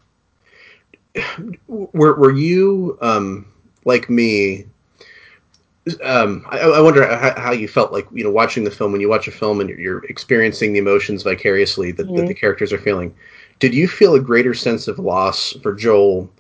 Were 1.67 2.15
Were 2.15 2.33
you 2.33 2.99
um, 3.01 3.47
like 3.85 4.09
me? 4.09 4.67
Um, 6.05 6.45
I, 6.51 6.59
I 6.61 6.81
wonder 6.81 7.05
how, 7.07 7.41
how 7.41 7.53
you 7.53 7.67
felt 7.67 7.93
like 7.93 8.07
you 8.13 8.23
know 8.23 8.31
watching 8.31 8.65
the 8.65 8.71
film 8.71 8.93
when 8.93 9.01
you 9.01 9.09
watch 9.09 9.27
a 9.27 9.33
film 9.33 9.61
and 9.61 9.69
you're, 9.69 9.81
you're 9.81 10.05
experiencing 10.05 10.73
the 10.73 10.79
emotions 10.79 11.23
vicariously 11.23 11.91
that, 11.93 12.07
that 12.07 12.13
Mhm. 12.13 12.29
the 12.29 12.35
characters 12.35 12.73
are 12.73 12.79
feeling. 12.79 13.15
Did 13.59 13.75
you 13.75 13.89
feel 13.89 14.15
a 14.15 14.21
greater 14.21 14.55
sense 14.55 14.89
of 14.89 14.99
loss 14.99 15.53
for 15.63 15.75
Joel 15.75 16.31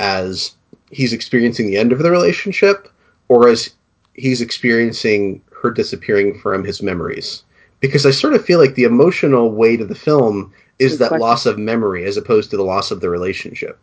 as 0.00 0.52
he's 0.90 1.12
experiencing 1.12 1.66
the 1.66 1.76
end 1.76 1.92
of 1.92 1.98
the 2.00 2.10
relationship, 2.10 2.88
or 3.28 3.48
as 3.48 3.70
he's 4.14 4.40
experiencing 4.40 5.42
her 5.62 5.70
disappearing 5.70 6.38
from 6.38 6.64
his 6.64 6.82
memories? 6.82 7.44
Because 7.80 8.04
I 8.04 8.10
sort 8.10 8.34
of 8.34 8.44
feel 8.44 8.58
like 8.58 8.74
the 8.74 8.84
emotional 8.84 9.52
weight 9.52 9.80
of 9.80 9.88
the 9.88 9.94
film 9.94 10.52
is 10.78 10.98
that 10.98 11.18
loss 11.20 11.46
of 11.46 11.58
memory 11.58 12.04
as 12.04 12.16
opposed 12.16 12.50
to 12.50 12.56
the 12.56 12.64
loss 12.64 12.90
of 12.90 13.00
the 13.00 13.10
relationship. 13.10 13.78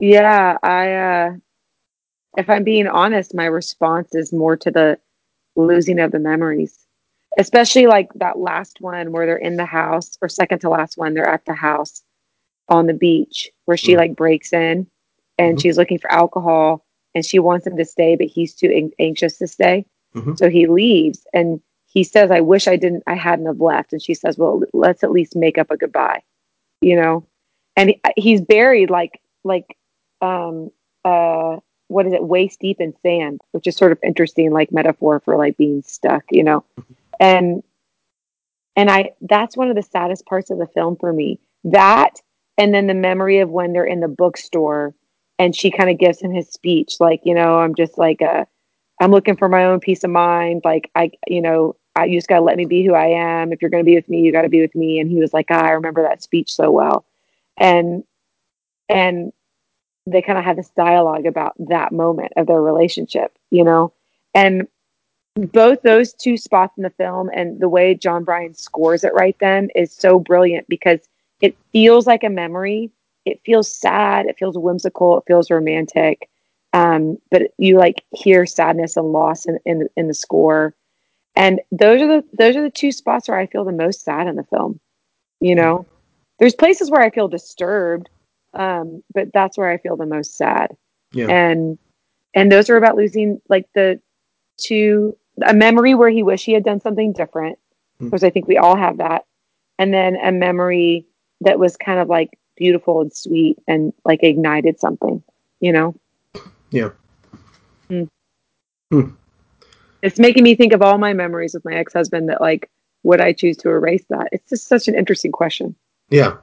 Yeah, 0.00 0.56
I, 0.62 0.92
uh, 0.94 1.32
if 2.36 2.48
I'm 2.48 2.64
being 2.64 2.86
honest, 2.86 3.34
my 3.34 3.44
response 3.46 4.14
is 4.14 4.32
more 4.32 4.56
to 4.56 4.70
the 4.70 4.98
losing 5.56 5.98
of 6.00 6.12
the 6.12 6.18
memories, 6.18 6.78
especially 7.38 7.86
like 7.86 8.12
that 8.14 8.38
last 8.38 8.80
one 8.80 9.12
where 9.12 9.26
they're 9.26 9.36
in 9.36 9.56
the 9.56 9.66
house, 9.66 10.16
or 10.22 10.28
second 10.28 10.60
to 10.60 10.70
last 10.70 10.96
one, 10.96 11.14
they're 11.14 11.28
at 11.28 11.44
the 11.44 11.54
house 11.54 12.02
on 12.68 12.86
the 12.86 12.94
beach 12.94 13.50
where 13.66 13.76
she 13.76 13.94
Mm. 13.94 13.98
like 13.98 14.16
breaks 14.16 14.52
in 14.52 14.86
and 15.38 15.58
Mhm. 15.58 15.62
she's 15.62 15.76
looking 15.76 15.98
for 15.98 16.10
alcohol 16.12 16.84
and 17.14 17.26
she 17.26 17.38
wants 17.40 17.66
him 17.66 17.76
to 17.76 17.84
stay, 17.84 18.16
but 18.16 18.28
he's 18.28 18.54
too 18.54 18.70
an- 18.70 18.92
anxious 19.00 19.38
to 19.38 19.46
stay. 19.48 19.84
Mhm. 20.14 20.38
So 20.38 20.48
he 20.48 20.66
leaves 20.66 21.26
and 21.34 21.60
he 21.86 22.04
says, 22.04 22.30
I 22.30 22.40
wish 22.40 22.68
I 22.68 22.76
didn't, 22.76 23.02
I 23.08 23.14
hadn't 23.14 23.46
have 23.46 23.60
left. 23.60 23.92
And 23.92 24.00
she 24.00 24.14
says, 24.14 24.38
Well, 24.38 24.62
let's 24.72 25.02
at 25.02 25.10
least 25.10 25.34
make 25.36 25.58
up 25.58 25.70
a 25.72 25.76
goodbye, 25.76 26.22
you 26.80 26.94
know? 26.96 27.26
And 27.76 27.90
he, 27.90 28.00
he's 28.16 28.40
buried 28.40 28.90
like, 28.90 29.20
like, 29.42 29.76
um, 30.20 30.70
uh, 31.04 31.56
what 31.88 32.06
is 32.06 32.12
it, 32.12 32.22
waist 32.22 32.60
deep 32.60 32.80
in 32.80 32.94
sand, 33.02 33.40
which 33.52 33.66
is 33.66 33.76
sort 33.76 33.92
of 33.92 33.98
interesting, 34.02 34.52
like 34.52 34.72
metaphor 34.72 35.20
for 35.20 35.36
like 35.36 35.56
being 35.56 35.82
stuck, 35.82 36.24
you 36.30 36.44
know? 36.44 36.64
And, 37.18 37.62
and 38.76 38.90
I, 38.90 39.12
that's 39.22 39.56
one 39.56 39.68
of 39.68 39.76
the 39.76 39.82
saddest 39.82 40.26
parts 40.26 40.50
of 40.50 40.58
the 40.58 40.68
film 40.68 40.96
for 40.96 41.12
me. 41.12 41.40
That, 41.64 42.20
and 42.56 42.72
then 42.72 42.86
the 42.86 42.94
memory 42.94 43.38
of 43.38 43.50
when 43.50 43.72
they're 43.72 43.84
in 43.84 44.00
the 44.00 44.08
bookstore 44.08 44.94
and 45.38 45.56
she 45.56 45.70
kind 45.70 45.90
of 45.90 45.98
gives 45.98 46.20
him 46.20 46.32
his 46.32 46.48
speech, 46.48 46.96
like, 47.00 47.20
you 47.24 47.34
know, 47.34 47.58
I'm 47.58 47.74
just 47.74 47.98
like 47.98 48.20
a, 48.20 48.46
I'm 49.00 49.10
looking 49.10 49.36
for 49.36 49.48
my 49.48 49.64
own 49.64 49.80
peace 49.80 50.04
of 50.04 50.10
mind. 50.10 50.62
Like 50.64 50.90
I, 50.94 51.10
you 51.26 51.40
know, 51.40 51.74
I 51.96 52.04
you 52.04 52.18
just 52.18 52.28
gotta 52.28 52.42
let 52.42 52.56
me 52.56 52.66
be 52.66 52.84
who 52.84 52.94
I 52.94 53.06
am. 53.06 53.52
If 53.52 53.62
you're 53.62 53.70
gonna 53.70 53.82
be 53.82 53.94
with 53.94 54.08
me, 54.08 54.20
you 54.20 54.30
gotta 54.30 54.50
be 54.50 54.60
with 54.60 54.74
me. 54.74 55.00
And 55.00 55.10
he 55.10 55.18
was 55.18 55.32
like, 55.32 55.46
ah, 55.50 55.64
I 55.64 55.70
remember 55.70 56.02
that 56.02 56.22
speech 56.22 56.52
so 56.52 56.70
well. 56.70 57.04
And 57.56 58.04
and 58.88 59.32
they 60.06 60.22
kind 60.22 60.38
of 60.38 60.44
had 60.44 60.56
this 60.56 60.70
dialogue 60.70 61.26
about 61.26 61.54
that 61.68 61.92
moment 61.92 62.32
of 62.36 62.46
their 62.46 62.60
relationship, 62.60 63.36
you 63.50 63.64
know? 63.64 63.92
And 64.34 64.66
both 65.34 65.82
those 65.82 66.12
two 66.12 66.36
spots 66.36 66.76
in 66.76 66.82
the 66.82 66.90
film 66.90 67.30
and 67.34 67.60
the 67.60 67.68
way 67.68 67.94
Jon 67.94 68.24
Brion 68.24 68.54
scores 68.54 69.04
it 69.04 69.14
right 69.14 69.36
then 69.40 69.68
is 69.74 69.92
so 69.92 70.18
brilliant 70.18 70.66
because 70.68 71.00
it 71.40 71.56
feels 71.72 72.06
like 72.06 72.24
a 72.24 72.28
memory. 72.28 72.90
It 73.24 73.40
feels 73.44 73.72
sad. 73.72 74.26
It 74.26 74.38
feels 74.38 74.58
whimsical. 74.58 75.18
It 75.18 75.24
feels 75.26 75.50
romantic. 75.50 76.28
Um, 76.72 77.18
but 77.30 77.42
you 77.58 77.78
like 77.78 78.04
hear 78.12 78.46
sadness 78.46 78.96
and 78.96 79.12
loss 79.12 79.46
in, 79.46 79.58
in 79.64 79.88
in 79.96 80.06
the 80.06 80.14
score, 80.14 80.74
and 81.34 81.60
those 81.72 82.00
are 82.00 82.06
the 82.06 82.24
those 82.38 82.54
are 82.54 82.62
the 82.62 82.70
two 82.70 82.92
spots 82.92 83.28
where 83.28 83.38
I 83.38 83.46
feel 83.46 83.64
the 83.64 83.72
most 83.72 84.04
sad 84.04 84.28
in 84.28 84.36
the 84.36 84.44
film. 84.44 84.78
You 85.40 85.56
know, 85.56 85.86
there's 86.38 86.54
places 86.54 86.88
where 86.88 87.02
I 87.02 87.10
feel 87.10 87.26
disturbed, 87.26 88.08
um, 88.54 89.02
but 89.14 89.32
that's 89.32 89.56
where 89.56 89.70
I 89.70 89.78
feel 89.78 89.96
the 89.96 90.06
most 90.06 90.36
sad. 90.36 90.76
Yeah. 91.12 91.28
And 91.28 91.78
and 92.34 92.50
those 92.50 92.70
are 92.70 92.76
about 92.76 92.96
losing 92.96 93.40
like 93.48 93.68
the 93.74 94.00
two 94.56 95.16
a 95.42 95.54
memory 95.54 95.94
where 95.94 96.10
he 96.10 96.22
wished 96.22 96.44
he 96.44 96.52
had 96.52 96.64
done 96.64 96.80
something 96.80 97.12
different, 97.12 97.58
Hmm. 97.98 98.06
because 98.06 98.24
I 98.24 98.30
think 98.30 98.46
we 98.46 98.58
all 98.58 98.76
have 98.76 98.98
that, 98.98 99.24
and 99.78 99.92
then 99.92 100.16
a 100.16 100.32
memory 100.32 101.06
that 101.40 101.58
was 101.58 101.76
kind 101.76 101.98
of 101.98 102.08
like 102.08 102.38
beautiful 102.56 103.00
and 103.00 103.12
sweet 103.12 103.58
and 103.66 103.92
like 104.04 104.22
ignited 104.22 104.78
something. 104.78 105.22
You 105.60 105.72
know. 105.72 105.94
Yeah. 106.70 106.90
Hmm. 107.88 108.04
Hmm. 108.90 109.10
It's 110.02 110.18
making 110.18 110.44
me 110.44 110.54
think 110.54 110.72
of 110.72 110.82
all 110.82 110.98
my 110.98 111.12
memories 111.12 111.54
with 111.54 111.64
my 111.64 111.74
ex 111.74 111.92
husband 111.92 112.28
that 112.28 112.40
like 112.40 112.70
would 113.02 113.20
I 113.20 113.32
choose 113.32 113.56
to 113.58 113.70
erase 113.70 114.04
that? 114.10 114.28
It's 114.32 114.48
just 114.50 114.68
such 114.68 114.88
an 114.88 114.94
interesting 114.94 115.32
question. 115.32 115.74
Yeah. 116.10 116.36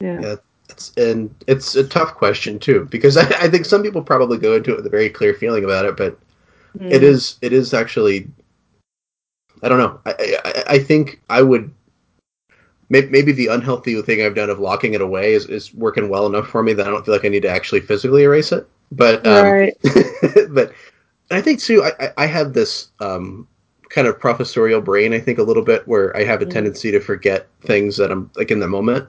Yeah. 0.00 0.20
Yeah. 0.20 0.36
It's, 0.68 0.92
and 0.96 1.34
it's 1.46 1.74
a 1.76 1.86
tough 1.86 2.14
question 2.14 2.58
too 2.58 2.86
because 2.90 3.16
I, 3.16 3.22
I 3.40 3.48
think 3.48 3.64
some 3.64 3.82
people 3.82 4.02
probably 4.02 4.38
go 4.38 4.54
into 4.54 4.72
it 4.72 4.76
with 4.76 4.86
a 4.86 4.90
very 4.90 5.08
clear 5.10 5.34
feeling 5.34 5.64
about 5.64 5.84
it, 5.86 5.96
but 5.96 6.18
it 6.90 7.02
Mm. 7.02 7.02
is 7.02 7.36
it 7.42 7.52
is 7.52 7.72
actually 7.74 8.28
I 9.62 9.68
don't 9.68 9.78
know. 9.78 10.00
I 10.06 10.36
I, 10.44 10.64
I 10.74 10.78
think 10.78 11.20
I 11.30 11.42
would 11.42 11.70
maybe 12.90 13.32
the 13.32 13.48
unhealthy 13.48 14.00
thing 14.02 14.22
I've 14.22 14.34
done 14.34 14.50
of 14.50 14.58
locking 14.58 14.94
it 14.94 15.00
away 15.00 15.34
is, 15.34 15.46
is 15.46 15.74
working 15.74 16.08
well 16.08 16.26
enough 16.26 16.48
for 16.48 16.62
me 16.62 16.72
that 16.72 16.86
I 16.86 16.90
don't 16.90 17.04
feel 17.04 17.14
like 17.14 17.24
I 17.24 17.28
need 17.28 17.42
to 17.42 17.48
actually 17.48 17.80
physically 17.80 18.22
erase 18.22 18.52
it. 18.52 18.66
But 18.92 19.26
um, 19.26 19.50
right. 19.50 19.76
but 20.50 20.72
I 21.30 21.40
think 21.42 21.60
too, 21.60 21.84
I, 21.84 22.10
I- 22.16 22.26
have 22.26 22.54
this 22.54 22.88
um, 23.00 23.46
kind 23.90 24.06
of 24.06 24.18
professorial 24.18 24.80
brain. 24.80 25.12
I 25.12 25.20
think 25.20 25.38
a 25.38 25.42
little 25.42 25.62
bit 25.62 25.86
where 25.86 26.16
I 26.16 26.24
have 26.24 26.40
a 26.40 26.46
Mm. 26.46 26.50
tendency 26.50 26.90
to 26.90 27.00
forget 27.00 27.48
things 27.60 27.96
that 27.98 28.10
I'm 28.10 28.30
like 28.36 28.50
in 28.50 28.60
the 28.60 28.68
moment, 28.68 29.06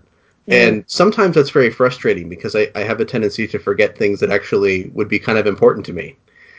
And 0.52 0.84
sometimes 0.88 1.36
that's 1.36 1.52
very 1.52 1.70
frustrating 1.70 2.28
because 2.30 2.56
I, 2.56 2.70
I 2.76 2.82
have 2.82 3.00
a 3.00 3.06
tendency 3.06 3.48
to 3.48 3.60
forget 3.60 3.98
things 3.98 4.20
that 4.20 4.32
actually 4.32 4.90
would 4.94 5.08
be 5.08 5.20
kind 5.20 5.38
of 5.38 5.46
important 5.46 5.86
to 5.88 5.94
me. 5.94 6.16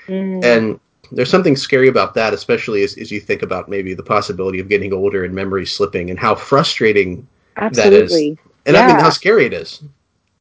Mm. 0.07 0.45
And 0.45 0.81
there's 1.13 1.31
something 1.31 1.57
scary 1.57 1.89
about 1.89 2.15
that, 2.15 2.33
especially 2.33 2.83
as, 2.83 2.97
as 2.99 3.11
you 3.11 3.21
think 3.21 3.43
about 3.43 3.69
maybe 3.69 3.95
the 3.95 4.03
possibility 4.03 4.61
of 4.61 4.69
getting 4.69 4.93
older 4.93 5.25
and 5.25 5.35
memory 5.35 5.67
slipping, 5.67 6.11
and 6.11 6.19
how 6.19 6.35
frustrating 6.35 7.27
Absolutely. 7.57 7.99
that 7.99 8.05
is, 8.05 8.39
and 8.67 8.77
I 8.77 8.87
mean 8.87 8.97
how 8.97 9.11
scary 9.11 9.47
it 9.47 9.53
is. 9.53 9.83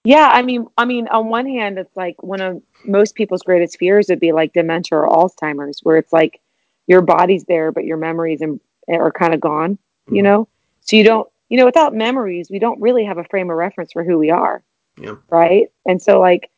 Yeah, 0.04 0.30
I 0.32 0.42
mean, 0.44 0.68
I 0.78 0.86
mean, 0.86 1.08
on 1.08 1.30
one 1.30 1.48
hand, 1.48 1.78
it's 1.78 1.96
like 1.96 2.22
one 2.24 2.42
of 2.42 2.62
most 2.86 3.16
people's 3.16 3.42
greatest 3.42 3.78
fears 3.78 4.08
would 4.10 4.20
be 4.20 4.32
like 4.32 4.54
dementia 4.54 4.98
or 4.98 5.10
Alzheimer's, 5.10 5.82
where 5.84 5.98
it's 5.98 6.14
like 6.14 6.40
your 6.88 7.02
body's 7.02 7.44
there, 7.46 7.72
but 7.72 7.86
your 7.86 7.98
memories 7.98 8.42
and 8.42 8.60
are 8.88 9.12
kind 9.12 9.34
of 9.34 9.40
gone. 9.40 9.78
You 10.10 10.22
Mhm. 10.22 10.24
know, 10.24 10.48
so 10.82 10.96
you 10.96 11.04
don't, 11.04 11.28
you 11.50 11.58
know, 11.58 11.66
without 11.66 11.94
memories, 11.94 12.50
we 12.50 12.60
don't 12.60 12.80
really 12.82 13.06
have 13.06 13.18
a 13.18 13.24
frame 13.24 13.50
of 13.50 13.58
reference 13.58 13.92
for 13.92 14.04
who 14.04 14.18
we 14.18 14.30
are. 14.30 14.64
Yeah. 14.98 15.16
Right. 15.30 15.68
And 15.86 16.02
so, 16.02 16.20
like, 16.20 16.50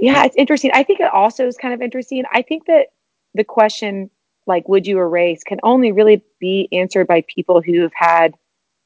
yeah, 0.00 0.24
it's 0.24 0.36
interesting. 0.36 0.70
I 0.74 0.82
think 0.82 1.00
it 1.00 1.12
also 1.12 1.46
is 1.46 1.56
kind 1.56 1.74
of 1.74 1.82
interesting. 1.82 2.24
I 2.32 2.42
think 2.42 2.66
that 2.66 2.88
the 3.34 3.44
question, 3.44 4.10
like, 4.46 4.68
would 4.68 4.86
you 4.86 4.98
erase, 4.98 5.42
can 5.44 5.58
only 5.62 5.92
really 5.92 6.22
be 6.40 6.68
answered 6.72 7.06
by 7.06 7.24
people 7.28 7.60
who 7.60 7.82
have 7.82 7.92
had 7.94 8.34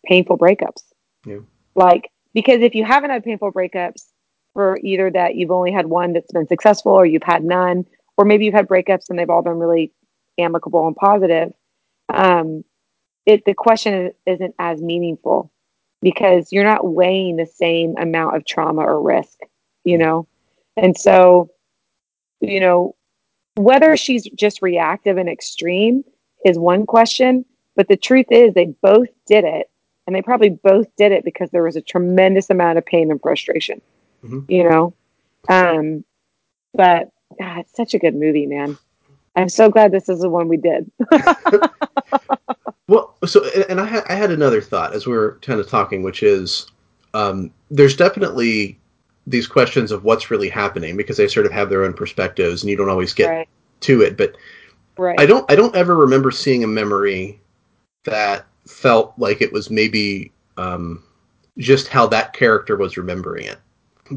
painful 0.06 0.38
breakups. 0.38 0.82
Yeah. 1.26 1.40
Like, 1.74 2.10
because 2.34 2.60
if 2.62 2.74
you 2.74 2.84
haven't 2.84 3.10
had 3.10 3.24
painful 3.24 3.52
breakups 3.52 4.04
for 4.54 4.78
either 4.82 5.10
that 5.10 5.34
you've 5.34 5.50
only 5.50 5.72
had 5.72 5.86
one 5.86 6.12
that's 6.12 6.32
been 6.32 6.46
successful 6.46 6.92
or 6.92 7.06
you've 7.06 7.22
had 7.22 7.44
none, 7.44 7.86
or 8.16 8.24
maybe 8.24 8.44
you've 8.44 8.54
had 8.54 8.68
breakups 8.68 9.08
and 9.08 9.18
they've 9.18 9.30
all 9.30 9.42
been 9.42 9.58
really 9.58 9.92
amicable 10.38 10.86
and 10.86 10.96
positive, 10.96 11.52
um, 12.08 12.64
it 13.28 13.44
the 13.44 13.52
question 13.52 14.10
isn't 14.24 14.54
as 14.58 14.80
meaningful 14.80 15.52
because 16.00 16.50
you're 16.50 16.64
not 16.64 16.88
weighing 16.88 17.36
the 17.36 17.44
same 17.44 17.94
amount 17.98 18.34
of 18.34 18.46
trauma 18.46 18.80
or 18.80 19.02
risk, 19.02 19.38
you 19.84 19.98
know? 19.98 20.26
And 20.78 20.96
so, 20.96 21.50
you 22.40 22.58
know, 22.58 22.94
whether 23.56 23.98
she's 23.98 24.24
just 24.24 24.62
reactive 24.62 25.18
and 25.18 25.28
extreme 25.28 26.04
is 26.46 26.58
one 26.58 26.86
question, 26.86 27.44
but 27.76 27.86
the 27.88 27.98
truth 27.98 28.26
is 28.30 28.54
they 28.54 28.72
both 28.80 29.08
did 29.26 29.44
it 29.44 29.68
and 30.06 30.16
they 30.16 30.22
probably 30.22 30.48
both 30.48 30.86
did 30.96 31.12
it 31.12 31.22
because 31.22 31.50
there 31.50 31.64
was 31.64 31.76
a 31.76 31.82
tremendous 31.82 32.48
amount 32.48 32.78
of 32.78 32.86
pain 32.86 33.10
and 33.10 33.20
frustration, 33.20 33.82
Mhm. 34.24 34.46
you 34.48 34.66
know? 34.66 34.94
Um, 35.50 36.02
but 36.72 37.10
God, 37.38 37.58
it's 37.58 37.76
such 37.76 37.92
a 37.92 37.98
good 37.98 38.14
movie, 38.14 38.46
man. 38.46 38.78
I'm 39.36 39.50
so 39.50 39.68
glad 39.68 39.92
this 39.92 40.08
is 40.08 40.20
the 40.20 40.30
one 40.30 40.48
we 40.48 40.56
did. 40.56 40.90
Well, 42.88 43.14
so 43.24 43.44
and- 43.68 43.80
I 43.80 43.84
had 43.84 44.04
I 44.08 44.14
had 44.14 44.30
another 44.30 44.60
thought 44.60 44.94
as 44.94 45.06
we 45.06 45.12
were 45.16 45.38
kind 45.42 45.60
of 45.60 45.68
talking, 45.68 46.02
which 46.02 46.22
is 46.22 46.66
um, 47.14 47.50
there's 47.70 47.96
definitely 47.96 48.78
these 49.26 49.46
questions 49.46 49.92
of 49.92 50.04
what's 50.04 50.30
really 50.30 50.48
happening 50.48 50.96
because 50.96 51.18
they 51.18 51.28
sort 51.28 51.46
of 51.46 51.52
have 51.52 51.68
their 51.70 51.84
own 51.84 51.92
perspectives, 51.92 52.62
and 52.62 52.70
you 52.70 52.76
don't 52.76 52.88
always 52.88 53.12
get 53.12 53.28
right. 53.28 53.48
to 53.80 54.02
it. 54.02 54.16
But 54.16 54.34
Right. 54.98 55.18
I 55.18 55.26
don't 55.26 55.50
I 55.50 55.54
don't 55.54 55.76
ever 55.76 55.96
remember 55.96 56.32
seeing 56.32 56.64
a 56.64 56.68
memory 56.68 57.40
that 58.04 58.46
felt 58.66 59.14
like 59.16 59.40
it 59.40 59.52
was 59.52 59.70
maybe 59.70 60.32
um, 60.56 61.02
just 61.56 61.86
how 61.86 62.06
that 62.08 62.32
character 62.32 62.76
was 62.76 62.96
remembering 62.96 63.46
it. 63.46 63.58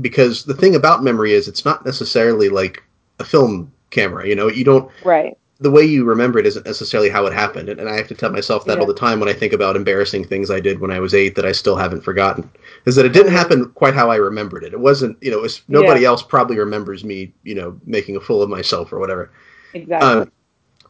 Because 0.01 0.43
the 0.43 0.55
thing 0.55 0.75
about 0.75 1.03
memory 1.03 1.33
is 1.33 1.47
it's 1.47 1.65
not 1.65 1.85
necessarily 1.85 2.49
like 2.49 2.83
a 3.19 3.23
film 3.23 3.71
camera. 3.91 4.27
You 4.27 4.35
know, 4.35 4.47
you 4.47 4.63
don't 4.63 4.89
right. 5.05 5.37
The 5.61 5.71
way 5.71 5.83
you 5.83 6.03
remember 6.03 6.39
it 6.39 6.47
isn't 6.47 6.65
necessarily 6.65 7.07
how 7.07 7.27
it 7.27 7.33
happened. 7.33 7.69
And, 7.69 7.79
and 7.79 7.87
I 7.87 7.95
have 7.95 8.07
to 8.07 8.15
tell 8.15 8.31
myself 8.31 8.65
that 8.65 8.77
Yeah. 8.77 8.81
all 8.81 8.87
the 8.87 8.95
time 8.95 9.19
when 9.19 9.29
I 9.29 9.33
think 9.33 9.53
about 9.53 9.75
embarrassing 9.75 10.25
things 10.25 10.49
I 10.49 10.59
did 10.59 10.79
when 10.79 10.89
I 10.89 10.99
was 10.99 11.13
eight 11.13 11.35
that 11.35 11.45
I 11.45 11.51
still 11.51 11.75
haven't 11.75 12.01
forgotten. 12.03 12.49
Is 12.85 12.95
that 12.95 13.05
it 13.05 13.13
didn't 13.13 13.31
happen 13.31 13.69
quite 13.69 13.93
how 13.93 14.09
I 14.09 14.15
remembered 14.15 14.63
it. 14.63 14.73
It 14.73 14.79
wasn't, 14.79 15.17
you 15.21 15.29
know, 15.29 15.37
it 15.37 15.43
was, 15.43 15.61
nobody 15.67 16.03
else 16.03 16.23
probably 16.23 16.57
remembers 16.57 17.03
me, 17.03 17.31
you 17.43 17.53
know, 17.53 17.79
making 17.85 18.15
a 18.15 18.19
fool 18.19 18.41
of 18.41 18.49
myself 18.49 18.91
or 18.91 18.97
whatever. 18.99 19.31
Exactly. 19.73 20.09
Um, 20.09 20.31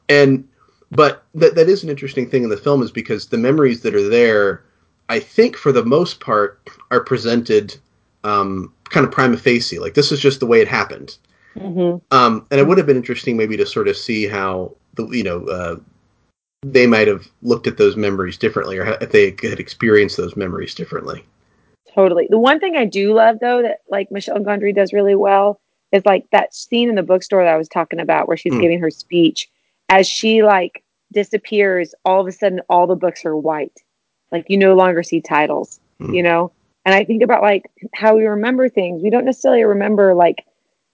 and 0.08 0.48
but 0.90 1.26
that 1.36 1.56
that 1.56 1.70
is 1.70 1.84
an 1.84 1.90
interesting 1.90 2.30
thing 2.30 2.44
in 2.44 2.50
the 2.50 2.58
film 2.58 2.82
is 2.82 2.92
because 2.92 3.28
the 3.28 3.38
memories 3.38 3.82
that 3.82 3.94
are 3.94 4.08
there, 4.10 4.64
I 5.10 5.20
think 5.20 5.58
for 5.58 5.72
the 5.72 5.86
most 5.86 6.20
part, 6.22 6.70
are 6.92 7.02
presented 7.02 7.78
um, 8.24 8.74
kind 8.86 9.06
of 9.06 9.12
prima 9.12 9.38
facie. 9.38 9.80
Like 9.80 9.94
this 9.96 10.12
is 10.12 10.20
just 10.20 10.40
the 10.40 10.46
way 10.48 10.62
it 10.62 10.68
happened. 10.68 11.18
Hmm 11.60 11.96
Um, 12.12 12.48
and 12.52 12.60
it 12.60 12.68
would 12.68 12.78
have 12.78 12.88
been 12.88 12.98
interesting 12.98 13.38
maybe 13.38 13.58
to 13.58 13.66
sort 13.66 13.88
of 13.88 13.98
see 13.98 14.28
how 14.28 14.76
the 14.96 15.08
you 15.08 15.24
know 15.24 15.46
uh, 15.48 15.76
they 16.64 16.86
might 16.88 17.08
have 17.08 17.28
looked 17.42 17.68
at 17.68 17.78
those 17.78 17.96
memories 17.96 18.38
differently, 18.38 18.78
or 18.78 18.86
if 19.02 19.12
they 19.12 19.36
had 19.42 19.60
experienced 19.60 20.18
those 20.18 20.36
memories 20.38 20.76
differently. 20.76 21.24
Totally. 21.94 22.28
The 22.30 22.40
one 22.40 22.60
thing 22.60 22.78
I 22.78 22.86
do 22.86 23.14
love 23.14 23.40
though 23.40 23.62
that 23.62 23.80
like 23.90 24.12
Michel 24.12 24.38
Gondry 24.38 24.74
does 24.74 24.94
really 24.94 25.16
well 25.16 25.60
is 25.92 26.06
like 26.06 26.26
that 26.32 26.54
scene 26.54 26.88
in 26.88 26.96
the 26.96 27.04
bookstore 27.04 27.44
that 27.44 27.54
I 27.54 27.58
was 27.58 27.68
talking 27.68 28.00
about 28.00 28.28
where 28.28 28.38
she's 28.38 28.54
Mm. 28.54 28.62
giving 28.62 28.80
her 28.80 28.90
speech. 28.92 29.50
As 29.90 30.08
she 30.08 30.44
like 30.44 30.84
disappears, 31.12 31.94
all 32.06 32.22
of 32.22 32.28
a 32.28 32.32
sudden 32.32 32.62
all 32.70 32.88
the 32.88 32.96
books 32.96 33.26
are 33.26 33.36
white. 33.36 33.78
Like 34.32 34.46
you 34.50 34.58
no 34.58 34.76
longer 34.76 35.04
see 35.04 35.20
titles, 35.20 35.82
Mm. 36.00 36.16
you 36.16 36.24
know? 36.24 36.52
And 36.86 36.96
I 36.96 37.04
think 37.04 37.24
about 37.24 37.42
like 37.42 37.70
how 37.94 38.16
we 38.16 38.26
remember 38.26 38.70
things. 38.70 39.04
We 39.04 39.10
don't 39.10 39.26
necessarily 39.26 39.64
remember 39.64 40.14
like 40.14 40.46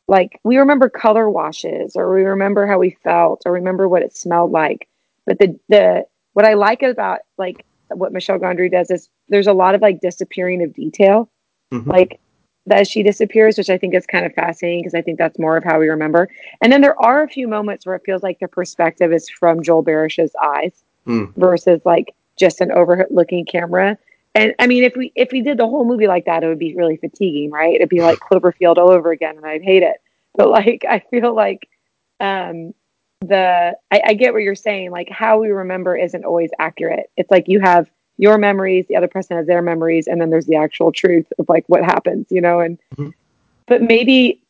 like 0.07 0.39
we 0.43 0.57
remember 0.57 0.89
color 0.89 1.29
washes 1.29 1.95
or 1.95 2.13
we 2.13 2.23
remember 2.23 2.65
how 2.65 2.79
we 2.79 2.91
felt 3.03 3.43
or 3.45 3.51
remember 3.51 3.87
what 3.87 4.01
it 4.03 4.15
smelled 4.15 4.51
like. 4.51 4.87
But 5.25 5.39
the 5.39 5.59
the 5.69 6.05
what 6.33 6.45
I 6.45 6.53
like 6.53 6.81
about 6.83 7.19
like 7.37 7.65
what 7.89 8.13
Michel 8.13 8.39
Gondry 8.39 8.71
does 8.71 8.89
is 8.91 9.09
there's 9.29 9.47
a 9.47 9.53
lot 9.53 9.75
of 9.75 9.81
like 9.81 10.01
disappearing 10.01 10.63
of 10.63 10.73
detail 10.73 11.29
Mhm. 11.73 11.87
like 11.87 12.19
as 12.69 12.87
she 12.89 13.01
disappears, 13.01 13.57
which 13.57 13.69
I 13.69 13.77
think 13.77 13.93
is 13.95 14.05
kind 14.05 14.25
of 14.25 14.33
fascinating 14.33 14.81
because 14.81 14.93
I 14.93 15.01
think 15.01 15.17
that's 15.17 15.39
more 15.39 15.55
of 15.57 15.63
how 15.63 15.79
we 15.79 15.87
remember. 15.87 16.27
And 16.61 16.71
then 16.71 16.81
there 16.81 16.99
are 17.01 17.23
a 17.23 17.27
few 17.29 17.47
moments 17.47 17.85
where 17.85 17.95
it 17.95 18.01
feels 18.05 18.23
like 18.23 18.39
the 18.39 18.47
perspective 18.47 19.13
is 19.13 19.29
from 19.29 19.63
Joel 19.63 19.83
Barish's 19.83 20.35
eyes 20.41 20.83
Mm. 21.07 21.33
versus 21.37 21.79
like 21.85 22.13
just 22.37 22.59
an 22.59 22.71
overlooking 22.73 23.45
camera. 23.45 23.97
And 24.35 24.53
I 24.59 24.67
mean, 24.67 24.83
if 24.83 24.95
we 24.95 25.11
if 25.15 25.31
we 25.31 25.41
did 25.41 25.57
the 25.57 25.67
whole 25.67 25.85
movie 25.85 26.07
like 26.07 26.25
that, 26.25 26.43
it 26.43 26.47
would 26.47 26.59
be 26.59 26.75
really 26.75 26.97
fatiguing, 26.97 27.51
right? 27.51 27.73
It'd 27.75 27.89
be 27.89 28.01
like 28.01 28.19
Cloverfield 28.19 28.77
all 28.77 28.91
over 28.91 29.11
again, 29.11 29.37
and 29.37 29.45
I'd 29.45 29.63
hate 29.63 29.83
it. 29.83 29.97
But 30.35 30.49
like, 30.49 30.85
I 30.87 30.99
feel 30.99 31.33
like 31.33 31.67
um, 32.19 32.73
the 33.21 33.75
I, 33.91 34.01
I 34.05 34.13
get 34.13 34.33
what 34.33 34.43
you're 34.43 34.55
saying. 34.55 34.91
Like, 34.91 35.09
how 35.09 35.39
we 35.39 35.49
remember 35.49 35.95
isn't 35.97 36.23
always 36.23 36.51
accurate. 36.59 37.09
It's 37.17 37.31
like 37.31 37.47
you 37.47 37.59
have 37.59 37.89
your 38.17 38.37
memories, 38.37 38.85
the 38.87 38.95
other 38.95 39.07
person 39.07 39.37
has 39.37 39.47
their 39.47 39.61
memories, 39.61 40.07
and 40.07 40.19
then 40.21 40.29
there's 40.29 40.45
the 40.45 40.55
actual 40.55 40.91
truth 40.91 41.25
of 41.39 41.47
like 41.49 41.63
what 41.67 41.83
happens, 41.83 42.27
you 42.29 42.41
know. 42.41 42.59
And 42.59 42.77
Mhm. 42.95 43.13
but 43.67 43.81
maybe 43.81 44.41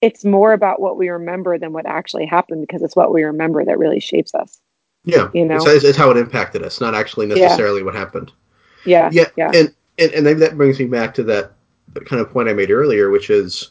it's 0.00 0.24
more 0.24 0.52
about 0.52 0.80
what 0.80 0.96
we 0.96 1.08
remember 1.08 1.58
than 1.58 1.72
what 1.72 1.86
actually 1.86 2.26
happened 2.26 2.60
because 2.62 2.82
it's 2.82 2.96
what 2.96 3.12
we 3.12 3.22
remember 3.22 3.64
that 3.64 3.78
really 3.78 4.00
shapes 4.00 4.34
us. 4.34 4.60
Yeah, 5.04 5.30
You 5.32 5.44
know? 5.44 5.64
it's, 5.66 5.84
it's 5.84 5.98
how 5.98 6.10
it 6.10 6.16
impacted 6.16 6.62
us, 6.62 6.80
not 6.80 6.94
actually 6.94 7.26
necessarily 7.26 7.82
what 7.82 7.94
happened. 7.94 8.32
Yeah, 8.84 9.08
Yeah, 9.12 9.26
yeah. 9.36 9.50
and, 9.54 9.74
and 9.98 10.10
and 10.12 10.24
maybe 10.24 10.40
that 10.40 10.56
brings 10.56 10.78
me 10.78 10.86
back 10.86 11.14
to 11.14 11.22
that 11.24 11.52
kind 12.06 12.20
of 12.20 12.30
point 12.30 12.48
I 12.48 12.52
made 12.54 12.70
earlier, 12.70 13.10
which 13.10 13.30
is 13.30 13.70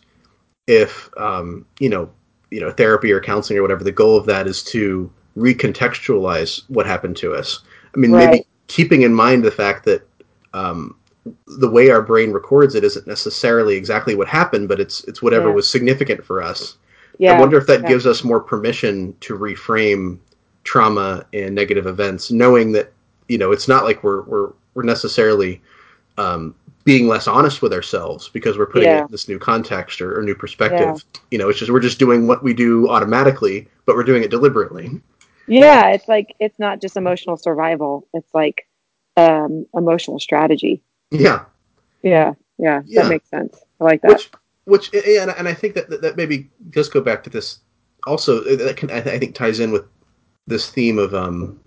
if 0.68 1.09
um, 1.18 1.66
you 1.80 1.89
know, 1.89 2.09
you 2.51 2.59
know, 2.59 2.72
therapy 2.72 3.12
or 3.12 3.20
counseling 3.20 3.59
or 3.59 3.62
whatever, 3.62 3.84
the 3.84 3.91
goal 3.91 4.16
of 4.18 4.26
that 4.28 4.47
is 4.47 4.64
to 4.66 5.12
recontextualize 5.38 6.64
what 6.70 6.86
happened 6.86 7.18
to 7.18 7.34
us. 7.34 7.62
I 7.95 7.99
mean, 7.99 8.12
maybe 8.12 8.45
keeping 8.68 9.01
in 9.01 9.14
mind 9.14 9.43
the 9.43 9.51
fact 9.51 9.86
that 9.86 10.07
um, 10.53 10.95
the 11.47 11.70
way 11.70 11.89
our 11.89 12.01
brain 12.01 12.32
records 12.32 12.76
it 12.76 12.84
isn't 12.84 13.07
necessarily 13.07 13.76
exactly 13.76 14.16
what 14.16 14.28
happened, 14.28 14.68
but 14.68 14.80
it's 14.80 15.03
it's 15.05 15.22
whatever 15.22 15.49
Yeah. 15.49 15.55
was 15.55 15.70
significant 15.70 16.24
for 16.24 16.41
us. 16.41 16.78
yeah. 17.18 17.34
I 17.34 17.39
wonder 17.39 17.57
if 17.57 17.68
that 17.68 17.82
yeah. 17.82 17.88
gives 17.89 18.05
us 18.05 18.24
more 18.24 18.39
permission 18.39 19.16
to 19.22 19.38
reframe 19.38 20.20
trauma 20.64 21.26
and 21.34 21.55
negative 21.55 21.88
events, 21.88 22.32
knowing 22.32 22.72
that 22.74 22.91
you 23.28 23.38
know 23.38 23.51
it's 23.51 23.68
not 23.68 23.84
like 23.84 24.03
we're 24.03 24.22
we're 24.24 24.51
we're 24.74 24.84
necessarily 24.84 25.61
um, 26.17 26.55
being 26.84 27.07
less 27.07 27.28
honest 27.28 27.61
with 27.61 27.74
ourselves 27.74 28.30
because 28.30 28.57
we're 28.57 28.65
putting 28.65 28.89
it 28.89 28.93
Yeah. 28.93 29.05
in 29.05 29.11
this 29.11 29.28
new 29.28 29.39
context 29.39 30.01
or, 30.01 30.17
or 30.17 30.24
new 30.24 30.36
perspective. 30.36 31.03
You 31.30 31.38
know, 31.38 31.49
it's 31.49 31.59
just 31.59 31.72
we're 31.72 31.80
just 31.80 31.99
doing 31.99 32.28
what 32.28 32.43
we 32.43 32.53
do 32.53 32.89
automatically, 32.89 33.67
but 33.86 33.95
we're 33.95 34.03
doing 34.03 34.24
it 34.24 34.32
deliberately. 34.32 35.01
Yeah, 35.47 35.89
it's 35.89 36.07
like 36.07 36.36
it's 36.39 36.57
not 36.59 36.82
just 36.82 36.97
emotional 36.97 37.38
survival. 37.38 38.07
It's 38.13 38.34
like 38.34 38.67
um 39.17 39.65
emotional 39.76 40.19
strategy. 40.19 40.82
Yeah, 41.11 41.45
Yeah, 42.03 42.34
yeah, 42.57 42.82
Yeah. 42.86 43.03
that 43.03 43.09
makes 43.09 43.30
sense. 43.30 43.59
I 43.80 43.84
like 43.84 44.01
that. 44.01 44.09
which 44.09 44.32
which 44.65 44.89
yeah, 44.93 45.24
and, 45.24 45.32
and 45.32 45.47
I 45.47 45.53
think 45.53 45.76
that, 45.76 45.89
that 45.89 46.01
that 46.01 46.15
maybe 46.17 46.49
does 46.69 46.88
go 46.89 47.01
back 47.01 47.24
to 47.26 47.30
this. 47.30 47.59
Also, 48.07 48.41
that 48.55 48.78
can 48.78 48.89
I 48.91 48.97
I 48.97 49.19
think 49.19 49.36
ties 49.36 49.59
in 49.59 49.72
with 49.72 49.86
this 50.47 50.69
theme 50.69 50.97
of 50.97 51.13
um 51.13 51.59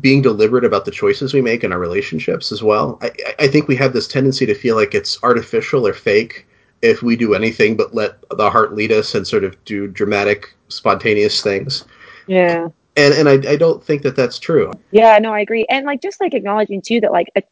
being 0.00 0.22
deliberate 0.22 0.64
about 0.64 0.84
the 0.84 0.90
choices 0.90 1.32
we 1.34 1.40
make 1.42 1.64
in 1.64 1.72
our 1.72 1.78
relationships 1.78 2.52
as 2.52 2.62
well. 2.62 2.98
I, 3.02 3.10
I- 3.38 3.48
think 3.48 3.68
we 3.68 3.76
have 3.76 3.92
this 3.92 4.08
tendency 4.08 4.46
to 4.46 4.54
feel 4.54 4.76
like 4.76 4.94
it's 4.94 5.22
artificial 5.22 5.86
or 5.86 5.92
fake 5.92 6.46
if 6.82 7.02
we 7.02 7.16
do 7.16 7.34
anything 7.34 7.76
but 7.76 7.94
let 7.94 8.18
the 8.30 8.50
heart 8.50 8.74
lead 8.74 8.92
us 8.92 9.14
and 9.14 9.26
sort 9.26 9.44
of 9.44 9.62
do 9.64 9.86
dramatic, 9.86 10.54
spontaneous 10.68 11.42
things. 11.42 11.84
yeah, 12.26 12.68
And 12.96 13.14
and 13.14 13.28
I, 13.28 13.52
I 13.52 13.56
don't 13.56 13.82
think 13.82 14.02
that 14.02 14.16
that's 14.16 14.38
true. 14.38 14.72
yeah, 14.90 15.18
no, 15.18 15.32
I 15.32 15.40
agree. 15.40 15.64
And 15.70 15.86
like 15.86 16.02
just 16.02 16.20
like 16.20 16.34
acknowledging 16.34 16.82
too 16.82 17.00
that 17.00 17.12
like 17.12 17.28
a, 17.36 17.42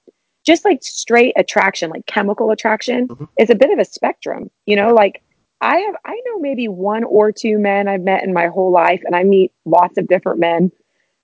just 0.45 0.65
like 0.65 0.83
straight 0.83 1.33
attraction, 1.37 1.91
like 1.91 2.05
chemical 2.07 2.51
attraction, 2.51 3.09
Mhm. 3.09 3.29
is 3.39 3.51
a 3.51 3.55
bit 3.55 3.71
of 3.71 3.79
a 3.79 3.85
spectrum. 3.85 4.51
You 4.67 4.77
know, 4.77 4.93
like 4.95 5.23
I 5.61 5.79
have 5.79 5.95
I 6.05 6.21
know 6.27 6.39
maybe 6.41 6.69
one 6.69 7.05
or 7.05 7.33
two 7.33 7.59
men 7.59 7.89
I've 7.89 8.03
met 8.03 8.25
in 8.25 8.33
my 8.35 8.49
whole 8.49 8.71
life, 8.73 9.01
and 9.07 9.15
I 9.17 9.23
meet 9.25 9.53
lots 9.65 9.97
of 9.97 10.07
different 10.09 10.41
men 10.41 10.71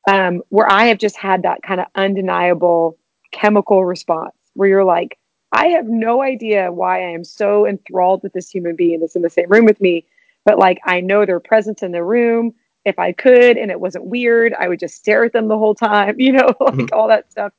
um, 0.08 0.42
where 0.48 0.70
I 0.70 0.86
have 0.86 0.98
just 0.98 1.16
had 1.16 1.42
that 1.42 1.62
kind 1.62 1.80
of 1.80 1.86
undeniable 1.94 2.98
chemical 3.32 3.84
response 3.84 4.34
where 4.54 4.68
you're 4.68 4.84
like, 4.84 5.18
I 5.52 5.66
have 5.68 5.86
no 5.86 6.22
idea 6.22 6.70
why 6.72 6.98
I 7.02 7.10
am 7.10 7.24
so 7.24 7.66
enthralled 7.66 8.22
with 8.22 8.32
this 8.32 8.48
human 8.48 8.76
being 8.76 9.00
that's 9.00 9.16
in 9.16 9.22
the 9.22 9.30
same 9.30 9.48
room 9.48 9.64
with 9.64 9.80
me, 9.80 10.06
but 10.44 10.58
like 10.58 10.78
I 10.84 11.00
know 11.00 11.26
their 11.26 11.40
presence 11.40 11.82
in 11.82 11.92
the 11.92 12.04
room. 12.04 12.54
If 12.84 12.98
I 12.98 13.12
could 13.12 13.58
and 13.58 13.70
it 13.70 13.78
wasn't 13.80 14.06
weird, 14.06 14.54
I 14.58 14.68
would 14.68 14.80
just 14.80 14.94
stare 14.96 15.24
at 15.24 15.32
them 15.32 15.48
the 15.48 15.58
whole 15.58 15.74
time, 15.74 16.16
you 16.18 16.32
know, 16.32 16.54
like 16.60 16.74
Mhm. 16.74 16.92
all 16.92 17.08
that 17.08 17.30
stuff. 17.30 17.52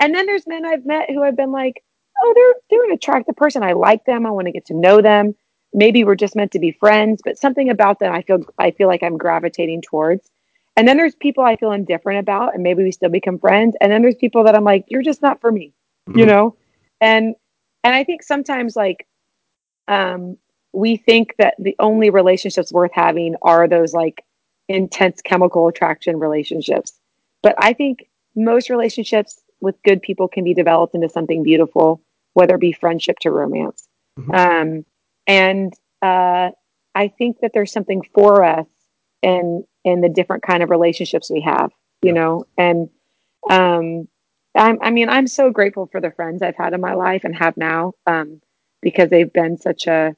And 0.00 0.14
then 0.14 0.26
there's 0.26 0.46
men 0.46 0.64
I've 0.66 0.86
met 0.86 1.10
who 1.10 1.22
have 1.22 1.36
been 1.36 1.52
like, 1.52 1.82
oh, 2.22 2.32
they're 2.34 2.54
they're 2.70 2.86
an 2.88 2.92
attractive 2.94 3.36
person. 3.36 3.62
I 3.62 3.72
like 3.72 4.04
them. 4.04 4.26
I 4.26 4.30
want 4.30 4.46
to 4.46 4.52
get 4.52 4.66
to 4.66 4.74
know 4.74 5.00
them. 5.02 5.34
Maybe 5.72 6.04
we're 6.04 6.14
just 6.16 6.36
meant 6.36 6.52
to 6.52 6.58
be 6.58 6.72
friends, 6.72 7.20
but 7.24 7.38
something 7.38 7.70
about 7.70 7.98
them 8.00 8.12
I 8.12 8.22
feel 8.22 8.40
I 8.58 8.70
feel 8.72 8.88
like 8.88 9.02
I'm 9.02 9.18
gravitating 9.18 9.82
towards. 9.82 10.30
And 10.76 10.88
then 10.88 10.96
there's 10.96 11.14
people 11.14 11.44
I 11.44 11.56
feel 11.56 11.72
indifferent 11.72 12.18
about, 12.18 12.54
and 12.54 12.62
maybe 12.62 12.82
we 12.82 12.90
still 12.92 13.08
become 13.10 13.38
friends. 13.38 13.76
And 13.80 13.92
then 13.92 14.02
there's 14.02 14.16
people 14.16 14.44
that 14.44 14.56
I'm 14.56 14.64
like, 14.64 14.84
you're 14.88 15.02
just 15.02 15.22
not 15.22 15.40
for 15.40 15.52
me, 15.52 15.72
you 16.08 16.24
Mhm. 16.24 16.28
know. 16.28 16.56
And 17.00 17.34
and 17.84 17.94
I 17.94 18.02
think 18.02 18.22
sometimes 18.22 18.76
like 18.76 19.06
um, 19.88 20.38
we 20.72 20.96
think 20.96 21.34
that 21.38 21.54
the 21.58 21.76
only 21.78 22.08
relationships 22.10 22.72
worth 22.72 22.92
having 22.94 23.36
are 23.42 23.68
those 23.68 23.92
like 23.92 24.24
intense 24.68 25.20
chemical 25.20 25.68
attraction 25.68 26.18
relationships. 26.18 26.98
But 27.42 27.54
I 27.58 27.74
think 27.74 28.08
most 28.34 28.70
relationships 28.70 29.38
with 29.60 29.76
good 29.84 30.00
people 30.00 30.28
can 30.28 30.44
be 30.44 30.54
developed 30.54 30.94
into 30.94 31.08
something 31.10 31.42
beautiful, 31.42 32.00
whether 32.32 32.54
it 32.54 32.60
be 32.60 32.72
friendship 32.72 33.18
to 33.20 33.30
romance. 33.30 33.86
Mhm. 34.18 34.34
Um, 34.34 34.86
and 35.26 35.74
uh, 36.00 36.50
I 36.94 37.08
think 37.08 37.40
that 37.40 37.52
there's 37.52 37.72
something 37.72 38.02
for 38.14 38.42
us 38.42 38.66
in 39.24 39.64
in 39.84 40.02
the 40.02 40.08
different 40.08 40.42
kind 40.42 40.62
of 40.62 40.70
relationships 40.70 41.30
we 41.30 41.40
have, 41.40 41.72
you 42.02 42.12
know. 42.12 42.44
And 42.58 42.90
um, 43.50 44.06
I'm, 44.54 44.78
I 44.82 44.90
mean, 44.90 45.08
I'm 45.08 45.26
so 45.26 45.50
grateful 45.50 45.86
for 45.86 46.00
the 46.00 46.10
friends 46.10 46.42
I've 46.42 46.56
had 46.56 46.74
in 46.74 46.80
my 46.80 46.94
life 46.94 47.24
and 47.24 47.34
have 47.36 47.56
now 47.56 47.94
um, 48.06 48.40
because 48.82 49.10
they've 49.10 49.32
been 49.32 49.56
such 49.56 49.86
a 49.86 50.14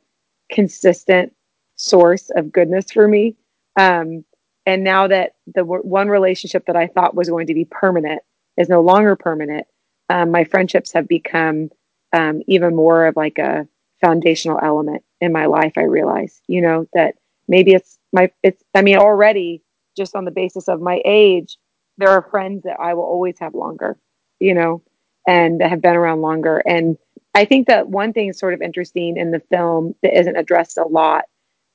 consistent 0.50 1.32
source 1.76 2.30
of 2.30 2.52
goodness 2.52 2.90
for 2.92 3.06
me. 3.06 3.36
Um, 3.76 4.24
and 4.66 4.82
now 4.82 5.06
that 5.06 5.34
the 5.46 5.62
w- 5.62 5.82
one 5.82 6.08
relationship 6.08 6.66
that 6.66 6.76
I 6.76 6.88
thought 6.88 7.14
was 7.14 7.28
going 7.28 7.46
to 7.46 7.54
be 7.54 7.64
permanent 7.64 8.22
is 8.56 8.68
no 8.68 8.80
longer 8.80 9.14
permanent, 9.16 9.66
um, 10.10 10.30
my 10.32 10.44
friendships 10.44 10.92
have 10.92 11.06
become 11.06 11.70
um, 12.12 12.42
even 12.48 12.74
more 12.74 13.06
of 13.06 13.16
like 13.16 13.38
a 13.38 13.68
foundational 14.00 14.58
element 14.62 15.02
in 15.20 15.32
my 15.32 15.46
life. 15.46 15.72
I 15.76 15.82
realize, 15.82 16.40
you 16.46 16.60
know, 16.60 16.86
that 16.94 17.14
maybe 17.48 17.72
it's 17.72 17.98
my, 18.16 18.30
it's, 18.42 18.62
I 18.74 18.82
mean, 18.82 18.96
already 18.96 19.62
just 19.96 20.16
on 20.16 20.24
the 20.24 20.30
basis 20.30 20.68
of 20.68 20.80
my 20.80 21.00
age, 21.04 21.56
there 21.98 22.08
are 22.08 22.26
friends 22.30 22.64
that 22.64 22.80
I 22.80 22.94
will 22.94 23.04
always 23.04 23.38
have 23.38 23.54
longer, 23.54 23.98
you 24.40 24.54
know, 24.54 24.82
and 25.26 25.60
that 25.60 25.70
have 25.70 25.82
been 25.82 25.96
around 25.96 26.22
longer. 26.22 26.62
And 26.66 26.96
I 27.34 27.44
think 27.44 27.68
that 27.68 27.88
one 27.88 28.12
thing 28.12 28.28
is 28.28 28.38
sort 28.38 28.54
of 28.54 28.62
interesting 28.62 29.16
in 29.16 29.30
the 29.30 29.42
film 29.50 29.94
that 30.02 30.18
isn't 30.18 30.36
addressed 30.36 30.78
a 30.78 30.86
lot 30.86 31.24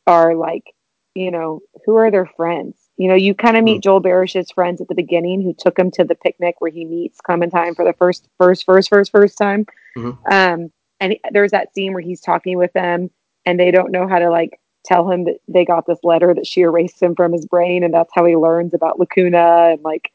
are 0.08 0.36
like, 0.36 0.74
you 1.14 1.30
know, 1.30 1.62
who 1.86 1.96
are 1.96 2.10
their 2.10 2.26
friends? 2.26 2.76
You 2.98 3.08
know, 3.08 3.16
you 3.16 3.34
kind 3.36 3.58
of 3.58 3.64
meet 3.64 3.84
Joel 3.84 4.02
Barish's 4.02 4.52
friends 4.52 4.82
at 4.82 4.88
the 4.88 4.96
beginning 4.96 5.42
who 5.42 5.54
took 5.58 5.78
him 5.78 5.92
to 5.92 6.04
the 6.04 6.16
picnic 6.16 6.56
where 6.60 6.72
he 6.72 6.86
meets 6.86 7.20
Clementine 7.22 7.76
for 7.76 7.86
the 7.86 7.94
first, 7.94 8.28
first, 8.38 8.66
first, 8.66 8.90
first, 8.90 9.12
first 9.12 9.38
time. 9.38 9.66
Mhm. 9.98 10.18
Um, 10.32 10.72
and 11.00 11.14
he- 11.14 11.22
there's 11.32 11.52
that 11.52 11.74
scene 11.74 11.94
where 11.94 12.02
he's 12.02 12.22
talking 12.22 12.58
with 12.58 12.72
them 12.74 13.10
and 13.46 13.60
they 13.60 13.72
don't 13.72 13.92
know 13.92 14.08
how 14.08 14.20
to 14.20 14.30
like 14.30 14.60
tell 14.86 15.10
him 15.10 15.26
that 15.26 15.38
they 15.48 15.64
got 15.66 15.86
this 15.86 16.00
letter 16.04 16.34
that 16.34 16.48
she 16.48 16.62
erased 16.62 17.02
him 17.02 17.16
from 17.16 17.32
his 17.32 17.46
brain 17.46 17.84
and 17.84 17.94
that's 17.94 18.12
how 18.14 18.26
he 18.26 18.36
learns 18.36 18.74
about 18.74 19.00
lacuna 19.00 19.70
and 19.72 19.82
like 19.84 20.12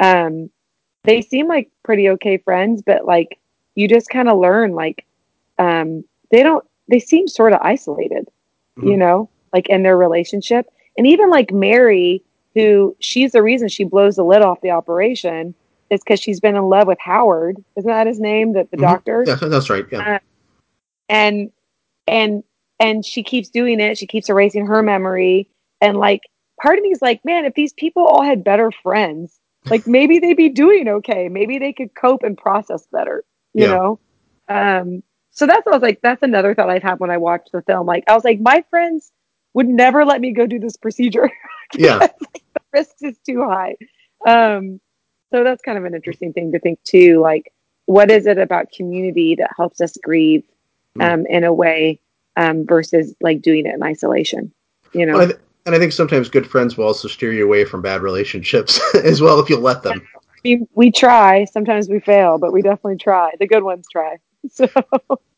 um 0.00 0.50
they 1.04 1.20
seem 1.22 1.46
like 1.46 1.70
pretty 1.84 2.08
okay 2.08 2.36
friends 2.38 2.82
but 2.84 3.04
like 3.04 3.38
you 3.74 3.86
just 3.88 4.08
kind 4.10 4.28
of 4.28 4.38
learn 4.38 4.72
like 4.72 5.04
um 5.58 6.02
they 6.30 6.42
don't 6.42 6.64
they 6.88 6.98
seem 6.98 7.28
sort 7.28 7.52
of 7.52 7.60
isolated 7.62 8.28
you 8.82 8.92
Mhm. 8.94 8.98
know 8.98 9.30
like 9.52 9.68
in 9.68 9.82
their 9.82 9.96
relationship 9.96 10.66
and 10.96 11.06
even 11.06 11.30
like 11.30 11.52
mary 11.52 12.22
who 12.54 12.96
she's 13.00 13.32
the 13.32 13.42
reason 13.42 13.68
she 13.68 13.84
blows 13.84 14.16
the 14.16 14.24
lid 14.24 14.42
off 14.42 14.60
the 14.62 14.70
operation 14.70 15.54
is 15.90 16.00
because 16.00 16.20
she's 16.20 16.40
been 16.40 16.56
in 16.56 16.64
love 16.64 16.86
with 16.88 16.98
howard 17.00 17.56
isn't 17.76 17.88
that 17.90 18.06
his 18.06 18.20
name 18.20 18.52
that 18.54 18.70
the 18.70 18.76
Mhm. 18.76 18.80
doctor 18.82 19.24
Yeah, 19.26 19.36
that's 19.40 19.70
right. 19.70 19.84
Yeah. 19.92 20.18
and 21.08 21.50
and 22.06 22.42
and 22.80 23.04
she 23.04 23.22
keeps 23.22 23.48
doing 23.48 23.80
it. 23.80 23.98
She 23.98 24.06
keeps 24.06 24.28
erasing 24.28 24.66
her 24.66 24.82
memory. 24.82 25.48
And 25.80 25.96
like 25.98 26.22
part 26.60 26.78
of 26.78 26.82
me 26.82 26.90
is 26.90 27.02
like 27.02 27.24
man 27.24 27.44
if 27.44 27.54
these 27.54 27.72
people 27.72 28.04
all 28.06 28.22
had 28.22 28.42
better 28.44 28.70
friends 28.82 29.38
like 29.70 29.86
maybe 29.86 30.18
they'd 30.18 30.36
be 30.36 30.48
doing 30.48 30.88
okay. 30.88 31.28
Maybe 31.28 31.58
they 31.58 31.72
could 31.72 31.94
cope 31.94 32.22
and 32.22 32.36
process 32.36 32.86
better 32.92 33.24
you 33.54 33.64
Yeah. 33.64 33.70
know? 33.76 34.00
Um 34.48 35.02
so 35.30 35.46
that's 35.46 35.64
what 35.64 35.72
i 35.74 35.76
was 35.76 35.82
like 35.82 36.00
that's 36.02 36.22
another 36.22 36.52
thought 36.54 36.68
i've 36.70 36.82
had 36.82 36.98
when 36.98 37.10
i 37.10 37.16
watched 37.16 37.50
the 37.52 37.62
film. 37.62 37.86
Like 37.86 38.04
i 38.08 38.14
was 38.14 38.24
like 38.24 38.40
my 38.40 38.64
friends 38.70 39.12
would 39.54 39.68
never 39.68 40.04
let 40.04 40.20
me 40.20 40.32
go 40.32 40.46
do 40.46 40.58
this 40.58 40.76
procedure. 40.76 41.30
Yeah. 41.74 41.98
the 41.98 42.30
risks 42.72 43.02
is 43.02 43.18
too 43.26 43.42
high. 43.42 43.76
Um 44.26 44.80
so 45.30 45.44
that's 45.44 45.60
kind 45.62 45.76
of 45.76 45.84
an 45.84 45.94
interesting 45.94 46.32
thing 46.32 46.52
to 46.52 46.58
think 46.58 46.82
too 46.84 47.20
like 47.20 47.52
what 47.84 48.10
is 48.10 48.26
it 48.26 48.38
about 48.38 48.70
community 48.72 49.34
that 49.36 49.50
helps 49.56 49.80
us 49.80 49.96
grieve 50.02 50.44
um, 51.00 51.24
in 51.26 51.44
a 51.44 51.52
way 51.52 52.00
um, 52.38 52.64
versus 52.66 53.14
like 53.20 53.42
doing 53.42 53.66
it 53.66 53.74
in 53.74 53.82
isolation 53.82 54.50
you 54.94 55.04
know 55.04 55.14
Well, 55.14 55.22
I 55.22 55.26
th- 55.26 55.40
and 55.66 55.74
I 55.74 55.78
think 55.78 55.92
sometimes 55.92 56.30
good 56.30 56.46
friends 56.46 56.76
will 56.78 56.86
also 56.86 57.08
steer 57.08 57.32
you 57.32 57.44
away 57.44 57.66
from 57.66 57.82
bad 57.82 58.00
relationships 58.00 58.80
as 58.94 59.20
well 59.20 59.38
if 59.40 59.50
you 59.50 59.58
let 59.58 59.82
them. 59.82 60.00
we, 60.44 60.66
we 60.74 60.90
try 60.90 61.44
sometimes 61.44 61.88
we 61.88 62.00
fail 62.00 62.38
but 62.38 62.52
we 62.52 62.62
definitely 62.62 62.96
try 62.96 63.32
the 63.38 63.46
good 63.46 63.62
ones 63.62 63.86
try 63.92 64.16
so 64.50 64.66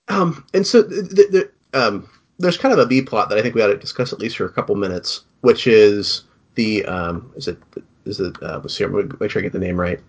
Um, 0.08 0.44
and 0.54 0.66
so 0.66 0.82
th- 0.82 1.08
th- 1.10 1.30
th- 1.30 1.50
um, 1.72 2.08
there's 2.38 2.56
kind 2.58 2.72
of 2.72 2.78
a 2.80 2.86
B 2.86 3.00
plot 3.00 3.28
that 3.28 3.38
I 3.38 3.42
think 3.42 3.54
we 3.54 3.62
ought 3.62 3.68
to 3.68 3.76
discuss 3.76 4.12
at 4.12 4.18
least 4.18 4.36
for 4.36 4.44
a 4.44 4.52
couple 4.52 4.74
minutes, 4.74 5.22
which 5.42 5.66
is 5.66 6.24
the 6.56 6.84
um, 6.86 7.32
is 7.36 7.48
it 7.48 7.58
is 8.04 8.18
it 8.18 8.34
uh, 8.42 8.58
let's 8.58 8.74
see, 8.76 8.84
make 8.86 9.30
sure 9.30 9.40
I 9.40 9.42
get 9.42 9.52
the 9.52 9.58
name 9.58 9.78
right. 9.78 10.00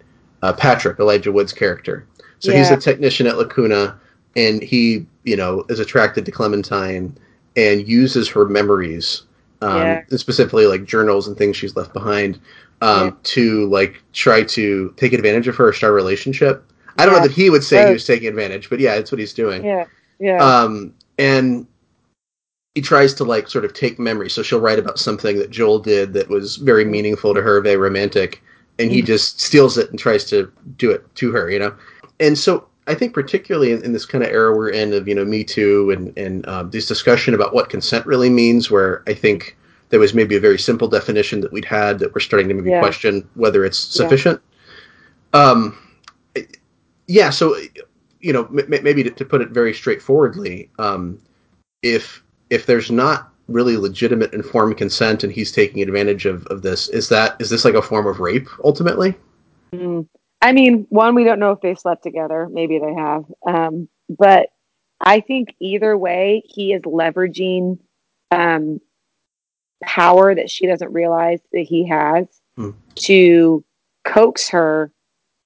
Uh, 0.42 0.54
Patrick 0.54 1.00
Elijah 1.00 1.32
Wood's 1.32 1.54
character. 1.54 2.08
So 2.40 2.52
he's 2.52 2.72
a 2.72 2.78
technician 2.78 3.28
at 3.28 3.38
Lacuna, 3.38 4.00
and 4.36 4.62
he 4.62 5.06
you 5.24 5.36
know 5.36 5.66
is 5.70 5.80
attracted 5.80 6.26
to 6.26 6.32
Clementine 6.32 7.16
and 7.58 7.88
uses 7.88 8.30
her 8.30 8.46
memories, 8.46 9.24
um, 9.62 9.78
Yeah. 9.78 10.04
and 10.10 10.20
specifically 10.20 10.66
like 10.68 10.86
journals 10.86 11.28
and 11.28 11.38
things 11.38 11.58
she's 11.58 11.76
left 11.76 11.94
behind, 11.94 12.40
um, 12.82 13.08
Yeah. 13.08 13.12
to 13.24 13.70
like 13.70 14.02
try 14.14 14.44
to 14.44 14.94
take 14.98 15.14
advantage 15.14 15.48
of 15.48 15.56
her 15.58 15.74
start 15.74 15.92
a 15.92 15.96
relationship. 15.96 16.64
I 16.98 17.06
don't 17.06 17.16
know 17.16 17.22
that 17.22 17.32
he 17.32 17.50
would 17.50 17.64
say 17.64 17.86
he 17.88 17.94
was 17.94 18.06
taking 18.06 18.28
advantage, 18.28 18.70
but 18.70 18.80
yeah, 18.80 18.96
that's 18.96 19.12
what 19.12 19.20
he's 19.20 19.34
doing. 19.34 19.64
yeah 19.64 19.86
yeah 20.20 20.38
Um, 20.44 20.94
and 21.18 21.66
he 22.76 22.82
tries 22.82 23.14
to 23.16 23.24
like 23.26 23.50
sort 23.50 23.66
of 23.66 23.74
take 23.74 24.00
memory. 24.00 24.30
So 24.30 24.42
she'll 24.42 24.62
write 24.62 24.80
about 24.80 24.98
something 24.98 25.38
that 25.40 25.50
Joel 25.50 25.80
did 25.80 26.14
that 26.14 26.30
was 26.30 26.56
very 26.56 26.86
meaningful 26.86 27.34
to 27.34 27.42
her, 27.42 27.60
very 27.60 27.76
romantic, 27.76 28.42
and 28.80 28.90
he 28.90 29.02
Mhm. 29.02 29.06
just 29.08 29.42
steals 29.42 29.78
it 29.78 29.90
and 29.90 30.00
tries 30.00 30.24
to 30.26 30.50
do 30.78 30.90
it 30.90 31.04
to 31.16 31.32
her, 31.32 31.50
you 31.50 31.60
know. 31.60 31.74
And 32.22 32.38
so 32.38 32.66
I 32.92 32.96
think 32.96 33.14
particularly 33.14 33.72
in, 33.72 33.84
in 33.86 33.94
this 33.94 34.06
kind 34.06 34.22
of 34.22 34.30
era 34.30 34.54
we're 34.56 34.70
in 34.70 34.94
of 34.94 35.08
you 35.08 35.16
know 35.16 35.24
Me 35.24 35.44
Too 35.46 35.92
and 35.92 36.16
and 36.18 36.46
um, 36.48 36.70
this 36.72 36.88
discussion 36.88 37.34
about 37.34 37.54
what 37.54 37.70
consent 37.70 38.06
really 38.06 38.30
means, 38.30 38.70
where 38.70 39.02
I 39.08 39.14
think 39.14 39.58
there 39.90 40.00
was 40.00 40.14
maybe 40.14 40.36
a 40.36 40.40
very 40.42 40.60
simple 40.60 40.90
definition 40.90 41.40
that 41.42 41.54
we'd 41.54 41.66
had 41.66 42.00
that 42.00 42.14
we're 42.14 42.20
starting 42.20 42.50
to 42.50 42.54
maybe 42.54 42.70
Yeah. 42.70 42.82
question 42.82 43.28
whether 43.36 43.64
it's 43.64 43.80
Yeah. 43.96 44.04
sufficient. 44.04 44.42
Um, 45.34 45.78
yeah. 47.08 47.30
So 47.30 47.56
you 48.20 48.34
know, 48.34 48.44
m- 48.46 48.74
m- 48.74 48.84
maybe 48.84 49.04
to, 49.04 49.10
to 49.10 49.26
put 49.26 49.42
it 49.42 49.50
very 49.50 49.74
straightforwardly, 49.74 50.70
um, 50.78 51.18
if 51.84 52.22
if 52.50 52.66
there's 52.66 52.92
not 52.92 53.30
really 53.48 53.78
legitimate 53.78 54.34
informed 54.34 54.78
consent 54.78 55.24
and 55.24 55.32
he's 55.32 55.52
taking 55.52 55.82
advantage 55.82 56.26
of, 56.26 56.46
of 56.48 56.62
this, 56.62 56.90
is 56.90 57.08
that 57.08 57.40
is 57.40 57.50
this 57.50 57.64
like 57.64 57.74
a 57.76 57.82
form 57.82 58.06
of 58.06 58.20
rape 58.20 58.50
ultimately? 58.66 59.16
Mm. 59.74 60.06
I 60.42 60.52
mean, 60.54 60.86
one, 60.90 61.16
we 61.16 61.24
don't 61.24 61.40
know 61.40 61.52
if 61.52 61.62
they 61.62 61.76
slept 61.76 62.04
together. 62.04 62.50
Maybe 62.52 62.80
they 62.80 62.94
have. 62.94 63.26
Um, 63.46 63.88
but 64.10 64.50
I 65.00 65.20
think 65.20 65.56
either 65.60 65.98
way, 65.98 66.44
he 66.46 66.74
is 66.74 66.82
leveraging 66.82 67.80
um, 68.32 68.82
power 69.84 70.34
that 70.34 70.50
she 70.50 70.68
doesn't 70.68 70.92
realize 70.94 71.40
that 71.52 71.62
he 71.62 71.88
has 71.88 72.26
Hmm. 72.58 72.72
to 72.96 73.64
coax 74.04 74.50
her 74.50 74.92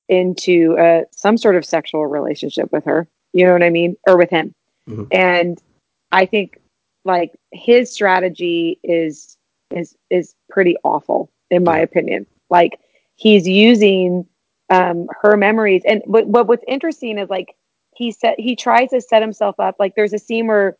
into 0.10 0.78
uh, 0.78 1.02
some 1.12 1.38
sort 1.38 1.56
of 1.56 1.66
sexual 1.66 2.06
relationship 2.08 2.72
with 2.72 2.84
her. 2.86 3.08
You 3.34 3.46
know 3.46 3.54
what 3.54 3.64
I 3.64 3.70
mean? 3.70 3.96
Or 4.08 4.18
with 4.18 4.30
him. 4.30 4.54
Mhm. 4.89 5.08
And 5.12 5.62
I 6.12 6.26
think 6.26 6.60
like 7.04 7.34
his 7.52 7.91
strategy 7.91 8.80
is 8.84 9.38
is 9.72 9.96
is 10.10 10.36
pretty 10.50 10.76
awful 10.84 11.32
in 11.52 11.64
my 11.64 11.78
Yeah. 11.78 11.84
opinion. 11.84 12.26
Like 12.50 12.80
he's 13.16 13.48
using 13.48 14.26
um 14.70 15.07
her 15.22 15.38
memories 15.38 15.84
and 15.86 16.01
but, 16.07 16.28
what's 16.28 16.63
interesting 16.68 17.18
is 17.20 17.30
like 17.30 17.55
he 17.95 18.11
said 18.11 18.36
he 18.38 18.55
tries 18.55 18.89
to 18.89 18.99
set 19.01 19.22
himself 19.22 19.59
up 19.59 19.76
like 19.80 19.95
there's 19.95 20.13
a 20.13 20.20
scene 20.20 20.47
where 20.47 20.78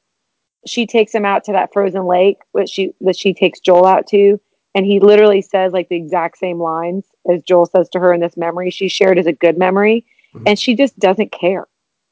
she 0.68 0.86
takes 0.88 1.14
him 1.14 1.26
out 1.26 1.44
to 1.44 1.52
that 1.52 1.72
frozen 1.72 2.06
lake, 2.06 2.40
which 2.52 2.70
she 2.70 2.94
that 3.02 3.16
she 3.18 3.34
takes 3.34 3.60
Joel 3.60 3.86
out 3.86 4.08
to, 4.08 4.40
and 4.74 4.86
he 4.86 5.00
literally 5.00 5.42
says 5.42 5.74
like 5.74 5.90
the 5.90 5.96
exact 5.96 6.38
same 6.38 6.60
lines 6.60 7.06
as 7.30 7.44
Joel 7.44 7.68
says 7.68 7.88
to 7.90 8.00
her 8.00 8.14
in 8.14 8.20
this 8.20 8.36
memory 8.38 8.72
she 8.72 8.88
shared 8.88 9.18
as 9.20 9.28
a 9.28 9.34
good 9.34 9.58
memory, 9.58 10.06
Mhm. 10.34 10.44
and 10.48 10.60
she 10.60 10.76
just 10.76 10.98
doesn't 11.00 11.32
care. 11.32 11.68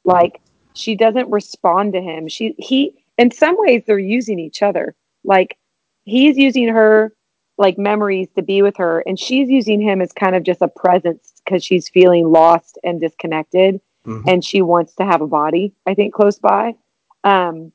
Like 0.06 0.40
she 0.74 0.96
doesn't 0.96 1.32
respond 1.32 1.94
to 1.94 2.02
him. 2.02 2.28
She 2.28 2.56
he 2.60 2.94
in 3.18 3.32
some 3.32 3.56
ways 3.58 3.84
they're 3.86 3.98
using 4.00 4.40
each 4.40 4.62
other. 4.62 4.96
Like 5.24 5.58
he's 6.04 6.38
using 6.38 6.68
her 6.68 7.14
like 7.58 7.78
memories 7.78 8.30
to 8.36 8.44
be 8.44 8.62
with 8.62 8.78
her, 8.78 9.04
and 9.08 9.20
she's 9.20 9.50
using 9.50 9.82
him 9.82 10.02
as 10.02 10.12
kind 10.12 10.36
of 10.36 10.44
just 10.44 10.62
a 10.62 10.68
presence 10.68 11.33
because 11.46 11.64
she's 11.64 11.90
feeling 11.90 12.32
lost 12.32 12.78
and 12.84 13.00
disconnected 13.02 13.80
Mhm. 14.06 14.24
and 14.28 14.44
she 14.44 14.62
wants 14.62 14.94
to 14.96 15.06
have 15.06 15.22
a 15.22 15.28
body 15.28 15.74
i 15.86 15.94
think 15.94 16.14
close 16.14 16.38
by. 16.40 16.76
Um 17.24 17.72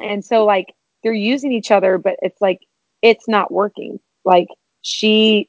and 0.00 0.24
so 0.24 0.44
like 0.44 0.74
they're 1.02 1.12
using 1.12 1.52
each 1.52 1.70
other 1.70 1.98
but 1.98 2.16
it's 2.22 2.40
like 2.40 2.60
it's 3.02 3.28
not 3.28 3.52
working. 3.52 4.00
Like 4.24 4.48
she 4.82 5.48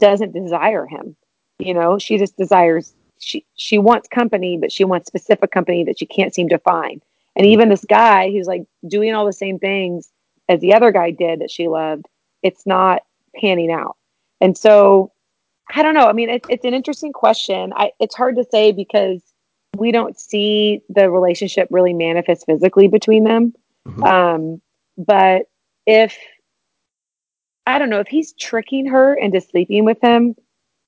doesn't 0.00 0.32
desire 0.32 0.86
him 0.86 1.16
you 1.58 1.74
know? 1.74 1.96
She 1.98 2.18
just 2.18 2.36
desires 2.36 2.94
she 3.18 3.44
she 3.54 3.78
wants 3.78 4.08
company 4.08 4.58
but 4.58 4.72
she 4.72 4.84
wants 4.84 5.06
specific 5.06 5.50
company 5.52 5.84
that 5.84 5.98
she 5.98 6.06
can't 6.06 6.34
seem 6.34 6.48
to 6.48 6.58
find. 6.58 7.02
And 7.36 7.46
even 7.46 7.68
this 7.68 7.84
guy 7.84 8.30
who's 8.30 8.46
like 8.48 8.64
doing 8.88 9.14
all 9.14 9.24
the 9.26 9.32
same 9.32 9.58
things 9.58 10.10
as 10.48 10.60
the 10.60 10.74
other 10.74 10.90
guy 10.90 11.10
did 11.12 11.40
that 11.40 11.50
she 11.50 11.68
loved 11.68 12.06
it's 12.42 12.66
not 12.66 13.02
panning 13.40 13.70
out. 13.70 13.96
And 14.40 14.58
so 14.58 15.12
i 15.74 15.82
don't 15.82 15.94
know 15.94 16.06
i 16.06 16.12
mean 16.12 16.28
it, 16.28 16.44
it's 16.48 16.64
an 16.64 16.74
interesting 16.74 17.12
question 17.12 17.72
i 17.76 17.90
it's 18.00 18.14
hard 18.14 18.36
to 18.36 18.44
say 18.50 18.72
because 18.72 19.32
we 19.76 19.90
don't 19.90 20.18
see 20.18 20.82
the 20.88 21.10
relationship 21.10 21.68
really 21.70 21.94
manifest 21.94 22.46
physically 22.46 22.88
between 22.88 23.24
them. 23.24 23.54
Mhm. 23.88 24.06
Um, 24.06 24.62
but 24.98 25.46
if 25.86 26.16
I 27.66 27.78
don't 27.78 27.90
know 27.90 28.00
if 28.00 28.08
he's 28.08 28.32
tricking 28.34 28.86
her 28.86 29.14
into 29.14 29.40
sleeping 29.40 29.84
with 29.84 30.00
him, 30.02 30.34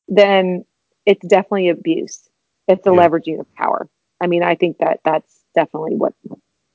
then 0.08 0.64
it's 1.06 1.26
definitely 1.26 1.68
abuse. 1.68 2.28
It's 2.68 2.86
a 2.86 2.90
Yeah. 2.90 2.96
leveraging 2.96 3.40
of 3.40 3.52
power. 3.54 3.88
I 4.20 4.26
mean, 4.26 4.42
I 4.42 4.54
think 4.54 4.78
that 4.78 5.00
that's 5.04 5.44
definitely 5.54 5.94
what 5.96 6.14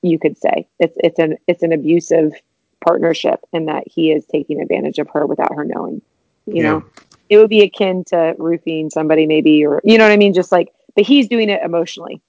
you 0.02 0.18
could 0.18 0.38
say. 0.38 0.68
It's 0.80 0.98
it's 1.04 1.20
an 1.20 1.38
it's 1.48 1.64
an 1.64 1.74
abusive 1.74 2.34
partnership 2.82 3.42
and 3.52 3.68
that 3.68 3.88
he 3.88 4.12
is 4.12 4.26
taking 4.26 4.62
advantage 4.62 5.00
of 5.00 5.10
her 5.10 5.26
without 5.26 5.54
her 5.54 5.66
knowing. 5.66 6.02
You 6.46 6.64
Yeah. 6.64 6.64
know, 6.64 6.84
it 7.30 7.38
would 7.38 7.50
be 7.50 7.62
akin 7.62 8.04
to 8.06 8.36
roofing 8.38 8.90
somebody, 8.90 9.26
maybe, 9.26 9.66
or 9.66 9.82
you 9.84 9.98
know 9.98 10.06
what 10.06 10.12
I 10.12 10.18
mean. 10.18 10.34
Just 10.34 10.52
like, 10.52 10.74
but 10.96 11.06
he's 11.06 11.28
doing 11.28 11.50
it 11.50 11.62
emotionally. 11.64 12.22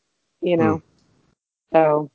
You 0.42 0.56
know, 0.56 0.76
hmm. 0.76 1.76
so 1.76 2.10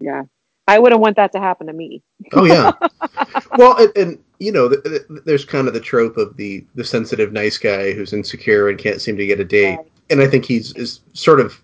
yeah, 0.00 0.24
I 0.68 0.78
wouldn't 0.78 1.00
want 1.00 1.16
that 1.16 1.32
to 1.32 1.40
happen 1.40 1.66
to 1.66 1.72
me. 1.72 2.02
Oh 2.32 2.44
yeah. 2.44 2.72
well, 3.58 3.76
and, 3.78 3.92
and 3.96 4.18
you 4.38 4.52
know, 4.52 4.68
th- 4.68 4.82
th- 4.84 5.02
there's 5.24 5.44
kind 5.44 5.68
of 5.68 5.74
the 5.74 5.80
trope 5.80 6.16
of 6.16 6.36
the 6.36 6.64
the 6.74 6.84
sensitive 6.84 7.32
nice 7.32 7.58
guy 7.58 7.92
who's 7.92 8.12
insecure 8.12 8.68
and 8.68 8.78
can't 8.78 9.00
seem 9.00 9.16
to 9.16 9.26
get 9.26 9.40
a 9.40 9.44
date, 9.44 9.76
Right. 9.76 9.92
and 10.10 10.20
I 10.20 10.26
think 10.26 10.44
he's 10.44 10.72
is 10.74 11.00
sort 11.12 11.40
of 11.40 11.60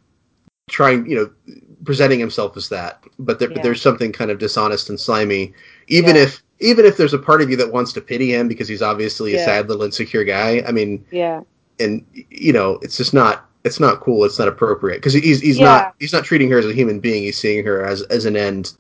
trying, 0.71 1.05
you 1.09 1.17
know, 1.17 1.55
presenting 1.85 2.21
himself 2.21 2.57
as 2.57 2.69
that. 2.69 3.03
But, 3.19 3.39
there, 3.39 3.49
Yeah. 3.49 3.55
but 3.55 3.63
there's 3.65 3.83
something 3.83 4.13
kind 4.13 4.31
of 4.31 4.39
dishonest 4.39 4.89
and 4.89 4.99
slimy, 4.99 5.53
even 5.89 6.17
Yeah. 6.17 6.23
if 6.23 6.43
even 6.61 6.85
if 6.85 6.97
there's 6.97 7.15
a 7.15 7.19
part 7.19 7.43
of 7.43 7.51
you 7.51 7.57
that 7.57 7.73
wants 7.73 7.93
to 7.95 8.01
pity 8.01 8.35
him 8.35 8.49
because 8.49 8.69
he's 8.69 8.83
obviously 8.83 9.35
a 9.35 9.39
sad 9.45 9.69
little 9.69 9.83
insecure 9.83 10.25
guy. 10.25 10.63
I 10.67 10.73
mean, 10.73 11.05
Yeah, 11.11 11.41
and 11.79 12.05
you 12.31 12.53
know, 12.53 12.79
it's 12.83 12.97
just 12.97 13.15
not 13.15 13.47
it's 13.65 13.81
not 13.81 14.01
cool. 14.01 14.25
It's 14.25 14.39
not 14.39 14.49
appropriate 14.49 14.97
because 14.97 15.13
he's 15.13 15.41
he's 15.41 15.59
Yeah. 15.59 15.65
not 15.67 15.95
he's 15.99 16.13
not 16.13 16.25
treating 16.25 16.51
her 16.51 16.59
as 16.59 16.67
a 16.67 16.73
human 16.73 17.01
being. 17.01 17.23
He's 17.25 17.39
seeing 17.39 17.65
her 17.65 17.85
as 17.85 18.03
as 18.05 18.25
an 18.27 18.37
end 18.37 18.75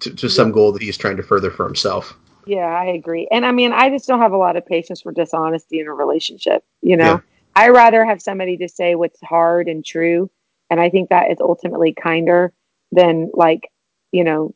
to, 0.00 0.14
to 0.14 0.28
some 0.28 0.48
Yeah. 0.48 0.54
goal 0.54 0.72
that 0.72 0.82
he's 0.82 0.96
trying 0.96 1.16
to 1.16 1.22
further 1.22 1.50
for 1.50 1.64
himself. 1.66 2.16
yeah, 2.46 2.66
I 2.66 2.86
agree. 2.86 3.28
And 3.30 3.46
I 3.46 3.52
mean, 3.52 3.72
I 3.72 3.88
just 3.88 4.08
don't 4.08 4.18
have 4.20 4.32
a 4.32 4.36
lot 4.36 4.56
of 4.56 4.66
patience 4.66 5.00
for 5.02 5.12
dishonesty 5.12 5.78
in 5.80 5.86
a 5.86 5.94
relationship. 5.94 6.64
You 6.80 6.96
know, 6.96 7.04
Yeah. 7.04 7.20
I 7.54 7.68
rather 7.68 8.04
have 8.04 8.20
somebody 8.22 8.56
to 8.56 8.68
say 8.68 8.94
what's 8.96 9.20
hard 9.20 9.68
and 9.68 9.84
true, 9.84 10.28
and 10.70 10.80
I 10.80 10.88
think 10.90 11.10
that 11.10 11.30
is 11.30 11.38
ultimately 11.40 11.92
kinder 11.92 12.52
than 12.90 13.30
like, 13.34 13.70
you 14.10 14.24
know, 14.24 14.54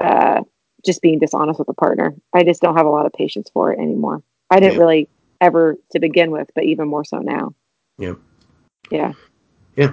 uh, 0.00 0.42
just 0.84 1.02
being 1.02 1.18
dishonest 1.18 1.58
with 1.58 1.68
a 1.68 1.74
partner. 1.74 2.14
I 2.32 2.42
just 2.44 2.60
don't 2.62 2.76
have 2.76 2.86
a 2.86 2.90
lot 2.90 3.06
of 3.06 3.12
patience 3.12 3.50
for 3.52 3.72
it 3.72 3.78
anymore. 3.78 4.22
I 4.50 4.60
didn't 4.60 4.74
Yeah. 4.74 4.80
really 4.80 5.08
ever 5.40 5.76
to 5.92 6.00
begin 6.00 6.30
with, 6.30 6.48
but 6.54 6.64
even 6.64 6.88
more 6.88 7.04
so 7.04 7.18
now. 7.18 7.54
Yeah. 7.98 8.14
Yeah. 8.90 9.12
Yeah. 9.76 9.92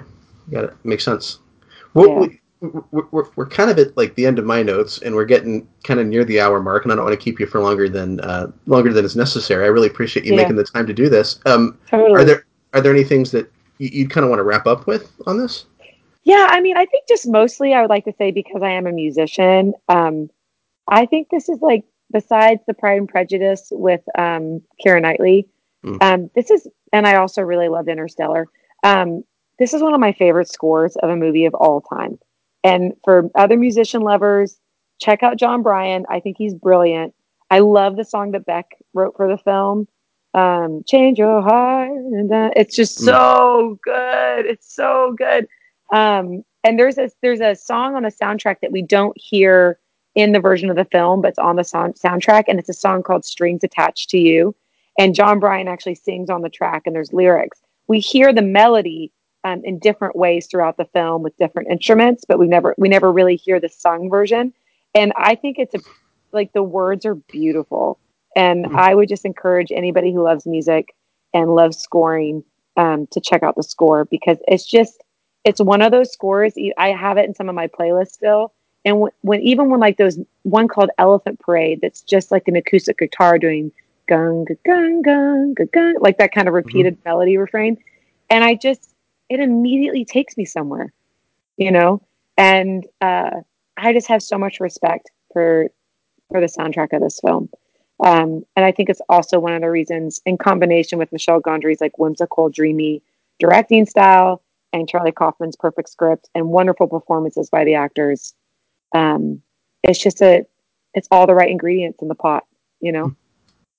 Got 0.50 0.64
it. 0.64 0.74
Makes 0.84 1.04
sense. 1.04 1.38
Well, 1.94 2.08
Yeah. 2.08 2.18
we, 2.20 2.38
we're, 2.92 3.04
we're, 3.10 3.24
we're 3.36 3.46
kind 3.48 3.70
of 3.70 3.78
at 3.78 3.96
like 3.96 4.14
the 4.14 4.24
end 4.24 4.38
of 4.38 4.44
my 4.44 4.62
notes, 4.62 4.98
and 5.02 5.14
we're 5.16 5.24
getting 5.24 5.66
kind 5.82 5.98
of 5.98 6.06
near 6.06 6.24
the 6.24 6.40
hour 6.40 6.60
mark, 6.62 6.84
and 6.84 6.92
I 6.92 6.96
don't 6.96 7.04
want 7.04 7.18
to 7.18 7.22
keep 7.22 7.40
you 7.40 7.46
for 7.46 7.60
longer 7.60 7.88
than 7.88 8.20
uh, 8.20 8.52
longer 8.66 8.92
than 8.92 9.04
is 9.04 9.16
necessary. 9.16 9.64
I 9.64 9.68
really 9.68 9.88
appreciate 9.88 10.24
you 10.24 10.32
Yeah. 10.34 10.42
making 10.42 10.56
the 10.56 10.64
time 10.64 10.86
to 10.86 10.92
do 10.94 11.08
this. 11.08 11.40
Um, 11.46 11.76
Totally. 11.88 12.20
are 12.20 12.24
there 12.24 12.46
are 12.72 12.80
there 12.80 12.92
any 12.92 13.02
things 13.04 13.32
that 13.32 13.50
you, 13.78 13.88
you'd 13.92 14.10
kind 14.10 14.22
of 14.24 14.30
want 14.30 14.38
to 14.38 14.44
wrap 14.44 14.66
up 14.66 14.86
with 14.86 15.10
on 15.26 15.38
this? 15.38 15.64
Yeah, 16.24 16.46
I 16.50 16.60
mean, 16.60 16.76
I 16.76 16.86
think 16.86 17.08
just 17.08 17.26
mostly 17.28 17.74
I 17.74 17.80
would 17.80 17.90
like 17.90 18.04
to 18.04 18.12
say 18.16 18.30
because 18.30 18.62
I 18.62 18.70
am 18.70 18.86
a 18.86 18.92
musician, 18.92 19.74
um, 19.88 20.30
I 20.88 21.06
think 21.06 21.28
this 21.30 21.48
is 21.48 21.58
like 21.60 21.84
besides 22.12 22.60
the 22.66 22.74
Pride 22.74 22.98
and 22.98 23.08
Prejudice 23.08 23.68
with 23.72 24.02
um, 24.18 24.62
Keira 24.84 25.00
Knightley, 25.02 25.48
Mm. 25.84 26.00
um, 26.00 26.30
this 26.36 26.48
is, 26.52 26.68
and 26.92 27.08
I 27.08 27.16
also 27.16 27.42
really 27.42 27.68
loved 27.68 27.88
Interstellar. 27.88 28.46
Um, 28.84 29.24
this 29.58 29.74
is 29.74 29.82
one 29.82 29.94
of 29.94 29.98
my 30.00 30.12
favorite 30.12 30.48
scores 30.48 30.94
of 30.94 31.10
a 31.10 31.16
movie 31.16 31.44
of 31.44 31.54
all 31.54 31.80
time. 31.80 32.20
And 32.62 32.92
for 33.02 33.28
other 33.34 33.56
musician 33.56 34.02
lovers, 34.02 34.60
check 35.00 35.24
out 35.24 35.38
Jon 35.38 35.64
Brion. 35.64 36.06
I 36.08 36.20
think 36.20 36.36
he's 36.38 36.54
brilliant. 36.54 37.14
I 37.50 37.58
love 37.58 37.96
the 37.96 38.04
song 38.04 38.30
that 38.30 38.46
Beck 38.46 38.76
wrote 38.94 39.16
for 39.16 39.26
the 39.26 39.38
film. 39.38 39.88
Um, 40.34 40.84
Change 40.86 41.18
your 41.18 41.42
heart, 41.42 41.90
and 41.90 42.32
uh, 42.32 42.50
it's 42.54 42.76
just 42.76 43.00
Mm. 43.00 43.04
so 43.06 43.78
good. 43.82 44.46
It's 44.46 44.72
so 44.72 45.16
good. 45.18 45.48
Um, 45.92 46.44
and 46.62 46.78
there's 46.78 46.96
a 46.96 47.10
there's 47.22 47.40
a 47.40 47.56
song 47.56 47.96
on 47.96 48.04
the 48.04 48.08
soundtrack 48.12 48.60
that 48.62 48.70
we 48.70 48.82
don't 48.82 49.16
hear 49.20 49.80
in 50.14 50.32
the 50.32 50.40
version 50.40 50.70
of 50.70 50.76
the 50.76 50.84
film, 50.86 51.22
but 51.22 51.28
it's 51.28 51.38
on 51.38 51.56
the 51.56 51.64
sound, 51.64 51.94
soundtrack, 51.94 52.44
and 52.48 52.58
it's 52.58 52.68
a 52.68 52.74
song 52.74 53.02
called 53.02 53.24
"Strings 53.24 53.64
Attached 53.64 54.10
to 54.10 54.18
You." 54.18 54.54
And 54.98 55.14
Jon 55.14 55.40
Brion 55.40 55.68
actually 55.68 55.94
sings 55.94 56.30
on 56.30 56.42
the 56.42 56.50
track, 56.50 56.82
and 56.86 56.94
there's 56.94 57.12
lyrics. 57.12 57.60
We 57.88 58.00
hear 58.00 58.32
the 58.32 58.42
melody 58.42 59.12
um, 59.44 59.62
in 59.64 59.78
different 59.78 60.16
ways 60.16 60.46
throughout 60.46 60.76
the 60.76 60.84
film 60.86 61.22
with 61.22 61.36
different 61.36 61.70
instruments, 61.70 62.24
but 62.26 62.38
we 62.38 62.46
never 62.46 62.74
we 62.78 62.88
never 62.88 63.12
really 63.12 63.36
hear 63.36 63.60
the 63.60 63.68
sung 63.68 64.10
version. 64.10 64.52
And 64.94 65.12
I 65.16 65.34
think 65.34 65.58
it's 65.58 65.74
a 65.74 65.80
like 66.32 66.52
the 66.52 66.62
words 66.62 67.06
are 67.06 67.14
beautiful, 67.16 67.98
and 68.36 68.66
Hmm. 68.66 68.76
I 68.76 68.94
would 68.94 69.08
just 69.08 69.24
encourage 69.24 69.72
anybody 69.72 70.12
who 70.12 70.22
loves 70.22 70.46
music 70.46 70.94
and 71.34 71.54
loves 71.54 71.78
scoring 71.78 72.44
um, 72.76 73.06
to 73.08 73.20
check 73.20 73.42
out 73.42 73.56
the 73.56 73.62
score 73.62 74.04
because 74.06 74.38
it's 74.48 74.66
just 74.66 75.02
it's 75.44 75.60
one 75.60 75.82
of 75.82 75.90
those 75.90 76.12
scores. 76.12 76.54
I 76.78 76.90
have 76.90 77.18
it 77.18 77.26
in 77.26 77.34
some 77.34 77.48
of 77.48 77.54
my 77.54 77.66
playlists 77.66 78.12
still, 78.12 78.52
and 78.84 79.00
when, 79.00 79.12
when 79.22 79.40
even 79.42 79.70
when 79.70 79.80
like 79.80 79.96
those 79.96 80.18
one 80.42 80.68
called 80.68 80.90
Elephant 80.98 81.38
Parade, 81.40 81.80
that's 81.80 82.02
just 82.02 82.30
like 82.30 82.48
an 82.48 82.56
acoustic 82.56 82.98
guitar 82.98 83.38
doing 83.38 83.72
gung 84.08 84.46
gung 84.66 85.02
gung 85.02 85.54
gung 85.54 85.70
gung 85.70 85.94
like 86.00 86.18
that 86.18 86.32
kind 86.32 86.48
of 86.48 86.54
repeated 86.54 86.98
melody 87.04 87.36
refrain, 87.36 87.76
and 88.30 88.44
I 88.44 88.54
just 88.54 88.94
it 89.28 89.40
immediately 89.40 90.04
takes 90.04 90.36
me 90.36 90.44
somewhere, 90.44 90.92
you 91.56 91.70
know, 91.70 92.02
and 92.36 92.86
uh, 93.00 93.30
I 93.76 93.92
just 93.92 94.08
have 94.08 94.22
so 94.22 94.38
much 94.38 94.60
respect 94.60 95.10
for 95.32 95.68
for 96.30 96.40
the 96.40 96.46
soundtrack 96.46 96.92
of 96.92 97.02
this 97.02 97.20
film. 97.20 97.48
Um, 98.04 98.44
and 98.56 98.64
I 98.64 98.72
think 98.72 98.90
it's 98.90 99.02
also 99.08 99.38
one 99.38 99.52
of 99.52 99.60
the 99.60 99.70
reasons, 99.70 100.20
in 100.26 100.36
combination 100.36 100.98
with 100.98 101.12
Michel 101.12 101.40
Gondry's 101.40 101.80
like 101.80 101.98
whimsical, 101.98 102.48
dreamy 102.48 103.02
directing 103.38 103.86
style 103.86 104.42
and 104.72 104.88
Charlie 104.88 105.12
Kaufman's 105.12 105.56
perfect 105.56 105.88
script 105.88 106.28
and 106.34 106.48
wonderful 106.48 106.88
performances 106.88 107.48
by 107.48 107.64
the 107.64 107.74
actors. 107.74 108.34
Um, 108.94 109.42
it's 109.82 109.98
just 110.02 110.20
a, 110.22 110.46
it's 110.94 111.08
all 111.10 111.26
the 111.26 111.34
right 111.34 111.50
ingredients 111.50 112.00
in 112.02 112.08
the 112.08 112.14
pot, 112.14 112.44
you 112.80 112.92
know, 112.92 113.14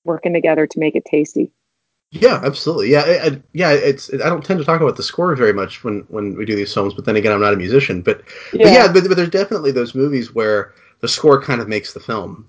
working 0.04 0.32
together 0.34 0.66
to 0.66 0.80
make 0.80 0.96
it 0.96 1.04
tasty. 1.04 1.50
Yeah, 2.10 2.40
absolutely. 2.44 2.90
Yeah, 2.90 3.02
I, 3.06 3.26
I, 3.26 3.42
yeah. 3.54 3.72
It's 3.72 4.12
I 4.14 4.28
don't 4.28 4.44
tend 4.44 4.60
to 4.60 4.64
talk 4.64 4.80
about 4.80 4.96
the 4.96 5.02
score 5.02 5.34
very 5.34 5.52
much 5.52 5.82
when 5.82 6.00
when 6.08 6.36
we 6.36 6.44
do 6.44 6.54
these 6.54 6.72
films, 6.72 6.94
but 6.94 7.04
then 7.06 7.16
again, 7.16 7.32
I'm 7.32 7.40
not 7.40 7.54
a 7.54 7.56
musician. 7.56 8.02
But 8.02 8.22
but 8.52 8.60
yeah, 8.60 8.86
but, 8.92 9.08
but 9.08 9.16
there's 9.16 9.30
definitely 9.30 9.72
those 9.72 9.96
movies 9.96 10.32
where 10.32 10.74
the 11.00 11.08
score 11.08 11.42
kind 11.42 11.60
of 11.60 11.66
makes 11.68 11.92
the 11.92 11.98
film. 12.00 12.48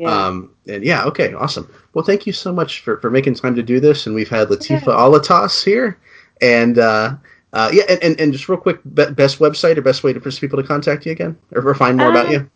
yeah. 0.00 0.10
Um, 0.10 0.50
and 0.66 0.82
yeah, 0.84 1.04
okay, 1.04 1.32
awesome. 1.34 1.72
Well, 1.92 2.04
thank 2.04 2.26
you 2.26 2.32
so 2.32 2.52
much 2.52 2.80
for, 2.80 2.98
for 3.00 3.08
making 3.10 3.34
time 3.34 3.54
to 3.54 3.62
do 3.62 3.78
this. 3.78 4.06
And 4.06 4.14
we've 4.16 4.28
had 4.28 4.48
Latifa 4.48 4.86
Yeah. 4.86 4.94
Alatas 4.94 5.64
here, 5.64 5.96
and 6.40 6.78
uh, 6.78 7.14
uh, 7.54 7.70
yeah, 7.72 7.84
and, 7.88 8.02
and, 8.02 8.20
and 8.20 8.32
just 8.32 8.48
real 8.48 8.58
quick, 8.58 8.80
best 8.84 9.38
website 9.38 9.76
or 9.76 9.82
best 9.82 10.02
way 10.02 10.12
to 10.12 10.20
for 10.20 10.30
people 10.32 10.60
to 10.60 10.66
contact 10.66 11.06
you 11.06 11.12
again 11.12 11.38
or, 11.52 11.66
or 11.68 11.74
find 11.74 11.96
more 11.96 12.10
about 12.10 12.26
Um, 12.26 12.32
you. 12.32 12.50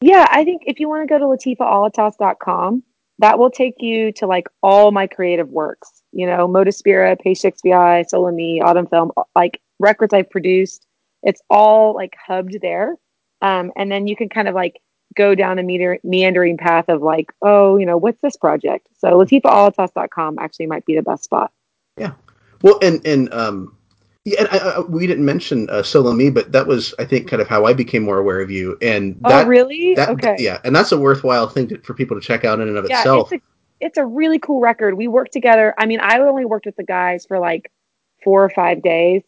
Yeah, 0.00 0.26
I 0.30 0.44
think 0.44 0.62
if 0.66 0.80
you 0.80 0.88
want 0.88 1.06
to 1.06 1.06
go 1.06 1.18
to 1.18 1.24
latifahalattas.com, 1.26 2.82
that 3.18 3.38
will 3.38 3.50
take 3.50 3.74
you 3.78 4.12
to 4.12 4.26
like 4.26 4.48
all 4.62 4.90
my 4.90 5.06
creative 5.06 5.50
works, 5.50 6.02
you 6.12 6.26
know, 6.26 6.48
Modaspira, 6.48 7.18
Page 7.20 7.40
CXVI, 7.40 8.08
Solo 8.08 8.30
Me, 8.30 8.60
Autumn 8.60 8.86
Film, 8.86 9.10
like 9.34 9.60
records 9.78 10.14
I've 10.14 10.30
produced. 10.30 10.86
It's 11.22 11.42
all 11.50 11.94
like 11.94 12.14
hubbed 12.26 12.58
there. 12.62 12.94
Um, 13.42 13.72
and 13.76 13.92
then 13.92 14.06
you 14.06 14.16
can 14.16 14.28
kind 14.28 14.48
of 14.48 14.54
like 14.54 14.80
go 15.14 15.34
down 15.34 15.58
a 15.58 15.62
meander- 15.62 15.98
meandering 16.04 16.56
path 16.56 16.86
of 16.88 17.02
like, 17.02 17.32
oh, 17.42 17.76
you 17.76 17.84
know, 17.84 17.98
what's 17.98 18.20
this 18.22 18.36
project? 18.36 18.86
So 18.98 19.10
LatifahAlattas.com 19.10 20.38
actually 20.38 20.66
might 20.66 20.86
be 20.86 20.94
the 20.94 21.02
best 21.02 21.24
spot. 21.24 21.52
Yeah. 21.98 22.12
Well, 22.62 22.78
and 22.82 23.04
and 23.06 23.32
um, 23.34 23.76
yeah, 24.30 24.40
and 24.40 24.48
I, 24.48 24.56
I, 24.58 24.80
we 24.80 25.06
didn't 25.06 25.24
mention 25.24 25.68
uh, 25.70 25.82
Solo 25.82 26.12
Me, 26.12 26.30
but 26.30 26.52
that 26.52 26.66
was 26.66 26.94
I 26.98 27.04
think 27.04 27.28
kind 27.28 27.42
of 27.42 27.48
how 27.48 27.64
I 27.64 27.72
became 27.72 28.02
more 28.02 28.18
aware 28.18 28.40
of 28.40 28.50
you. 28.50 28.76
And 28.82 29.16
that, 29.22 29.44
oh, 29.44 29.48
really? 29.48 29.94
That, 29.94 30.10
okay. 30.10 30.36
Yeah, 30.38 30.58
and 30.64 30.74
that's 30.74 30.92
a 30.92 30.98
worthwhile 30.98 31.48
thing 31.48 31.68
to, 31.68 31.78
for 31.82 31.94
people 31.94 32.18
to 32.18 32.24
check 32.24 32.44
out 32.44 32.60
in 32.60 32.68
and 32.68 32.76
of 32.76 32.86
yeah, 32.88 32.98
itself. 32.98 33.32
It's 33.32 33.42
a, 33.42 33.46
it's 33.86 33.98
a 33.98 34.06
really 34.06 34.38
cool 34.38 34.60
record. 34.60 34.96
We 34.96 35.08
worked 35.08 35.32
together. 35.32 35.74
I 35.78 35.86
mean, 35.86 36.00
I 36.00 36.18
only 36.18 36.44
worked 36.44 36.66
with 36.66 36.76
the 36.76 36.84
guys 36.84 37.24
for 37.26 37.38
like 37.38 37.70
four 38.24 38.44
or 38.44 38.50
five 38.50 38.82
days, 38.82 39.22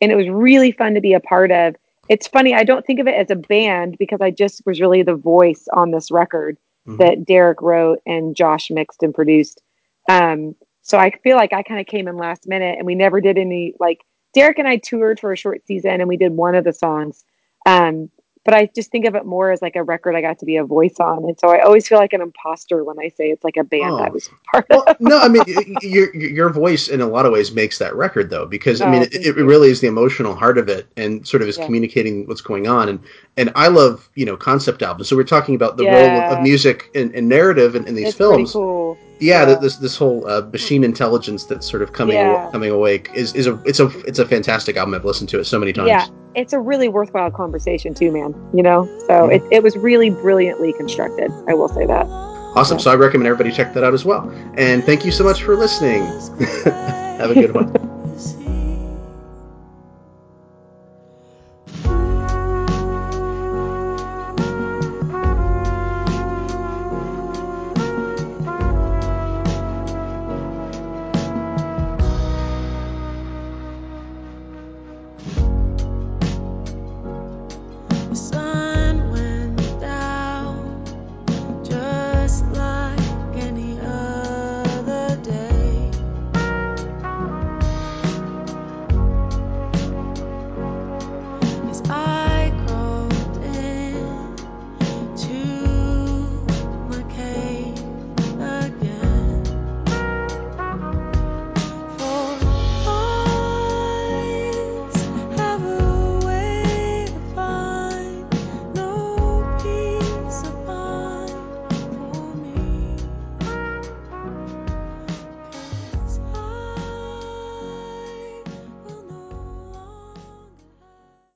and 0.00 0.12
it 0.12 0.16
was 0.16 0.28
really 0.28 0.72
fun 0.72 0.94
to 0.94 1.00
be 1.00 1.12
a 1.12 1.20
part 1.20 1.50
of. 1.50 1.76
It's 2.08 2.26
funny, 2.26 2.54
I 2.54 2.64
don't 2.64 2.84
think 2.84 2.98
of 2.98 3.06
it 3.06 3.14
as 3.14 3.30
a 3.30 3.36
band 3.36 3.96
because 3.98 4.20
I 4.20 4.30
just 4.30 4.62
was 4.66 4.80
really 4.80 5.02
the 5.02 5.14
voice 5.14 5.68
on 5.72 5.92
this 5.92 6.10
record 6.10 6.58
mm-hmm. 6.86 6.98
that 6.98 7.24
Derek 7.24 7.62
wrote 7.62 8.00
and 8.06 8.34
Josh 8.34 8.70
mixed 8.70 9.02
and 9.02 9.14
produced. 9.14 9.62
Um, 10.08 10.56
so 10.82 10.98
I 10.98 11.12
feel 11.22 11.36
like 11.36 11.52
I 11.52 11.62
kind 11.62 11.80
of 11.80 11.86
came 11.86 12.08
in 12.08 12.16
last 12.16 12.48
minute 12.48 12.76
and 12.76 12.86
we 12.86 12.94
never 12.94 13.20
did 13.20 13.38
any 13.38 13.74
like 13.78 14.00
Derek 14.34 14.58
and 14.58 14.68
I 14.68 14.76
toured 14.76 15.20
for 15.20 15.32
a 15.32 15.36
short 15.36 15.66
season 15.66 16.00
and 16.00 16.08
we 16.08 16.16
did 16.16 16.32
one 16.32 16.54
of 16.54 16.64
the 16.64 16.72
songs. 16.72 17.24
Um, 17.66 18.10
but 18.44 18.54
I 18.54 18.68
just 18.74 18.90
think 18.90 19.06
of 19.06 19.14
it 19.14 19.24
more 19.24 19.52
as 19.52 19.62
like 19.62 19.76
a 19.76 19.82
record 19.82 20.16
I 20.16 20.20
got 20.20 20.38
to 20.40 20.46
be 20.46 20.56
a 20.56 20.64
voice 20.64 20.96
on, 20.98 21.24
and 21.24 21.38
so 21.38 21.48
I 21.48 21.60
always 21.60 21.86
feel 21.86 21.98
like 21.98 22.12
an 22.12 22.20
imposter 22.20 22.82
when 22.82 22.98
I 22.98 23.08
say 23.08 23.30
it's 23.30 23.44
like 23.44 23.56
a 23.56 23.64
band 23.64 23.92
oh. 23.92 23.98
I 23.98 24.08
was 24.08 24.28
part 24.50 24.66
well, 24.68 24.84
of. 24.86 25.00
no, 25.00 25.18
I 25.18 25.28
mean 25.28 25.44
your 25.82 26.14
your 26.14 26.50
voice 26.50 26.88
in 26.88 27.00
a 27.00 27.06
lot 27.06 27.26
of 27.26 27.32
ways 27.32 27.52
makes 27.52 27.78
that 27.78 27.94
record 27.94 28.30
though, 28.30 28.46
because 28.46 28.80
I 28.80 28.90
mean 28.90 29.02
oh, 29.02 29.08
it, 29.12 29.26
it, 29.26 29.34
really 29.34 29.70
is 29.70 29.80
the 29.80 29.86
emotional 29.86 30.34
heart 30.34 30.58
of 30.58 30.68
it, 30.68 30.86
and 30.96 31.26
sort 31.26 31.42
of 31.42 31.48
is 31.48 31.58
yeah. 31.58 31.66
communicating 31.66 32.26
what's 32.26 32.40
going 32.40 32.66
on, 32.66 32.88
and 32.88 32.98
and 33.36 33.52
I 33.54 33.68
love 33.68 34.10
you 34.14 34.26
know 34.26 34.36
concept 34.36 34.82
albums. 34.82 35.08
So 35.08 35.16
we're 35.16 35.24
talking 35.24 35.54
about 35.54 35.76
the 35.76 35.84
yeah. 35.84 36.26
role 36.26 36.36
of 36.36 36.42
music 36.42 36.90
and, 36.94 37.14
and 37.14 37.28
narrative 37.28 37.76
in, 37.76 37.86
in 37.86 37.94
these 37.94 38.08
it's 38.08 38.18
films. 38.18 38.52
Cool. 38.52 38.98
Yeah, 39.20 39.48
yeah, 39.48 39.54
this 39.54 39.76
this 39.76 39.96
whole 39.96 40.26
uh, 40.28 40.42
machine 40.52 40.82
intelligence 40.82 41.44
that's 41.44 41.70
sort 41.70 41.82
of 41.82 41.92
coming 41.92 42.16
yeah. 42.16 42.50
coming 42.50 42.70
awake 42.70 43.08
is, 43.14 43.32
is 43.34 43.46
a 43.46 43.62
it's 43.64 43.78
a 43.78 43.86
it's 44.00 44.18
a 44.18 44.26
fantastic 44.26 44.76
album. 44.76 44.94
I've 44.94 45.04
listened 45.04 45.28
to 45.30 45.38
it 45.38 45.44
so 45.44 45.60
many 45.60 45.72
times. 45.72 45.88
Yeah, 45.88 46.08
it's 46.34 46.52
a 46.52 46.60
really 46.60 46.88
worthwhile 46.88 47.30
conversation 47.30 47.94
too, 47.94 48.12
man. 48.12 48.34
You 48.54 48.62
know, 48.62 48.86
so 49.06 49.28
mm-hmm. 49.28 49.32
it, 49.32 49.56
it 49.56 49.62
was 49.62 49.76
really 49.76 50.10
brilliantly 50.10 50.72
constructed. 50.72 51.30
I 51.48 51.54
will 51.54 51.68
say 51.68 51.86
that. 51.86 52.06
Awesome. 52.54 52.78
So 52.78 52.90
I 52.90 52.96
recommend 52.96 53.28
everybody 53.28 53.50
check 53.54 53.72
that 53.74 53.82
out 53.82 53.94
as 53.94 54.04
well. 54.04 54.28
And 54.54 54.84
thank 54.84 55.06
you 55.06 55.10
so 55.10 55.24
much 55.24 55.42
for 55.42 55.56
listening. 55.56 56.02
Have 56.64 57.30
a 57.30 57.34
good 57.34 57.54
one. 57.54 57.88